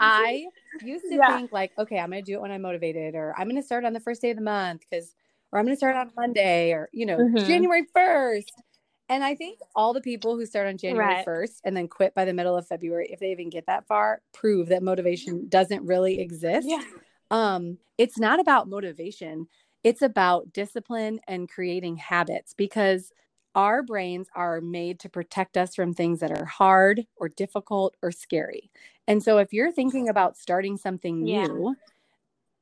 I 0.00 0.46
used 0.78 1.06
to 1.08 1.18
Yeah. 1.18 1.26
think 1.26 1.52
like, 1.52 1.72
okay, 1.78 1.98
I'm 1.98 2.10
going 2.10 2.24
to 2.24 2.30
do 2.32 2.36
it 2.38 2.40
when 2.42 2.50
I'm 2.52 2.62
motivated 2.62 3.14
or 3.14 3.34
I'm 3.38 3.48
going 3.48 3.60
to 3.60 3.66
start 3.66 3.84
on 3.84 3.92
the 3.92 4.00
first 4.00 4.22
day 4.22 4.30
of 4.30 4.36
the 4.36 4.42
month 4.42 4.82
cuz 4.92 5.14
or 5.52 5.58
I'm 5.58 5.64
going 5.66 5.74
to 5.74 5.78
start 5.78 5.96
on 5.96 6.12
Monday 6.16 6.72
or 6.72 6.88
you 6.92 7.06
know, 7.06 7.26
Mhm. 7.26 7.30
January 7.36 7.84
1st. 7.94 8.62
And 9.08 9.24
I 9.24 9.34
think 9.34 9.58
all 9.74 9.92
the 9.92 10.00
people 10.00 10.36
who 10.36 10.46
start 10.46 10.68
on 10.68 10.78
January 10.78 11.16
Right. 11.16 11.26
1st 11.26 11.60
and 11.64 11.76
then 11.76 11.88
quit 11.88 12.14
by 12.14 12.24
the 12.24 12.32
middle 12.34 12.56
of 12.56 12.66
February 12.68 13.08
if 13.12 13.20
they 13.20 13.32
even 13.32 13.50
get 13.50 13.66
that 13.66 13.86
far, 13.88 14.22
prove 14.32 14.68
that 14.68 14.82
motivation 14.84 15.48
doesn't 15.48 15.84
really 15.86 16.20
exist 16.20 16.62
Yeah. 16.62 16.84
um 17.30 17.78
it's 17.98 18.18
not 18.18 18.40
about 18.40 18.68
motivation 18.68 19.46
it's 19.84 20.02
about 20.02 20.52
discipline 20.52 21.20
and 21.28 21.48
creating 21.48 21.96
habits 21.96 22.54
because 22.54 23.12
our 23.54 23.82
brains 23.82 24.28
are 24.34 24.60
made 24.60 25.00
to 25.00 25.08
protect 25.08 25.56
us 25.56 25.74
from 25.74 25.92
things 25.92 26.20
that 26.20 26.30
are 26.30 26.44
hard 26.44 27.06
or 27.16 27.28
difficult 27.28 27.96
or 28.02 28.12
scary 28.12 28.70
and 29.08 29.22
so 29.22 29.38
if 29.38 29.52
you're 29.52 29.72
thinking 29.72 30.08
about 30.08 30.36
starting 30.36 30.76
something 30.76 31.24
Yeah. 31.26 31.46
new 31.48 31.76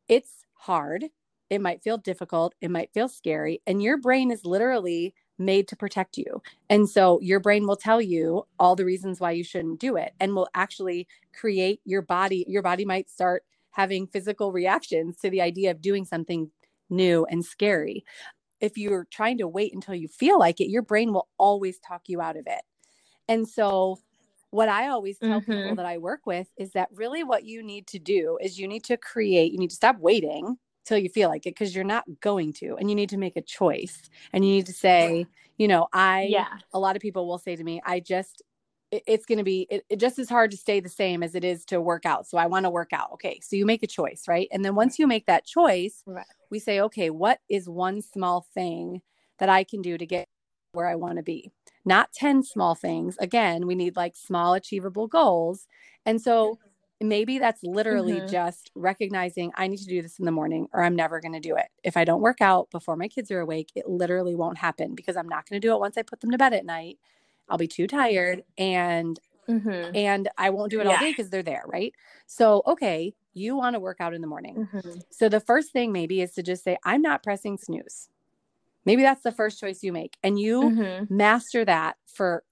it's 0.09 0.45
hard 0.55 1.05
it 1.51 1.61
might 1.61 1.82
feel 1.82 1.99
difficult 1.99 2.55
it 2.61 2.70
might 2.70 2.93
feel 2.93 3.09
scary 3.09 3.61
and 3.66 3.82
your 3.82 3.97
brain 3.97 4.30
is 4.30 4.45
literally 4.45 5.14
made 5.39 5.68
to 5.68 5.76
protect 5.76 6.18
you 6.18 6.43
and 6.68 6.89
so 6.89 7.20
your 7.20 7.41
brain 7.41 7.66
will 7.66 7.76
tell 7.76 8.01
you 8.01 8.45
all 8.59 8.74
the 8.74 8.84
reasons 8.84 9.20
why 9.20 9.30
you 9.30 9.45
shouldn't 9.45 9.78
do 9.80 9.97
it 9.97 10.12
and 10.20 10.34
will 10.34 10.49
actually 10.55 11.07
create 11.32 11.80
your 11.84 12.03
body 12.03 12.45
your 12.49 12.62
body 12.62 12.84
might 12.84 13.09
start 13.09 13.45
having 13.70 14.07
physical 14.07 14.51
reactions 14.53 15.16
to 15.18 15.30
the 15.30 15.41
idea 15.41 15.70
of 15.70 15.80
doing 15.80 16.05
something 16.05 16.51
new 16.91 17.24
and 17.26 17.45
scary. 17.45 18.05
If 18.61 18.79
you're 18.79 19.07
trying 19.11 19.39
to 19.39 19.49
wait 19.49 19.75
until 19.75 19.95
you 19.95 20.09
feel 20.09 20.39
like 20.39 20.61
it, 20.61 20.69
your 20.71 20.83
brain 20.83 21.13
will 21.13 21.29
always 21.39 21.79
talk 21.81 22.03
you 22.09 22.21
out 22.21 22.37
of 22.37 22.47
it. 22.47 22.63
And 23.29 23.49
so, 23.49 23.99
what 24.51 24.69
I 24.71 24.89
always 24.89 25.21
tell 25.21 25.43
people 25.43 25.75
Mhm. 25.75 25.77
that 25.77 25.87
I 25.87 25.99
work 25.99 26.27
with 26.27 26.49
is 26.59 26.73
that 26.73 26.89
really 26.93 27.25
what 27.25 27.45
you 27.45 27.63
need 27.63 27.87
to 27.89 27.99
do 27.99 28.39
is 28.41 28.59
you 28.59 28.69
need 28.69 28.85
to 28.85 28.97
create, 28.97 29.53
you 29.53 29.59
need 29.59 29.71
to 29.71 29.77
stop 29.77 29.99
waiting 29.99 30.59
till 30.87 30.99
you 30.99 31.11
feel 31.11 31.29
like 31.29 31.47
it 31.47 31.51
because 31.51 31.75
you're 31.75 31.85
not 31.85 32.05
going 32.21 32.53
to, 32.55 32.77
and 32.77 32.89
you 32.91 32.97
need 32.97 33.11
to 33.11 33.19
make 33.19 33.37
a 33.37 33.43
choice. 33.43 34.09
And 34.33 34.45
you 34.45 34.53
need 34.53 34.67
to 34.67 34.73
say, 34.73 35.29
you 35.59 35.69
know, 35.69 35.89
I, 35.93 36.37
Yeah. 36.37 36.61
a 36.73 36.79
lot 36.79 36.97
of 36.97 37.03
people 37.03 37.27
will 37.29 37.39
say 37.39 37.57
to 37.57 37.65
me, 37.65 37.83
I 37.85 38.01
just, 38.01 38.43
it- 38.91 39.03
it's 39.07 39.26
going 39.26 39.39
to 39.39 39.45
be 39.45 39.66
it, 39.70 39.84
it 39.89 39.97
just 40.01 40.18
as 40.18 40.28
hard 40.28 40.51
to 40.53 40.57
stay 40.57 40.80
the 40.80 40.89
same 40.89 41.22
as 41.22 41.34
it 41.34 41.45
is 41.45 41.64
to 41.66 41.80
work 41.80 42.07
out. 42.07 42.26
So 42.26 42.39
I 42.39 42.47
want 42.47 42.64
to 42.64 42.70
work 42.70 42.93
out. 42.93 43.12
Okay. 43.12 43.41
So 43.43 43.57
you 43.57 43.66
make 43.66 43.82
a 43.82 43.86
choice, 43.86 44.26
right? 44.28 44.49
And 44.53 44.64
then 44.64 44.74
once 44.74 44.99
you 44.99 45.07
make 45.07 45.26
that 45.26 45.45
choice, 45.47 46.05
Right. 46.07 46.26
we 46.51 46.59
say, 46.59 46.80
okay, 46.80 47.11
what 47.11 47.41
is 47.49 47.68
one 47.68 48.01
small 48.03 48.43
thing 48.55 49.03
that 49.39 49.49
I 49.49 49.64
can 49.64 49.82
do 49.82 49.99
to 49.99 50.07
get 50.07 50.26
where 50.72 50.86
I 50.86 50.95
want 50.97 51.16
to 51.16 51.22
be? 51.22 51.51
Not 51.84 52.12
10 52.12 52.43
small 52.43 52.74
things. 52.74 53.16
Again, 53.18 53.66
we 53.66 53.74
need 53.74 53.97
like 53.97 54.16
small, 54.16 54.55
achievable 54.55 55.07
goals. 55.07 55.66
And 56.07 56.20
so 56.20 56.59
maybe 57.01 57.39
that's 57.39 57.62
literally 57.62 58.20
Mhm. 58.20 58.22
just 58.22 58.70
recognizing 58.74 59.53
I 59.55 59.68
need 59.68 59.78
to 59.78 59.86
do 59.86 60.03
this 60.03 60.18
in 60.18 60.24
the 60.24 60.32
morning 60.32 60.66
or 60.72 60.82
I'm 60.82 60.97
never 60.97 61.20
going 61.20 61.32
to 61.34 61.41
do 61.41 61.55
it. 61.57 61.68
If 61.84 61.97
I 61.97 62.05
don't 62.05 62.20
work 62.22 62.41
out 62.41 62.70
before 62.70 62.97
my 62.97 63.09
kids 63.09 63.30
are 63.30 63.41
awake, 63.41 63.70
it 63.76 63.89
literally 63.89 64.34
won't 64.34 64.59
happen 64.59 64.95
because 64.95 65.16
I'm 65.16 65.28
not 65.28 65.49
going 65.49 65.61
to 65.61 65.66
do 65.66 65.72
it 65.74 65.78
once 65.80 65.97
I 65.97 66.03
put 66.03 66.20
them 66.20 66.30
to 66.32 66.39
bed 66.39 66.55
at 66.55 66.64
night. 66.66 66.99
I'll 67.49 67.59
be 67.59 67.68
too 67.68 67.86
tired 67.86 68.42
and 68.59 69.18
Mhm. 69.49 69.94
and 69.94 70.28
I 70.38 70.51
won't 70.51 70.70
do 70.70 70.80
it 70.80 70.86
all 70.86 70.99
day 70.99 71.11
because 71.11 71.30
they're 71.30 71.42
there, 71.42 71.64
right? 71.66 71.94
So, 72.26 72.62
okay, 72.66 73.14
you 73.34 73.57
want 73.57 73.74
to 73.74 73.80
work 73.80 73.99
out 74.01 74.14
in 74.14 74.20
the 74.20 74.26
morning. 74.26 74.62
Mhm. 74.62 75.01
So 75.11 75.28
the 75.28 75.40
first 75.40 75.72
thing 75.72 75.92
maybe 75.92 76.20
is 76.20 76.32
to 76.34 76.42
just 76.42 76.64
say, 76.64 76.78
I'm 76.84 77.03
not 77.03 77.22
pressing 77.22 77.59
snooze. 77.59 78.11
Maybe 78.84 79.03
that's 79.03 79.22
the 79.22 79.32
first 79.32 79.61
choice 79.61 79.82
you 79.82 79.92
make. 79.92 80.16
And 80.22 80.38
you 80.40 80.72
Mhm. 80.72 81.09
master 81.09 81.64
that 81.64 81.99
for 82.07 82.44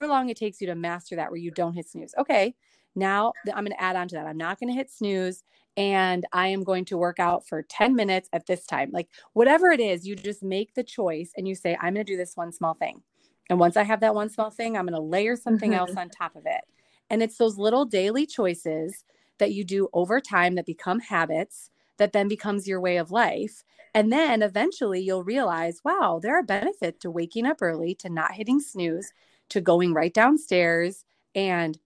however 0.00 0.12
long 0.12 0.28
it 0.28 0.36
takes 0.36 0.60
you 0.60 0.66
to 0.68 0.74
master 0.74 1.16
that 1.16 1.30
where 1.30 1.40
you 1.40 1.50
don't 1.50 1.74
hit 1.74 1.88
snooze. 1.88 2.14
Okay. 2.18 2.54
Now 2.94 3.34
I'm 3.54 3.64
going 3.64 3.72
to 3.76 3.80
add 3.82 3.96
on 3.96 4.08
to 4.08 4.14
that. 4.16 4.26
I'm 4.26 4.36
not 4.38 4.58
going 4.58 4.68
to 4.70 4.74
hit 4.76 4.90
snooze 4.90 5.42
and 5.76 6.26
I 6.32 6.48
am 6.48 6.64
going 6.64 6.84
to 6.86 6.96
work 6.98 7.18
out 7.20 7.46
for 7.46 7.62
10 7.62 7.94
minutes 7.94 8.28
at 8.32 8.46
this 8.46 8.66
time. 8.66 8.90
Like 8.92 9.10
whatever 9.34 9.70
it 9.70 9.80
is, 9.80 10.06
you 10.06 10.16
just 10.16 10.42
make 10.42 10.74
the 10.74 10.84
choice 10.84 11.32
and 11.36 11.46
you 11.46 11.54
say, 11.54 11.76
I'm 11.80 11.94
going 11.94 12.06
to 12.06 12.12
do 12.12 12.16
this 12.16 12.36
one 12.36 12.52
small 12.52 12.74
thing. 12.74 13.02
And 13.48 13.58
once 13.60 13.76
I 13.76 13.84
have 13.84 14.00
that 14.00 14.14
one 14.14 14.28
small 14.28 14.50
thing, 14.50 14.76
I'm 14.76 14.86
going 14.86 14.94
to 14.94 15.00
layer 15.00 15.36
something 15.36 15.74
Mhm. 15.74 15.74
else 15.74 15.96
on 15.96 16.10
top 16.10 16.36
of 16.36 16.46
it. 16.46 16.64
And 17.08 17.22
it's 17.22 17.38
those 17.38 17.58
little 17.58 17.84
daily 17.84 18.26
choices 18.26 19.04
that 19.38 19.52
you 19.52 19.64
do 19.64 19.88
over 19.92 20.20
time 20.20 20.54
that 20.54 20.66
become 20.66 20.98
habits 21.00 21.70
that 21.98 22.12
then 22.12 22.28
becomes 22.28 22.66
your 22.68 22.80
way 22.80 22.96
of 22.98 23.10
life. 23.10 23.64
And 23.94 24.12
then 24.12 24.42
eventually 24.42 25.00
you'll 25.00 25.24
realize, 25.24 25.80
wow, 25.84 26.18
there 26.22 26.36
are 26.38 26.42
benefits 26.42 26.98
to 27.00 27.10
waking 27.10 27.46
up 27.46 27.58
early, 27.62 27.94
to 27.96 28.10
not 28.10 28.32
hitting 28.32 28.60
snooze, 28.60 29.12
to 29.50 29.60
going 29.60 29.94
right 29.94 30.12
downstairs 30.12 31.04
and 31.34 31.78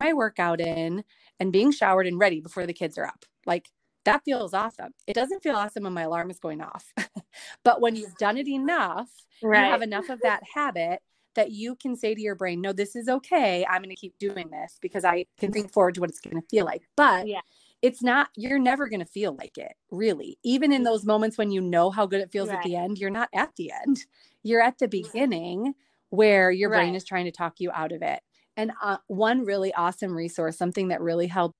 my 0.00 0.12
workout 0.12 0.60
in 0.60 1.04
and 1.38 1.52
being 1.52 1.72
showered 1.72 2.06
and 2.06 2.18
ready 2.18 2.40
before 2.40 2.66
the 2.66 2.72
kids 2.72 2.98
are 2.98 3.06
up. 3.06 3.24
Like 3.46 3.70
that 4.04 4.22
feels 4.24 4.54
awesome. 4.54 4.92
It 5.06 5.14
doesn't 5.14 5.42
feel 5.42 5.56
awesome 5.56 5.84
when 5.84 5.92
my 5.92 6.02
alarm 6.02 6.30
is 6.30 6.38
going 6.38 6.60
off. 6.60 6.92
but 7.64 7.80
when 7.80 7.96
you've 7.96 8.16
done 8.16 8.36
it 8.38 8.48
enough, 8.48 9.10
you 9.42 9.50
have 9.50 9.82
enough 9.82 10.08
of 10.08 10.20
that 10.22 10.42
habit 10.54 11.00
that 11.34 11.52
you 11.52 11.76
can 11.76 11.96
say 11.96 12.14
to 12.14 12.20
your 12.20 12.34
brain, 12.34 12.60
no, 12.60 12.72
this 12.72 12.96
is 12.96 13.08
okay. 13.08 13.64
I'm 13.66 13.82
going 13.82 13.94
to 13.94 14.00
keep 14.00 14.18
doing 14.18 14.50
this 14.50 14.78
because 14.80 15.04
I 15.04 15.26
can 15.38 15.52
think 15.52 15.72
forward 15.72 15.94
to 15.94 16.00
what 16.00 16.10
it's 16.10 16.20
going 16.20 16.40
to 16.40 16.46
feel 16.48 16.64
like. 16.64 16.82
But 16.96 17.26
Yeah. 17.28 17.40
it's 17.82 18.02
not, 18.02 18.28
you're 18.36 18.58
never 18.58 18.88
going 18.88 19.00
to 19.00 19.06
feel 19.06 19.36
like 19.38 19.56
it, 19.56 19.72
really. 19.90 20.38
Even 20.42 20.72
in 20.72 20.82
those 20.82 21.04
moments 21.04 21.38
when 21.38 21.50
you 21.50 21.60
know 21.60 21.90
how 21.90 22.06
good 22.06 22.20
it 22.20 22.32
feels 22.32 22.48
at 22.48 22.62
the 22.64 22.76
end, 22.76 22.98
you're 22.98 23.10
not 23.10 23.28
at 23.32 23.54
the 23.56 23.70
end. 23.70 24.04
You're 24.42 24.60
at 24.62 24.78
the 24.78 24.88
beginning 24.88 25.74
where 26.08 26.50
your 26.50 26.70
brain 26.70 26.94
is 26.96 27.04
trying 27.04 27.26
to 27.26 27.30
talk 27.30 27.54
you 27.60 27.70
out 27.72 27.92
of 27.92 28.02
it. 28.02 28.20
And 28.56 28.72
uh, 28.82 28.96
one 29.06 29.44
really 29.44 29.72
awesome 29.74 30.12
resource, 30.12 30.58
something 30.58 30.88
that 30.88 31.00
really 31.00 31.28
helped, 31.28 31.54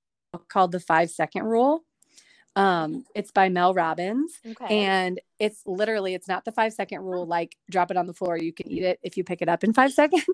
called 0.49 0.73
the 0.73 0.81
five 0.81 1.11
second 1.11 1.45
rule. 1.45 1.85
Um, 2.57 3.05
it's 3.15 3.31
by 3.31 3.49
Mel 3.49 3.75
Robbins 3.75 4.33
Okay. 4.45 4.83
and 4.85 5.21
it's 5.39 5.63
literally 5.67 6.15
it's 6.15 6.27
not 6.29 6.45
the 6.45 6.51
five 6.53 6.73
second 6.73 7.01
rule 7.03 7.25
like 7.25 7.57
drop 7.71 7.91
it 7.93 7.97
on 7.97 8.07
the 8.09 8.13
floor 8.13 8.37
you 8.37 8.53
can 8.53 8.69
eat 8.69 8.83
it 8.83 8.99
if 9.03 9.17
you 9.17 9.23
pick 9.23 9.41
it 9.41 9.49
up 9.49 9.63
in 9.63 9.73
five 9.73 9.93
seconds 10.03 10.27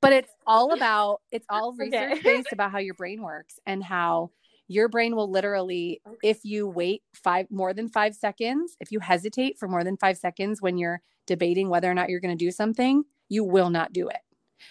but 0.00 0.12
it's 0.14 0.32
all 0.46 0.72
about 0.72 1.20
it's 1.30 1.46
all 1.50 1.74
research 1.74 2.22
based 2.24 2.52
about 2.52 2.70
how 2.72 2.78
your 2.78 2.94
brain 2.94 3.22
works 3.22 3.58
and 3.66 3.84
how 3.84 4.30
your 4.66 4.88
brain 4.88 5.14
will 5.14 5.30
literally 5.30 6.00
if 6.22 6.42
you 6.42 6.66
wait 6.66 7.02
five 7.14 7.46
more 7.50 7.74
than 7.74 7.88
five 7.88 8.14
seconds 8.14 8.74
if 8.80 8.90
you 8.90 8.98
hesitate 9.00 9.58
for 9.58 9.68
more 9.68 9.84
than 9.84 9.96
five 9.98 10.16
seconds 10.16 10.62
when 10.62 10.78
you're 10.78 11.02
debating 11.26 11.68
whether 11.68 11.90
or 11.90 11.94
not 11.94 12.08
you're 12.08 12.20
going 12.20 12.36
to 12.36 12.44
do 12.44 12.50
something 12.50 13.04
you 13.28 13.44
will 13.44 13.68
not 13.70 13.92
do 13.92 14.08
it 14.08 14.20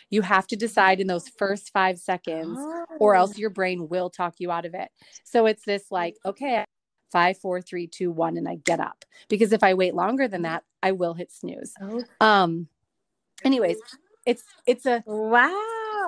you 0.09 0.21
have 0.23 0.47
to 0.47 0.55
decide 0.55 0.99
in 0.99 1.07
those 1.07 1.29
first 1.29 1.71
five 1.71 1.99
seconds 1.99 2.57
or 2.99 3.15
Oh. 3.15 3.19
else 3.19 3.37
your 3.37 3.49
brain 3.51 3.87
will 3.87 4.09
talk 4.09 4.35
you 4.39 4.51
out 4.51 4.65
of 4.65 4.73
it. 4.73 4.89
So 5.23 5.45
it's 5.45 5.63
this 5.63 5.85
like, 5.91 6.15
okay, 6.25 6.65
five, 7.11 7.37
four, 7.37 7.61
three, 7.61 7.87
two, 7.87 8.11
one, 8.11 8.37
and 8.37 8.47
I 8.47 8.55
get 8.55 8.79
up. 8.79 9.05
Because 9.29 9.53
if 9.53 9.63
I 9.63 9.73
wait 9.73 9.93
longer 9.95 10.27
than 10.27 10.43
that, 10.43 10.63
I 10.83 10.91
will 10.91 11.13
hit 11.13 11.31
snooze. 11.31 11.73
Oh, 11.81 12.03
Um, 12.19 12.67
Anyways, 13.43 13.77
it's 14.25 14.43
it's 14.65 14.85
a 14.85 15.03
wow. 15.05 15.47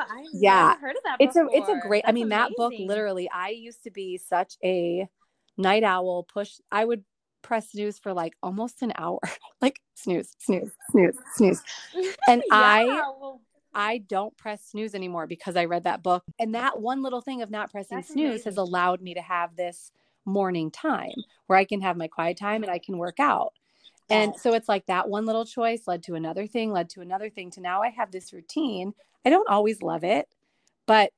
I 0.02 0.26
yeah 0.34 0.76
heard 0.78 0.96
of 0.96 1.04
that. 1.04 1.18
It's 1.20 1.36
before. 1.36 1.50
a 1.54 1.58
it's 1.58 1.70
a 1.70 1.88
great. 1.88 2.04
That's 2.04 2.10
I 2.10 2.14
mean, 2.14 2.26
amazing. 2.26 2.40
that 2.50 2.52
book 2.58 2.74
literally. 2.78 3.30
I 3.30 3.50
used 3.50 3.84
to 3.84 3.92
be 3.92 4.18
such 4.18 4.56
a 4.64 5.08
night 5.58 5.84
owl. 5.84 6.24
Push. 6.24 6.56
I 6.72 6.86
would 6.86 7.04
press 7.42 7.70
snooze 7.72 8.00
for 8.00 8.14
like 8.14 8.34
almost 8.42 8.82
an 8.82 8.94
hour. 8.98 9.20
like 9.62 9.80
snooze, 9.96 10.32
snooze, 10.40 10.72
snooze, 10.92 11.16
snooze. 11.36 11.62
And 12.28 12.42
Yeah, 12.50 12.56
I 12.56 12.86
well, 12.86 13.42
I 13.74 14.00
don't 14.00 14.36
press 14.38 14.66
snooze 14.66 14.96
anymore 14.96 15.28
because 15.28 15.56
I 15.56 15.66
read 15.66 15.84
that 15.84 16.02
book. 16.02 16.24
And 16.40 16.56
that 16.56 16.82
one 16.82 17.04
little 17.04 17.22
thing 17.22 17.42
of 17.44 17.52
not 17.52 17.72
pressing 17.72 18.02
snooze 18.02 18.44
has 18.46 18.58
allowed 18.58 19.02
me 19.02 19.14
to 19.14 19.22
have 19.22 19.56
this 19.56 19.92
morning 20.26 20.72
time 20.72 21.14
where 21.48 21.58
I 21.58 21.66
can 21.66 21.82
have 21.82 21.98
my 21.98 22.08
quiet 22.08 22.38
time 22.38 22.64
and 22.64 22.72
I 22.72 22.80
can 22.80 22.98
work 22.98 23.20
out. 23.20 23.54
And 24.12 24.36
so 24.36 24.54
it's 24.54 24.68
like 24.68 24.88
that 24.88 25.08
one 25.08 25.26
little 25.26 25.46
choice 25.46 25.82
led 25.88 26.02
to 26.04 26.16
another 26.16 26.48
thing, 26.48 26.72
led 26.72 26.90
to 26.92 27.02
another 27.02 27.30
thing 27.30 27.52
to 27.52 27.62
now 27.62 27.84
I 27.84 27.90
have 27.90 28.12
this 28.12 28.34
routine. 28.34 28.94
I 29.24 29.30
don't 29.30 29.50
always 29.50 29.84
love 29.84 30.04
it, 30.04 30.28
but 30.88 31.12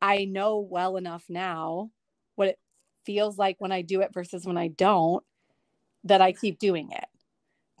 I 0.00 0.24
know 0.24 0.58
well 0.58 0.96
enough 0.96 1.24
now 1.28 1.90
what 2.36 2.48
it 2.48 2.58
feels 3.04 3.36
like 3.36 3.56
when 3.58 3.70
I 3.72 3.82
do 3.82 4.00
it 4.00 4.14
versus 4.14 4.46
when 4.46 4.56
I 4.56 4.68
don't 4.68 5.22
that 6.04 6.22
I 6.22 6.32
keep 6.32 6.58
doing 6.58 6.90
it. 6.90 7.04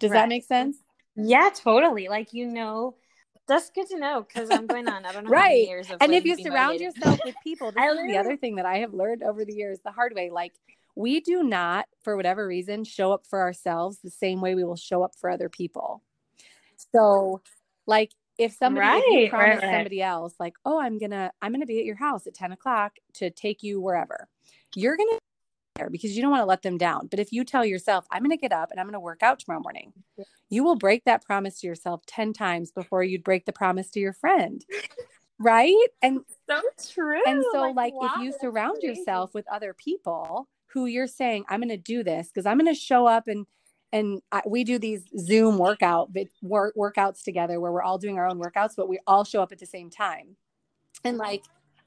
Does 0.00 0.10
that 0.10 0.28
make 0.28 0.44
sense? 0.44 0.76
yeah, 1.16 1.50
totally. 1.54 2.08
Like 2.08 2.32
you 2.32 2.46
know, 2.46 2.96
that's 3.46 3.70
good 3.70 3.88
to 3.88 3.98
know 3.98 4.24
because 4.26 4.50
I'm 4.50 4.66
going 4.66 4.86
on. 4.88 5.04
I 5.04 5.12
don't 5.12 5.24
know 5.24 5.30
how 5.30 5.42
many 5.42 5.54
Right. 5.54 5.66
years 5.66 5.90
of 5.90 6.00
and 6.00 6.14
if 6.14 6.24
you 6.24 6.36
surround 6.36 6.78
motivated. 6.78 6.96
yourself 6.96 7.20
with 7.24 7.34
people, 7.42 7.72
this 7.76 7.84
is 7.90 8.06
the 8.06 8.16
other 8.18 8.36
thing 8.36 8.56
that 8.56 8.66
I 8.66 8.78
have 8.78 8.94
learned 8.94 9.22
over 9.22 9.44
the 9.44 9.54
years 9.54 9.80
the 9.84 9.90
hard 9.92 10.14
way. 10.14 10.30
Like, 10.30 10.52
we 10.94 11.20
do 11.20 11.42
not, 11.42 11.86
for 12.02 12.16
whatever 12.16 12.46
reason, 12.46 12.84
show 12.84 13.12
up 13.12 13.26
for 13.26 13.40
ourselves 13.40 13.98
the 14.02 14.10
same 14.10 14.40
way 14.40 14.54
we 14.54 14.64
will 14.64 14.76
show 14.76 15.02
up 15.02 15.12
for 15.18 15.30
other 15.30 15.48
people. 15.48 16.02
So, 16.94 17.40
like, 17.86 18.12
if 18.38 18.52
somebody, 18.54 18.86
if 18.88 19.04
you 19.10 19.20
Right, 19.20 19.30
right, 19.32 19.50
promise 19.50 19.60
somebody 19.70 20.02
else, 20.02 20.34
like, 20.38 20.54
oh, 20.64 20.80
I'm 20.80 20.98
gonna, 20.98 21.32
I'm 21.40 21.52
gonna 21.52 21.66
be 21.66 21.78
at 21.78 21.84
your 21.84 21.96
house 21.96 22.26
at 22.26 22.34
10 22.34 22.52
o'clock 22.52 22.96
to 23.14 23.30
take 23.30 23.62
you 23.62 23.80
wherever, 23.80 24.28
you're 24.74 24.96
gonna 24.96 25.18
there 25.74 25.90
because 25.90 26.14
you 26.16 26.22
don't 26.22 26.30
want 26.30 26.42
to 26.42 26.46
let 26.46 26.62
them 26.62 26.78
down. 26.78 27.08
But 27.08 27.18
if 27.18 27.32
you 27.32 27.44
tell 27.44 27.64
yourself, 27.64 28.06
I'm 28.10 28.22
gonna 28.22 28.36
get 28.36 28.52
up 28.52 28.70
and 28.70 28.80
I'm 28.80 28.86
gonna 28.86 29.00
work 29.00 29.22
out 29.22 29.38
tomorrow 29.38 29.60
morning, 29.60 29.92
you 30.48 30.64
will 30.64 30.76
break 30.76 31.04
that 31.04 31.24
promise 31.24 31.60
to 31.60 31.66
yourself 31.66 32.04
10 32.06 32.32
times 32.32 32.70
before 32.70 33.02
you'd 33.02 33.24
break 33.24 33.46
the 33.46 33.52
promise 33.52 33.90
to 33.90 34.00
your 34.00 34.12
friend. 34.12 34.64
Right. 35.38 35.74
And 36.02 36.20
so 36.48 36.60
true. 36.92 37.20
and 37.26 37.44
so, 37.52 37.72
like, 37.72 37.94
wow, 37.94 38.12
if 38.14 38.22
you 38.22 38.34
surround 38.40 38.82
yourself 38.82 39.34
with 39.34 39.46
other 39.50 39.74
people 39.74 40.48
who 40.66 40.86
you're 40.86 41.08
saying, 41.08 41.44
"I'm 41.48 41.60
going 41.60 41.68
to 41.68 41.76
do 41.76 42.04
this 42.04 42.28
because 42.28 42.46
I'm 42.46 42.58
going 42.58 42.72
to 42.72 42.78
show 42.78 43.06
up 43.06 43.26
and 43.26 43.46
and 43.92 44.22
I, 44.30 44.42
we 44.46 44.64
do 44.64 44.78
these 44.78 45.04
Zoom 45.18 45.58
workout 45.58 46.10
work 46.42 46.74
workouts 46.76 47.24
together 47.24 47.60
where 47.60 47.72
we're 47.72 47.82
all 47.82 47.98
doing 47.98 48.18
our 48.18 48.26
own 48.28 48.38
workouts, 48.38 48.74
but 48.76 48.88
we 48.88 48.98
all 49.06 49.24
show 49.24 49.42
up 49.42 49.52
at 49.52 49.58
the 49.58 49.66
same 49.66 49.90
time. 49.90 50.36
And 51.04 51.18
like, 51.18 51.42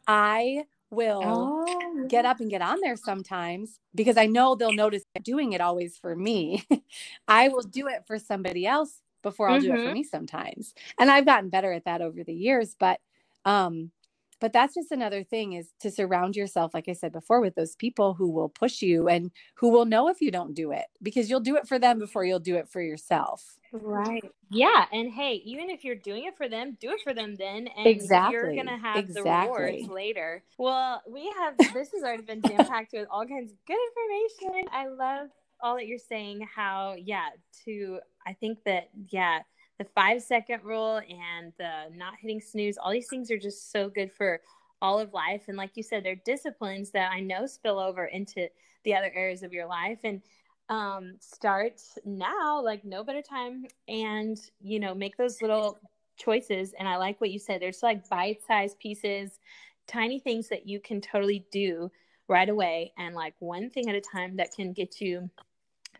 I 0.06 0.66
will 0.92 1.54
Oh, 1.62 2.08
get 2.08 2.26
up 2.26 2.40
and 2.40 2.50
get 2.50 2.62
on 2.62 2.80
there 2.82 2.96
sometimes 2.98 3.80
because 3.96 4.18
I 4.18 4.28
know 4.28 4.56
they'll 4.56 4.74
notice 4.74 5.04
doing 5.24 5.54
it 5.54 5.62
always 5.62 5.98
for 5.98 6.16
me. 6.16 6.64
I 7.28 7.50
will 7.50 7.64
do 7.64 7.88
it 7.88 8.04
for 8.08 8.20
somebody 8.20 8.66
else 8.68 9.02
before 9.24 9.50
I'll 9.50 9.60
do 9.60 9.74
it 9.74 9.82
for 9.82 9.90
Mhm. 9.90 9.94
me 9.94 10.04
sometimes. 10.04 10.74
And 11.00 11.12
I've 11.12 11.26
gotten 11.26 11.50
better 11.50 11.72
at 11.74 11.86
that 11.86 12.02
over 12.02 12.24
the 12.24 12.34
years, 12.34 12.76
but 12.80 13.00
um 13.46 13.92
but 14.40 14.54
that's 14.54 14.76
just 14.76 14.92
another 14.92 15.24
thing 15.24 15.54
is 15.54 15.74
to 15.80 15.92
surround 15.92 16.36
yourself 16.36 16.74
like 16.74 16.88
I 16.88 16.94
said 16.94 17.12
before 17.12 17.42
with 17.42 17.56
those 17.56 17.76
people 17.76 18.14
who 18.14 18.30
will 18.32 18.50
push 18.50 18.82
you 18.82 19.08
and 19.08 19.32
who 19.56 19.70
will 19.70 19.86
know 19.86 20.10
if 20.10 20.22
you 20.22 20.32
don't 20.32 20.54
do 20.54 20.72
it 20.72 20.86
because 21.02 21.30
you'll 21.30 21.40
do 21.40 21.56
it 21.56 21.68
for 21.68 21.80
them 21.80 22.00
before 22.00 22.26
you'll 22.26 22.40
do 22.40 22.56
it 22.56 22.70
for 22.70 22.82
yourself. 22.82 23.58
Right. 23.72 24.24
Yeah. 24.50 24.86
And 24.92 25.12
hey, 25.12 25.42
even 25.46 25.70
if 25.70 25.84
you're 25.84 25.96
doing 25.96 26.26
it 26.26 26.38
for 26.38 26.48
them, 26.48 26.78
do 26.80 26.92
it 26.92 27.02
for 27.04 27.14
them 27.14 27.36
then. 27.36 27.68
And 27.78 27.88
Exactly. 27.88 28.34
you're 28.34 28.54
going 28.54 28.68
to 28.68 28.78
have 28.78 29.14
the 29.14 29.24
rewards 29.24 29.88
later. 29.88 30.44
Well, 30.58 31.02
we 31.10 31.34
have, 31.38 31.58
this 31.74 31.92
has 31.92 32.04
already 32.04 32.24
been 32.24 32.42
jam 32.42 32.66
packed 32.66 32.94
with 32.94 33.08
all 33.12 33.26
kinds 33.26 33.52
of 33.52 33.58
good 33.68 33.78
information. 33.90 34.70
I 34.72 34.88
love 34.88 35.30
all 35.62 35.76
that 35.76 35.88
you're 35.88 35.98
saying. 35.98 36.48
How, 36.54 36.96
yeah, 36.98 37.30
to, 37.66 38.00
I 38.26 38.34
think 38.34 38.60
that, 38.66 38.90
yeah, 39.10 39.40
the 39.78 39.86
five 39.96 40.22
second 40.22 40.64
rule 40.64 40.98
and 40.98 41.54
the 41.58 41.96
not 41.96 42.14
hitting 42.20 42.42
snooze, 42.42 42.78
all 42.78 42.92
these 42.92 43.08
things 43.10 43.30
are 43.32 43.38
just 43.38 43.72
so 43.72 43.90
good 43.90 44.12
for 44.12 44.42
all 44.82 45.00
of 45.00 45.14
life. 45.14 45.44
And 45.48 45.58
like 45.58 45.72
you 45.76 45.84
said, 45.84 46.04
they're 46.04 46.22
disciplines 46.26 46.92
that 46.92 47.12
I 47.12 47.20
know 47.20 47.46
spill 47.46 47.80
over 47.80 48.06
into 48.06 48.48
the 48.84 48.96
other 48.96 49.12
areas 49.14 49.44
of 49.44 49.54
your 49.54 49.68
life. 49.68 50.00
And 50.04 50.22
um 50.70 51.14
start 51.20 51.80
now 52.06 52.60
like 52.60 52.84
no 52.84 53.04
better 53.04 53.22
time 53.22 53.66
and 53.88 54.40
you 54.62 54.80
know 54.80 54.96
make 54.96 55.16
those 55.16 55.40
little 55.42 55.78
choices 56.18 56.74
and 56.80 56.88
i 56.88 56.98
like 56.98 57.22
what 57.22 57.30
you 57.30 57.38
said 57.38 57.62
there's 57.62 57.84
like 57.84 58.08
bite-sized 58.10 58.80
pieces 58.80 59.40
tiny 59.88 60.20
things 60.20 60.50
that 60.50 60.68
you 60.68 60.80
can 60.80 61.00
totally 61.00 61.46
do 61.52 61.92
right 62.28 62.50
away 62.50 62.92
and 62.98 63.14
like 63.14 63.36
one 63.40 63.70
thing 63.70 63.88
at 63.90 63.96
a 63.96 64.02
time 64.02 64.36
that 64.36 64.52
can 64.56 64.74
get 64.74 65.00
you 65.00 65.30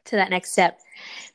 to 0.06 0.16
that 0.16 0.30
next 0.30 0.52
step. 0.52 0.80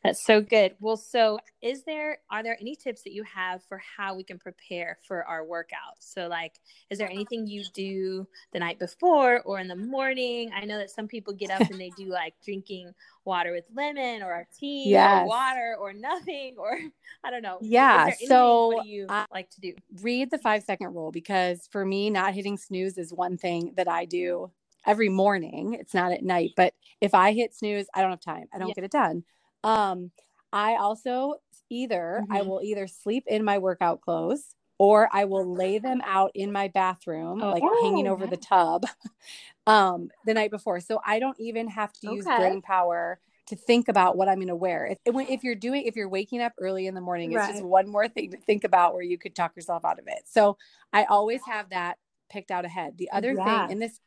That's 0.03 0.25
so 0.25 0.41
good. 0.41 0.75
Well 0.81 0.97
so 0.97 1.39
is 1.61 1.83
there 1.85 2.19
are 2.31 2.43
there 2.43 2.57
any 2.61 2.75
tips 2.75 3.03
that 3.03 3.13
you 3.13 3.23
have 3.25 3.63
for 3.65 3.79
how 3.97 4.15
we 4.15 4.25
can 4.25 4.39
prepare 4.39 4.99
for 5.07 5.25
our 5.25 5.45
workout? 5.45 5.97
So 5.99 6.29
like 6.29 6.55
is 6.89 6.99
there 6.99 7.11
anything 7.11 7.47
you 7.47 7.65
do 7.75 8.27
the 8.53 8.59
night 8.61 8.79
before 8.79 9.41
or 9.43 9.59
in 9.59 9.69
the 9.69 9.77
morning? 9.77 10.51
I 10.55 10.65
know 10.65 10.79
that 10.79 10.91
some 10.91 11.07
people 11.09 11.33
get 11.35 11.51
up 11.51 11.61
and 11.71 11.79
they 11.81 11.91
do 11.97 12.07
like 12.07 12.35
drinking 12.45 12.93
water 13.25 13.53
with 13.53 13.65
lemon 13.75 14.23
or 14.23 14.47
tea 14.59 14.85
Yes. 14.89 15.25
or 15.25 15.29
water 15.29 15.77
or 15.79 15.93
nothing 15.93 16.55
or 16.59 16.79
i 17.23 17.31
don't 17.31 17.43
know. 17.43 17.59
Yeah, 17.61 18.05
anything- 18.07 18.29
so 18.29 18.69
what 18.69 18.85
do 18.85 18.89
you 18.89 19.07
I- 19.09 19.27
like 19.33 19.51
to 19.51 19.61
do? 19.61 19.75
read 20.01 20.31
the 20.31 20.39
five 20.39 20.63
second 20.63 20.95
rule 20.95 21.11
because 21.13 21.69
for 21.71 21.85
me, 21.85 22.09
not 22.09 22.33
hitting 22.35 22.57
snooze 22.57 22.97
is 22.97 23.13
one 23.13 23.37
thing 23.37 23.73
that 23.77 23.89
I 23.89 24.05
do 24.07 24.51
every 24.87 25.09
morning. 25.09 25.75
It's 25.75 25.95
not 25.95 26.13
at 26.13 26.23
night, 26.23 26.53
but 26.57 26.75
if 27.01 27.15
I 27.15 27.33
hit 27.33 27.55
snooze, 27.55 27.87
I 27.95 28.01
don't 28.03 28.11
have 28.11 28.21
time. 28.21 28.47
I 28.53 28.59
don't 28.59 28.69
Yeah. 28.69 28.75
get 28.75 28.85
it 28.85 28.91
done. 28.91 29.25
Um, 29.65 30.11
I 30.53 30.77
also 30.77 31.37
either 31.71 32.25
I 32.31 32.43
Mhm. 32.43 32.47
will 32.47 32.63
either 32.63 32.87
sleep 32.87 33.25
in 33.27 33.45
my 33.45 33.59
workout 33.59 34.01
clothes 34.01 34.55
or 34.79 35.09
I 35.13 35.25
will 35.27 35.55
lay 35.55 35.79
them 35.79 36.01
out 36.05 36.33
in 36.35 36.53
my 36.53 36.69
bathroom, 36.69 37.39
like 37.41 37.63
hanging 37.63 38.09
Oh, 38.09 38.13
over 38.13 38.27
the 38.27 38.37
tub, 38.37 38.87
um, 39.67 40.11
the 40.25 40.35
night 40.35 40.51
before. 40.51 40.81
So 40.81 41.01
I 41.05 41.19
don't 41.19 41.39
even 41.39 41.69
have 41.69 41.93
to 41.95 42.07
use 42.09 42.25
Okay. 42.27 42.37
brain 42.39 42.63
power 42.63 43.21
to 43.47 43.57
think 43.57 43.89
about 43.89 44.17
what 44.17 44.29
I'm 44.29 44.37
going 44.37 44.49
to 44.49 44.57
wear. 44.57 44.87
If, 44.87 44.99
if 45.05 45.45
you're 45.45 45.55
doing, 45.55 45.85
if 45.85 45.97
you're 45.97 46.09
waking 46.09 46.41
up 46.41 46.53
early 46.59 46.87
in 46.87 46.95
the 46.95 47.01
morning, 47.01 47.33
it's 47.33 47.47
just 47.47 47.63
one 47.63 47.89
more 47.89 48.09
thing 48.09 48.31
to 48.31 48.37
think 48.39 48.65
about 48.65 48.95
where 48.95 49.03
you 49.03 49.19
could 49.19 49.35
talk 49.35 49.57
yourself 49.57 49.85
out 49.85 49.99
of 49.99 50.07
it. 50.07 50.23
So 50.27 50.57
I 50.93 51.05
always 51.05 51.43
have 51.47 51.71
that 51.71 51.99
picked 52.31 52.51
out 52.51 52.65
ahead. 52.65 52.97
The 52.97 53.11
other 53.11 53.35
Yeah. 53.35 53.45
thing, 53.45 53.73
and 53.73 53.83
this, 53.83 54.01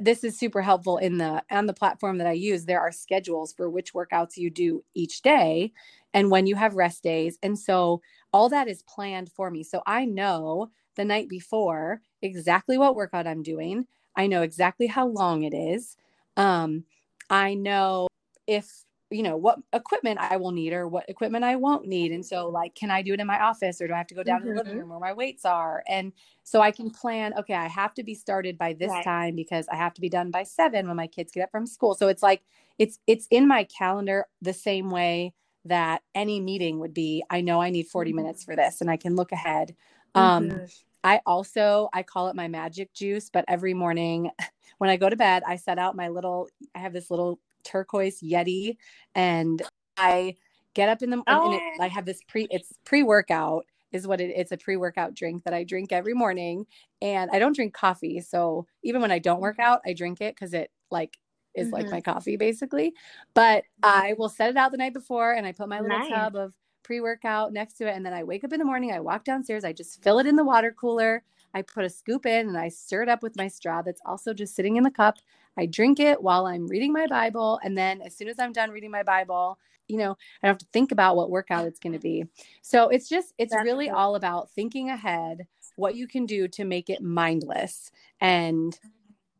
this 0.00 0.24
is 0.24 0.38
super 0.38 0.62
helpful 0.62 0.98
in 0.98 1.18
the 1.18 1.42
on 1.50 1.66
the 1.66 1.74
platform 1.74 2.18
that 2.18 2.26
I 2.26 2.32
use. 2.32 2.64
There 2.64 2.80
are 2.80 2.92
schedules 2.92 3.52
for 3.52 3.68
which 3.68 3.92
workouts 3.92 4.36
you 4.36 4.50
do 4.50 4.84
each 4.94 5.22
day, 5.22 5.72
and 6.14 6.30
when 6.30 6.46
you 6.46 6.56
have 6.56 6.74
rest 6.74 7.02
days, 7.02 7.38
and 7.42 7.58
so 7.58 8.00
all 8.32 8.48
that 8.48 8.68
is 8.68 8.82
planned 8.82 9.30
for 9.30 9.50
me. 9.50 9.62
So 9.62 9.82
I 9.86 10.04
know 10.04 10.70
the 10.96 11.04
night 11.04 11.28
before 11.28 12.00
exactly 12.22 12.78
what 12.78 12.96
workout 12.96 13.26
I'm 13.26 13.42
doing. 13.42 13.86
I 14.16 14.26
know 14.26 14.42
exactly 14.42 14.86
how 14.86 15.06
long 15.06 15.42
it 15.42 15.54
is. 15.54 15.96
Um, 16.36 16.84
I 17.30 17.54
know 17.54 18.08
if 18.46 18.84
you 19.12 19.22
know 19.22 19.36
what 19.36 19.58
equipment 19.72 20.18
I 20.20 20.36
will 20.36 20.52
need 20.52 20.72
or 20.72 20.88
what 20.88 21.08
equipment 21.08 21.44
I 21.44 21.56
won't 21.56 21.86
need. 21.86 22.12
And 22.12 22.24
so, 22.24 22.48
like, 22.48 22.74
can 22.74 22.90
I 22.90 23.02
do 23.02 23.14
it 23.14 23.20
in 23.20 23.26
my 23.26 23.40
office 23.40 23.80
or 23.80 23.86
do 23.88 23.94
I 23.94 23.98
have 23.98 24.06
to 24.08 24.14
go 24.14 24.22
down 24.24 24.40
to 24.40 24.46
the 24.46 24.52
living 24.52 24.74
Mhm. 24.74 24.78
room 24.78 24.90
where 24.90 24.98
my 25.00 25.12
weights 25.12 25.44
are? 25.44 25.82
And 25.88 26.12
so 26.42 26.60
I 26.60 26.70
can 26.72 26.90
plan, 26.90 27.34
okay, 27.38 27.54
I 27.54 27.68
have 27.68 27.94
to 27.94 28.02
be 28.04 28.14
started 28.14 28.58
by 28.58 28.72
this 28.74 28.90
Right. 28.90 29.00
time 29.00 29.36
because 29.36 29.68
I 29.68 29.76
have 29.76 29.94
to 29.94 30.00
be 30.00 30.08
done 30.08 30.30
by 30.30 30.42
seven 30.44 30.86
when 30.88 30.96
my 30.96 31.06
kids 31.06 31.32
get 31.32 31.42
up 31.44 31.50
from 31.50 31.66
school. 31.66 31.94
So 31.94 32.08
it's 32.08 32.22
like 32.22 32.42
it's 32.78 32.98
it's 33.06 33.26
in 33.30 33.46
my 33.46 33.64
calendar 33.64 34.26
the 34.40 34.52
same 34.52 34.90
way 34.90 35.34
that 35.64 36.02
any 36.14 36.40
meeting 36.40 36.78
would 36.80 36.94
be. 36.94 37.22
I 37.30 37.40
know 37.40 37.60
I 37.62 37.70
need 37.70 37.86
40 37.86 38.12
Mhm. 38.12 38.14
minutes 38.14 38.42
for 38.44 38.56
this 38.56 38.80
and 38.80 38.90
I 38.90 38.96
can 38.96 39.14
look 39.16 39.32
ahead. 39.32 39.76
Um, 40.14 40.62
Mhm. 40.62 40.66
I 41.04 41.20
also 41.26 41.88
I 41.92 42.02
call 42.02 42.28
it 42.28 42.36
my 42.36 42.48
magic 42.48 42.92
juice, 42.94 43.30
but 43.30 43.44
every 43.48 43.74
morning 43.74 44.30
when 44.78 44.90
I 44.90 44.96
go 44.96 45.08
to 45.08 45.16
bed, 45.16 45.42
I 45.46 45.56
set 45.56 45.78
out 45.78 45.96
my 45.96 46.08
little 46.08 46.48
I 46.74 46.78
have 46.80 46.92
this 46.92 47.10
little 47.10 47.40
turquoise 47.64 48.20
Yeti 48.20 48.76
and 49.14 49.62
I 49.96 50.36
get 50.74 50.88
up 50.88 51.02
in 51.02 51.10
the 51.10 51.22
morning. 51.28 51.60
Oh. 51.76 51.80
I 51.80 51.88
have 51.88 52.04
this 52.06 52.20
pre 52.28 52.46
it's 52.50 52.72
pre-workout 52.84 53.66
is 53.92 54.06
what 54.06 54.20
it 54.20 54.32
it's 54.36 54.52
a 54.52 54.56
pre-workout 54.56 55.14
drink 55.14 55.44
that 55.44 55.54
I 55.54 55.64
drink 55.64 55.92
every 55.92 56.14
morning 56.14 56.66
and 57.02 57.30
I 57.30 57.38
don't 57.38 57.54
drink 57.54 57.74
coffee. 57.74 58.20
So 58.20 58.66
even 58.82 59.00
when 59.02 59.10
I 59.12 59.18
don't 59.18 59.40
work 59.40 59.58
out, 59.58 59.80
I 59.86 59.92
drink 59.92 60.20
it 60.20 60.36
cuz 60.36 60.54
it 60.54 60.70
like 60.90 61.18
is 61.54 61.72
like 61.72 61.86
Mhm. 61.86 61.92
my 61.92 62.00
coffee 62.00 62.36
basically. 62.36 62.94
But 63.34 63.64
I 63.82 64.14
will 64.18 64.28
set 64.30 64.50
it 64.50 64.56
out 64.56 64.72
the 64.72 64.78
night 64.78 64.94
before 64.94 65.32
and 65.34 65.46
I 65.46 65.52
put 65.52 65.68
my 65.68 65.80
little 65.80 65.98
Nice. 65.98 66.08
tub 66.08 66.36
of 66.36 66.54
pre-workout 66.82 67.52
next 67.52 67.74
to 67.74 67.86
it 67.88 67.94
and 67.96 68.04
then 68.04 68.12
I 68.14 68.24
wake 68.24 68.44
up 68.44 68.52
in 68.52 68.58
the 68.58 68.64
morning, 68.64 68.92
I 68.92 69.00
walk 69.00 69.24
downstairs, 69.24 69.64
I 69.64 69.72
just 69.72 70.02
fill 70.02 70.18
it 70.18 70.26
in 70.26 70.36
the 70.36 70.44
water 70.44 70.72
cooler. 70.72 71.22
I 71.54 71.62
put 71.62 71.84
a 71.84 71.90
scoop 71.90 72.24
in 72.26 72.48
and 72.48 72.56
I 72.58 72.68
stir 72.68 73.02
it 73.02 73.08
up 73.08 73.22
with 73.22 73.36
my 73.36 73.46
straw 73.48 73.82
that's 73.82 74.00
also 74.06 74.32
just 74.34 74.54
sitting 74.54 74.76
in 74.76 74.82
the 74.84 74.90
cup. 74.90 75.18
I 75.56 75.66
drink 75.66 76.00
it 76.00 76.22
while 76.22 76.46
I'm 76.46 76.66
reading 76.66 76.92
my 76.92 77.06
Bible. 77.06 77.60
And 77.62 77.76
then 77.76 78.00
as 78.02 78.16
soon 78.16 78.28
as 78.28 78.38
I'm 78.38 78.52
done 78.52 78.70
reading 78.70 78.90
my 78.90 79.02
Bible, 79.02 79.58
you 79.88 79.98
know, 79.98 80.12
I 80.42 80.46
don't 80.46 80.54
have 80.54 80.58
to 80.58 80.66
think 80.72 80.92
about 80.92 81.16
what 81.16 81.30
workout 81.30 81.66
it's 81.66 81.78
going 81.78 81.92
to 81.92 81.98
be. 81.98 82.24
So 82.62 82.88
it's 82.88 83.08
just, 83.08 83.34
it's 83.38 83.52
That's 83.52 83.64
really 83.64 83.88
cool. 83.88 83.96
all 83.96 84.14
about 84.14 84.50
thinking 84.50 84.88
ahead, 84.90 85.46
what 85.76 85.94
you 85.94 86.06
can 86.06 86.26
do 86.26 86.48
to 86.48 86.64
make 86.64 86.88
it 86.88 87.02
mindless 87.02 87.90
and 88.20 88.78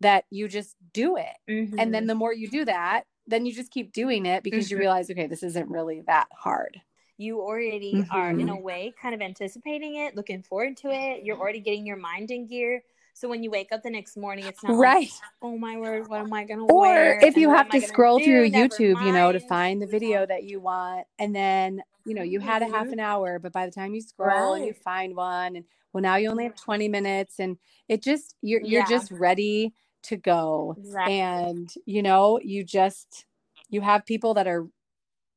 that 0.01 0.25
you 0.31 0.49
just 0.49 0.77
do 0.93 1.17
it. 1.17 1.37
Mm-hmm. 1.49 1.79
And 1.79 1.95
then 1.95 2.03
mm-hmm. 2.03 2.09
the 2.09 2.15
more 2.17 2.35
you 2.35 2.49
do 2.49 2.65
that, 2.65 3.05
then 3.27 3.47
you 3.47 3.55
just 3.55 3.71
keep 3.71 3.93
doing 3.93 4.27
it 4.27 4.43
because 4.43 4.67
mm-hmm. 4.67 4.75
you 4.75 4.81
realize, 4.81 5.11
okay, 5.11 5.27
this 5.27 5.43
isn't 5.43 5.69
really 5.71 6.03
that 6.07 6.27
hard. 6.37 6.81
You 7.19 7.41
already 7.41 7.95
mm-hmm. 7.95 8.15
are, 8.15 8.31
in 8.31 8.49
a 8.49 8.53
mm-hmm. 8.53 8.63
way, 8.63 8.95
kind 9.01 9.15
of 9.15 9.23
anticipating 9.23 9.95
it, 9.95 10.17
looking 10.17 10.43
forward 10.43 10.77
to 10.79 10.89
it. 10.89 11.23
You're 11.23 11.39
already 11.39 11.61
getting 11.61 11.87
your 11.87 11.97
mind 11.97 12.31
in 12.31 12.47
gear. 12.47 12.83
So 13.15 13.29
when 13.29 13.43
you 13.43 13.51
wake 13.51 13.73
up 13.73 13.83
the 13.83 13.91
next 13.91 14.17
morning, 14.17 14.47
it's 14.47 14.63
not 14.63 14.77
right. 14.77 15.01
Like, 15.01 15.11
oh 15.43 15.59
my 15.59 15.77
word, 15.77 16.09
what 16.09 16.21
am 16.21 16.33
I 16.33 16.45
going 16.45 16.67
to 16.67 16.75
wear? 16.75 17.19
Or 17.19 17.25
if 17.25 17.37
you 17.37 17.51
have 17.51 17.69
to 17.71 17.81
scroll 17.81 18.19
through 18.19 18.51
YouTube, 18.51 19.05
you 19.05 19.13
know, 19.13 19.33
to 19.33 19.41
find 19.41 19.81
the 19.81 19.87
video 19.87 20.25
that 20.27 20.45
you 20.45 20.61
want, 20.61 21.07
and 21.19 21.35
then 21.35 21.83
you 22.05 22.15
know 22.15 22.23
you 22.23 22.41
had 22.41 22.63
a 22.63 22.67
half 22.67 22.85
mm-hmm. 22.85 22.95
an 22.95 23.01
hour, 23.01 23.39
but 23.39 23.53
by 23.53 23.67
the 23.67 23.73
time 23.73 23.95
you 23.95 24.01
scroll 24.01 24.53
right. 24.53 24.59
and 24.59 24.67
you 24.67 24.73
find 24.73 25.15
one, 25.15 25.57
and 25.57 25.65
well 25.93 26.03
now 26.03 26.17
you 26.17 26.31
only 26.31 26.45
have 26.45 26.57
20 26.57 26.89
minutes, 26.89 27.39
and 27.39 27.59
it 27.89 28.03
just 28.03 28.35
you're 28.41 28.63
you're 28.63 28.81
yeah. 28.81 28.89
just 28.89 29.11
ready 29.11 29.75
to 30.05 30.17
go, 30.17 30.75
exactly. 30.79 31.21
and 31.21 31.73
you 31.85 32.03
know 32.03 32.41
you 32.43 32.65
just 32.65 33.27
you 33.69 33.81
have 33.81 34.05
people 34.07 34.35
that 34.35 34.47
are 34.47 34.67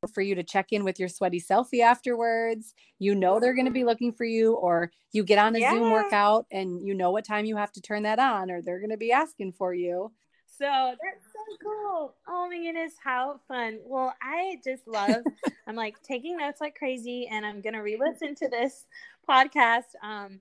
for 0.07 0.21
you 0.21 0.35
to 0.35 0.43
check 0.43 0.71
in 0.71 0.83
with 0.83 0.99
your 0.99 1.09
sweaty 1.09 1.41
selfie 1.41 1.81
afterwards. 1.81 2.73
You 2.99 3.15
know 3.15 3.39
they're 3.39 3.55
going 3.55 3.65
to 3.65 3.71
be 3.71 3.83
looking 3.83 4.11
for 4.11 4.25
you, 4.25 4.53
or 4.53 4.91
you 5.11 5.23
get 5.23 5.39
on 5.39 5.55
a 5.55 5.59
yeah. 5.59 5.71
Zoom 5.71 5.91
workout 5.91 6.45
and 6.51 6.85
you 6.85 6.93
know 6.93 7.11
what 7.11 7.25
time 7.25 7.45
you 7.45 7.57
have 7.57 7.71
to 7.73 7.81
turn 7.81 8.03
that 8.03 8.19
on, 8.19 8.51
or 8.51 8.61
they're 8.61 8.79
going 8.79 8.91
to 8.91 8.97
be 8.97 9.11
asking 9.11 9.53
for 9.53 9.73
you. 9.73 10.11
So 10.57 10.65
that's 10.65 11.25
so 11.33 11.57
cool. 11.61 12.15
Oh 12.27 12.47
my 12.49 12.57
goodness, 12.57 12.93
how 13.03 13.41
fun. 13.47 13.79
Well, 13.83 14.13
I 14.21 14.57
just 14.63 14.87
love, 14.87 15.17
I'm 15.67 15.75
like 15.75 16.01
taking 16.01 16.37
notes 16.37 16.61
like 16.61 16.75
crazy, 16.75 17.27
and 17.29 17.45
I'm 17.45 17.61
going 17.61 17.73
to 17.73 17.81
re 17.81 17.97
listen 17.99 18.35
to 18.35 18.47
this 18.47 18.85
podcast. 19.29 19.91
Um, 20.01 20.39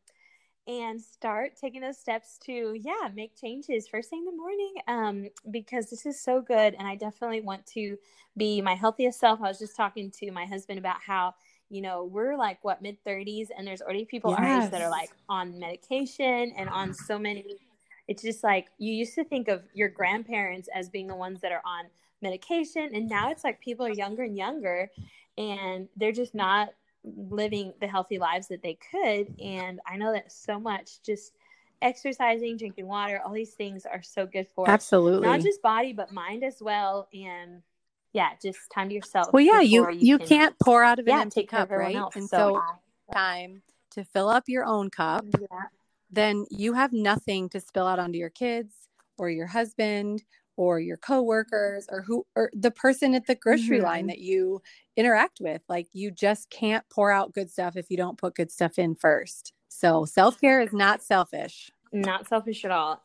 and 0.67 1.01
start 1.01 1.53
taking 1.61 1.81
those 1.81 1.99
steps 1.99 2.39
to 2.39 2.79
yeah 2.81 3.09
make 3.15 3.39
changes 3.39 3.87
first 3.87 4.09
thing 4.09 4.21
in 4.21 4.25
the 4.25 4.37
morning 4.37 4.75
um, 4.89 5.29
because 5.51 5.91
this 5.91 6.07
is 6.07 6.21
so 6.21 6.41
good 6.41 6.75
and 6.79 6.89
i 6.89 6.95
definitely 6.95 7.41
want 7.41 7.65
to 7.67 7.99
be 8.37 8.61
my 8.62 8.75
healthiest 8.75 9.21
self 9.21 9.41
i 9.43 9.49
was 9.49 9.59
just 9.59 9.77
talking 9.77 10.11
to 10.11 10.31
my 10.31 10.47
husband 10.47 10.79
about 10.79 10.97
how 11.05 11.35
you 11.69 11.83
know 11.83 12.05
we're 12.05 12.37
like 12.37 12.59
what 12.62 12.81
mid 12.81 12.97
30s 13.05 13.49
and 13.57 13.67
there's 13.67 13.83
already 13.83 14.05
people 14.05 14.31
yes. 14.31 14.41
our 14.41 14.62
age 14.62 14.71
that 14.71 14.83
are 14.83 14.91
like 14.91 15.11
on 15.29 15.59
medication 15.59 16.53
and 16.57 16.69
on 16.71 16.95
so 16.95 17.19
many 17.19 17.45
it's 18.09 18.23
just 18.23 18.45
like 18.45 18.69
you 18.79 18.93
used 18.93 19.15
to 19.15 19.25
think 19.25 19.49
of 19.49 19.62
your 19.75 19.89
grandparents 19.89 20.69
as 20.75 20.89
being 20.89 21.07
the 21.07 21.17
ones 21.17 21.41
that 21.41 21.53
are 21.53 21.62
on 21.65 21.85
medication 22.23 22.91
and 22.95 23.09
now 23.09 23.31
it's 23.31 23.45
like 23.45 23.61
people 23.61 23.85
are 23.85 23.93
younger 23.93 24.23
and 24.23 24.37
younger 24.37 24.91
and 25.37 25.89
they're 25.97 26.12
just 26.12 26.35
not 26.35 26.71
living 27.05 27.72
the 27.80 27.86
healthy 27.86 28.18
lives 28.18 28.48
that 28.48 28.62
they 28.62 28.78
could. 28.90 29.34
And 29.40 29.80
I 29.86 29.96
know 29.96 30.12
that 30.12 30.32
so 30.32 30.59
much 30.59 31.02
just 31.02 31.34
exercising, 31.82 32.57
drinking 32.57 32.86
water, 32.86 33.20
all 33.24 33.32
these 33.32 33.52
things 33.52 33.84
are 33.86 34.02
so 34.02 34.26
good 34.26 34.48
for 34.55 34.68
absolutely 34.68 35.28
not 35.28 35.40
just 35.40 35.61
body 35.61 35.92
but 35.92 36.12
mind 36.12 36.42
as 36.42 36.57
well. 36.61 37.09
And 37.12 37.62
yeah, 38.12 38.30
just 38.40 38.59
time 38.72 38.88
to 38.88 38.94
yourself. 38.94 39.32
Well, 39.32 39.44
yeah, 39.44 39.61
you 39.61 39.90
you, 39.90 40.18
can, 40.18 40.38
not 40.38 40.59
pour 40.62 40.84
out 40.84 40.98
of 40.98 41.07
an 41.07 41.14
yeah, 41.14 41.20
empty 41.20 41.44
cup, 41.44 41.70
right? 41.70 41.96
Else. 41.96 42.16
And 42.16 42.28
so, 42.28 42.62
so 43.09 43.12
time 43.12 43.62
to 43.90 44.05
fill 44.05 44.28
up 44.28 44.44
your 44.46 44.64
own 44.64 44.88
cup. 44.88 45.24
Yeah. 45.38 45.46
Then 46.11 46.46
you 46.48 46.74
have 46.74 46.92
nothing 46.92 47.48
to 47.50 47.61
spill 47.61 47.86
out 47.86 47.98
onto 47.98 48.16
your 48.16 48.30
kids 48.30 48.72
or 49.18 49.28
your 49.30 49.48
husband 49.48 50.22
or 50.57 50.80
your 50.80 50.96
coworkers 50.96 51.86
or 51.90 52.02
who 52.02 52.26
or 52.36 52.50
the 52.55 52.70
person 52.70 53.14
at 53.14 53.26
the 53.26 53.34
grocery 53.34 53.78
mm-hmm. 53.78 53.86
line 53.86 54.07
that 54.07 54.18
you 54.18 54.61
interact 54.96 55.38
with 55.40 55.62
like 55.68 55.86
you 55.92 56.11
just 56.11 56.50
can't 56.50 56.84
pour 56.90 57.11
out 57.11 57.34
good 57.34 57.50
stuff 57.50 57.76
if 57.76 57.90
you 57.90 57.96
don't 57.96 58.18
put 58.18 58.34
good 58.34 58.50
stuff 58.50 58.78
in 58.78 58.94
first. 58.94 59.52
So 59.68 60.05
self-care 60.05 60.61
is 60.61 60.72
not 60.72 61.02
selfish. 61.02 61.70
Not 61.92 62.28
selfish 62.28 62.64
at 62.64 62.70
all. 62.70 63.02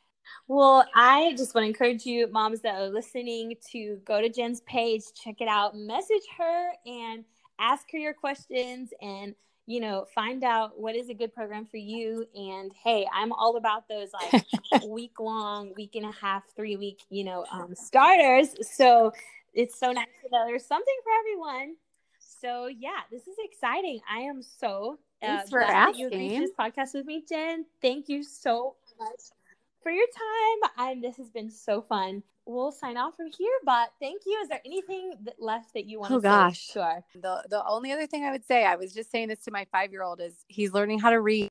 Well 0.48 0.86
i 0.96 1.34
just 1.38 1.56
want 1.56 1.66
to 1.66 1.70
encourage 1.70 2.06
you 2.06 2.28
moms 2.32 2.62
that 2.62 2.76
are 2.76 2.90
listening 2.90 3.56
to 3.72 4.00
go 4.06 4.22
to 4.22 4.30
jen's 4.30 4.62
page 4.62 5.02
check 5.16 5.36
it 5.40 5.48
out 5.48 5.76
message 5.76 6.22
her 6.38 6.72
and 6.86 7.26
ask 7.60 7.92
her 7.92 7.98
your 7.98 8.14
questions 8.14 8.92
and 9.02 9.34
you 9.70 9.80
know, 9.80 10.04
find 10.16 10.44
out 10.44 10.80
what 10.80 10.96
is 10.96 11.10
a 11.10 11.14
good 11.14 11.32
program 11.32 11.64
for 11.64 11.78
you. 11.78 12.26
And 12.34 12.72
hey, 12.84 13.08
I'm 13.14 13.32
all 13.32 13.56
about 13.56 13.88
those 13.88 14.10
like 14.12 14.44
week 14.88 15.20
long, 15.20 15.74
week 15.78 15.94
and 15.94 16.06
a 16.06 16.12
half, 16.12 16.42
three 16.56 16.76
week, 16.76 17.04
you 17.12 17.24
know, 17.24 17.46
um, 17.52 17.76
starters. 17.76 18.48
So 18.76 19.14
it's 19.54 19.80
so 19.80 19.92
nice 19.92 20.08
to 20.24 20.30
know 20.32 20.48
there's 20.48 20.66
something 20.66 20.96
for 21.04 21.12
everyone. 21.20 21.76
So 22.18 22.66
yeah, 22.66 23.02
this 23.12 23.28
is 23.28 23.36
exciting. 23.44 24.00
I 24.12 24.22
am 24.22 24.42
so 24.42 24.98
uh, 25.22 25.28
Thanks 25.28 25.52
for 25.52 25.62
asking. 25.62 26.00
you 26.00 26.08
agreed 26.08 26.42
this 26.42 26.52
podcast 26.60 26.96
with 26.96 27.06
me, 27.06 27.24
Jen. 27.30 27.64
Thank 27.80 28.10
you 28.10 28.24
so 28.24 28.76
much 29.00 29.22
for 29.84 29.92
your 29.92 30.08
time. 30.08 30.90
And 30.90 31.04
this 31.04 31.18
has 31.18 31.30
been 31.30 31.52
so 31.52 31.84
fun 31.84 32.24
we'll 32.50 32.72
sign 32.72 32.98
off 32.98 33.16
from 33.16 33.28
here. 33.38 33.54
But 33.64 33.90
thank 34.02 34.24
you. 34.26 34.40
Is 34.42 34.50
there 34.50 34.62
anything 34.66 35.14
that 35.24 35.36
left 35.40 35.74
that 35.76 35.86
you 35.86 36.00
want 36.00 36.12
oh, 36.12 36.16
to 36.16 36.22
gosh. 36.22 36.68
say? 36.68 36.74
Sure. 36.74 37.04
The 37.22 37.44
the 37.50 37.66
only 37.66 37.92
other 37.92 38.08
thing 38.08 38.26
I 38.26 38.32
would 38.32 38.46
say, 38.46 38.66
I 38.66 38.76
was 38.76 38.94
just 38.94 39.12
saying 39.12 39.30
this 39.30 39.44
to 39.44 39.52
my 39.52 39.66
five 39.72 39.92
year 39.92 40.04
old, 40.04 40.20
is 40.20 40.46
he's 40.48 40.74
learning 40.74 41.00
how 41.00 41.12
to 41.12 41.22
read. 41.22 41.50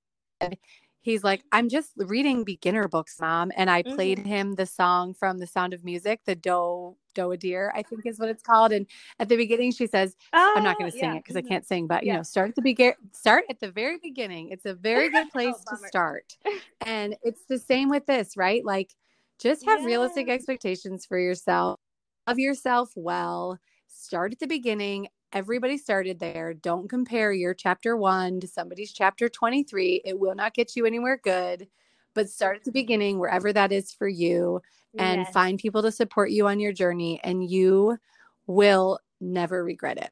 He's 1.01 1.24
like, 1.24 1.42
I'm 1.53 1.68
just 1.68 1.92
reading 1.96 2.44
beginner 2.44 2.86
books, 2.88 3.16
mom. 3.20 3.53
And 3.57 3.70
I 3.70 3.82
played 3.82 4.18
mm-hmm. 4.18 4.28
him 4.28 4.55
the 4.57 4.66
song 4.66 5.14
from 5.14 5.38
The 5.38 5.46
Sound 5.46 5.72
of 5.72 5.84
Music, 5.84 6.20
the 6.26 6.34
Do 6.34 6.96
Do 7.14 7.30
a 7.30 7.36
Deer, 7.36 7.72
I 7.74 7.82
think 7.82 8.05
is 8.05 8.18
what 8.18 8.28
it's 8.28 8.42
called. 8.42 8.72
And 8.72 8.84
at 9.18 9.28
the 9.28 9.36
beginning, 9.36 9.72
she 9.72 9.86
says, 9.86 10.16
oh, 10.34 10.55
I'm 10.57 10.64
not 10.64 10.76
going 10.76 10.90
to 10.90 10.96
sing 10.96 11.11
yeah. 11.11 11.16
it 11.16 11.20
because 11.20 11.36
I 11.36 11.40
mm-hmm. 11.40 11.49
can't 11.49 11.66
sing, 11.66 11.86
but 11.86 12.05
you 12.05 12.12
know, 12.12 12.22
start 12.22 12.51
at 12.51 12.57
the 12.57 12.62
begin, 12.62 12.92
start 13.12 13.44
at 13.49 13.61
the 13.61 13.70
very 13.70 13.99
beginning. 14.03 14.51
It's 14.51 14.66
a 14.66 14.74
very 14.88 15.09
good 15.09 15.28
oh, 15.28 15.30
place 15.30 15.55
oh, 15.70 15.76
to 15.76 15.88
start. 15.88 16.36
And 16.84 17.16
it's 17.22 17.44
the 17.49 17.59
same 17.59 17.88
with 17.88 18.07
this, 18.07 18.36
right? 18.36 18.64
Like 18.64 18.94
just 19.39 19.64
have 19.64 19.84
realistic 19.84 20.28
expectations 20.28 21.07
for 21.07 21.18
yourself. 21.18 21.78
Love 22.26 22.39
yourself 22.39 22.91
well. 22.95 23.59
Start 23.86 24.32
at 24.32 24.39
the 24.39 24.47
beginning. 24.47 25.09
Everybody 25.32 25.78
started 25.78 26.18
there. 26.18 26.55
Don't 26.55 26.89
compare 26.89 27.32
your 27.32 27.55
chapter 27.55 27.97
one 27.97 28.41
to 28.41 28.49
somebody's 28.49 28.93
chapter 28.93 29.28
23. 29.28 30.03
It 30.05 30.18
will 30.18 30.34
not 30.34 30.55
get 30.55 30.74
you 30.74 30.86
anywhere 30.86 31.20
good, 31.22 31.68
but 32.14 32.30
start 32.30 32.57
at 32.57 32.64
the 32.64 32.72
beginning, 32.72 33.18
wherever 33.18 33.53
that 33.53 33.72
is 33.72 33.93
for 33.93 34.09
you, 34.09 34.61
and 34.99 35.22
yes. 35.22 35.32
find 35.32 35.59
people 35.59 35.82
to 35.82 35.93
support 35.93 36.30
you 36.30 36.47
on 36.49 36.61
your 36.61 36.72
journey, 36.72 37.20
and 37.22 37.49
you 37.49 37.99
will 38.47 38.99
never 39.20 39.62
regret 39.62 39.99
it. 39.99 40.11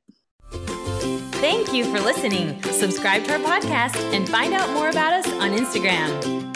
Thank 1.36 1.72
you 1.72 1.84
for 1.84 2.00
listening. 2.00 2.62
Subscribe 2.62 3.24
to 3.24 3.32
our 3.32 3.38
podcast 3.38 3.96
and 4.12 4.28
find 4.28 4.54
out 4.54 4.70
more 4.70 4.88
about 4.88 5.12
us 5.12 5.28
on 5.34 5.50
Instagram. 5.50 6.55